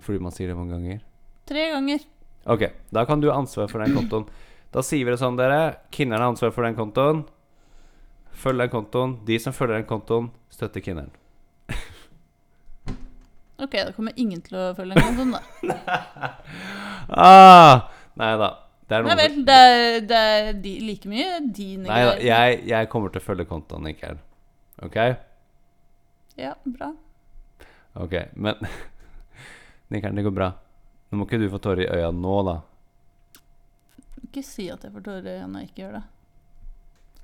Fordi 0.03 0.19
man 0.21 0.33
sier 0.35 0.51
det 0.51 0.57
mange 0.59 0.75
ganger? 0.75 1.01
Tre 1.47 1.69
ganger. 1.73 2.03
Ok, 2.51 2.65
da 2.91 3.05
kan 3.07 3.21
du 3.23 3.29
ha 3.31 3.39
ansvar 3.39 3.69
for 3.71 3.85
den 3.85 3.95
kontoen. 3.95 4.27
Da 4.75 4.83
sier 4.83 5.05
vi 5.07 5.13
det 5.15 5.21
sånn, 5.21 5.37
dere. 5.39 5.77
Kinneren 5.95 6.25
har 6.25 6.33
ansvar 6.33 6.51
for 6.55 6.67
den 6.67 6.75
kontoen. 6.79 7.23
Følg 8.43 8.59
den 8.65 8.73
kontoen. 8.73 9.19
De 9.29 9.39
som 9.39 9.55
følger 9.55 9.79
den 9.79 9.87
kontoen, 9.91 10.31
støtter 10.51 10.83
Kinneren. 10.83 11.13
Ok, 13.63 13.77
da 13.79 13.93
kommer 13.95 14.13
ingen 14.19 14.41
til 14.43 14.57
å 14.59 14.65
følge 14.75 14.97
en 14.99 15.07
kondom, 15.07 15.37
da. 15.37 16.29
Ah, 17.13 17.89
nei 18.19 18.31
da. 18.41 18.49
Det 18.89 18.97
er 18.99 19.07
Nei 19.07 19.15
vel, 19.19 19.37
det 19.47 19.57
er, 19.57 20.01
det 20.07 20.19
er 20.19 20.49
de, 20.65 20.73
like 20.85 21.09
mye 21.11 21.39
dine 21.55 21.89
Nei 21.89 22.01
da, 22.07 22.13
jeg, 22.23 22.59
jeg 22.69 22.89
kommer 22.93 23.13
til 23.13 23.23
å 23.23 23.25
følge 23.25 23.47
kontoen, 23.49 23.87
Nikkel. 23.89 24.19
Ok? 24.85 24.99
Ja, 26.41 26.53
bra. 26.65 26.91
Ok, 28.03 28.17
men 28.35 28.59
Nikkel, 29.93 30.17
det 30.19 30.27
går 30.27 30.37
bra. 30.37 30.51
Nå 31.11 31.21
må 31.21 31.29
ikke 31.29 31.41
du 31.43 31.49
få 31.53 31.61
tårer 31.63 31.85
i 31.87 31.91
øya 31.93 32.11
nå, 32.17 32.37
da. 32.49 32.57
Ikke 34.25 34.45
si 34.47 34.69
at 34.73 34.85
jeg 34.87 34.95
får 34.95 35.07
tårer 35.09 35.29
i 35.29 35.37
øya 35.39 35.49
når 35.49 35.65
jeg 35.65 35.73
ikke 35.73 35.85
gjør 35.85 35.97
det. 35.99 36.05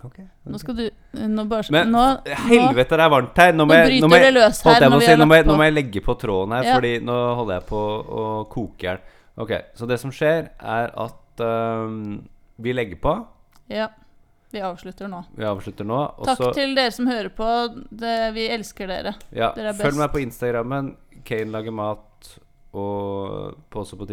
Ok. 0.05 0.19
Nå 0.47 0.59
skal 0.63 0.77
du 0.79 0.85
Nå 1.27 1.45
bare 1.51 1.75
Men 1.75 1.91
nå, 1.91 2.03
helvete, 2.47 2.95
det 2.95 3.03
er 3.03 3.11
varmt 3.11 3.41
her! 3.41 3.53
Nå 3.53 3.65
Nå 3.65 3.67
må 3.67 3.79
jeg, 3.79 3.87
bryter 3.89 4.05
nå 4.05 4.11
må 4.13 4.19
jeg, 4.19 4.27
det 4.29 4.35
løs 4.37 4.61
her 4.63 4.77
jeg 4.77 4.83
på 4.85 4.91
når 4.93 5.03
vi 5.03 5.07
si, 5.09 5.15
nå 5.19 5.27
må 5.27 5.39
jeg, 5.39 5.47
nå 5.49 5.57
må 5.59 5.67
jeg 5.67 5.75
legge 5.75 6.03
på 6.07 6.15
tråden 6.23 6.55
her, 6.55 6.69
Ja. 6.69 6.75
Fordi 6.79 6.93
nå 7.03 7.17
holder 7.41 7.59
jeg 7.59 7.67
på 7.71 7.81
å 8.23 8.27
koke 8.53 8.87
i 8.87 8.89
hjel. 8.89 9.01
Ok, 9.39 9.55
så 9.79 9.89
det 9.91 9.99
som 10.03 10.13
skjer, 10.15 10.51
er 10.59 10.93
at 11.07 11.43
um, 11.43 12.21
vi 12.63 12.75
legger 12.75 13.01
på. 13.03 13.17
Ja. 13.71 13.89
Vi 14.51 14.61
avslutter 14.65 15.11
nå. 15.13 15.23
Vi 15.37 15.45
avslutter 15.45 15.85
nå. 15.85 15.99
Og 16.17 16.29
Takk 16.31 16.39
så 16.41 16.53
til 16.57 16.73
dere 16.79 16.93
som 16.95 17.09
hører 17.11 17.29
på. 17.37 17.49
Det, 17.91 18.15
vi 18.37 18.47
elsker 18.55 18.89
dere. 18.89 19.13
ja, 19.35 19.51
dere 19.57 19.75
er 19.75 19.77
Følg 19.77 19.99
meg 20.01 20.13
på 20.15 20.23
Instagrammen. 20.23 20.95
Kane 21.29 21.53
lager 21.53 21.75
mat. 21.75 22.05
Og 22.79 23.59
pose 23.73 23.97
på 23.97 24.05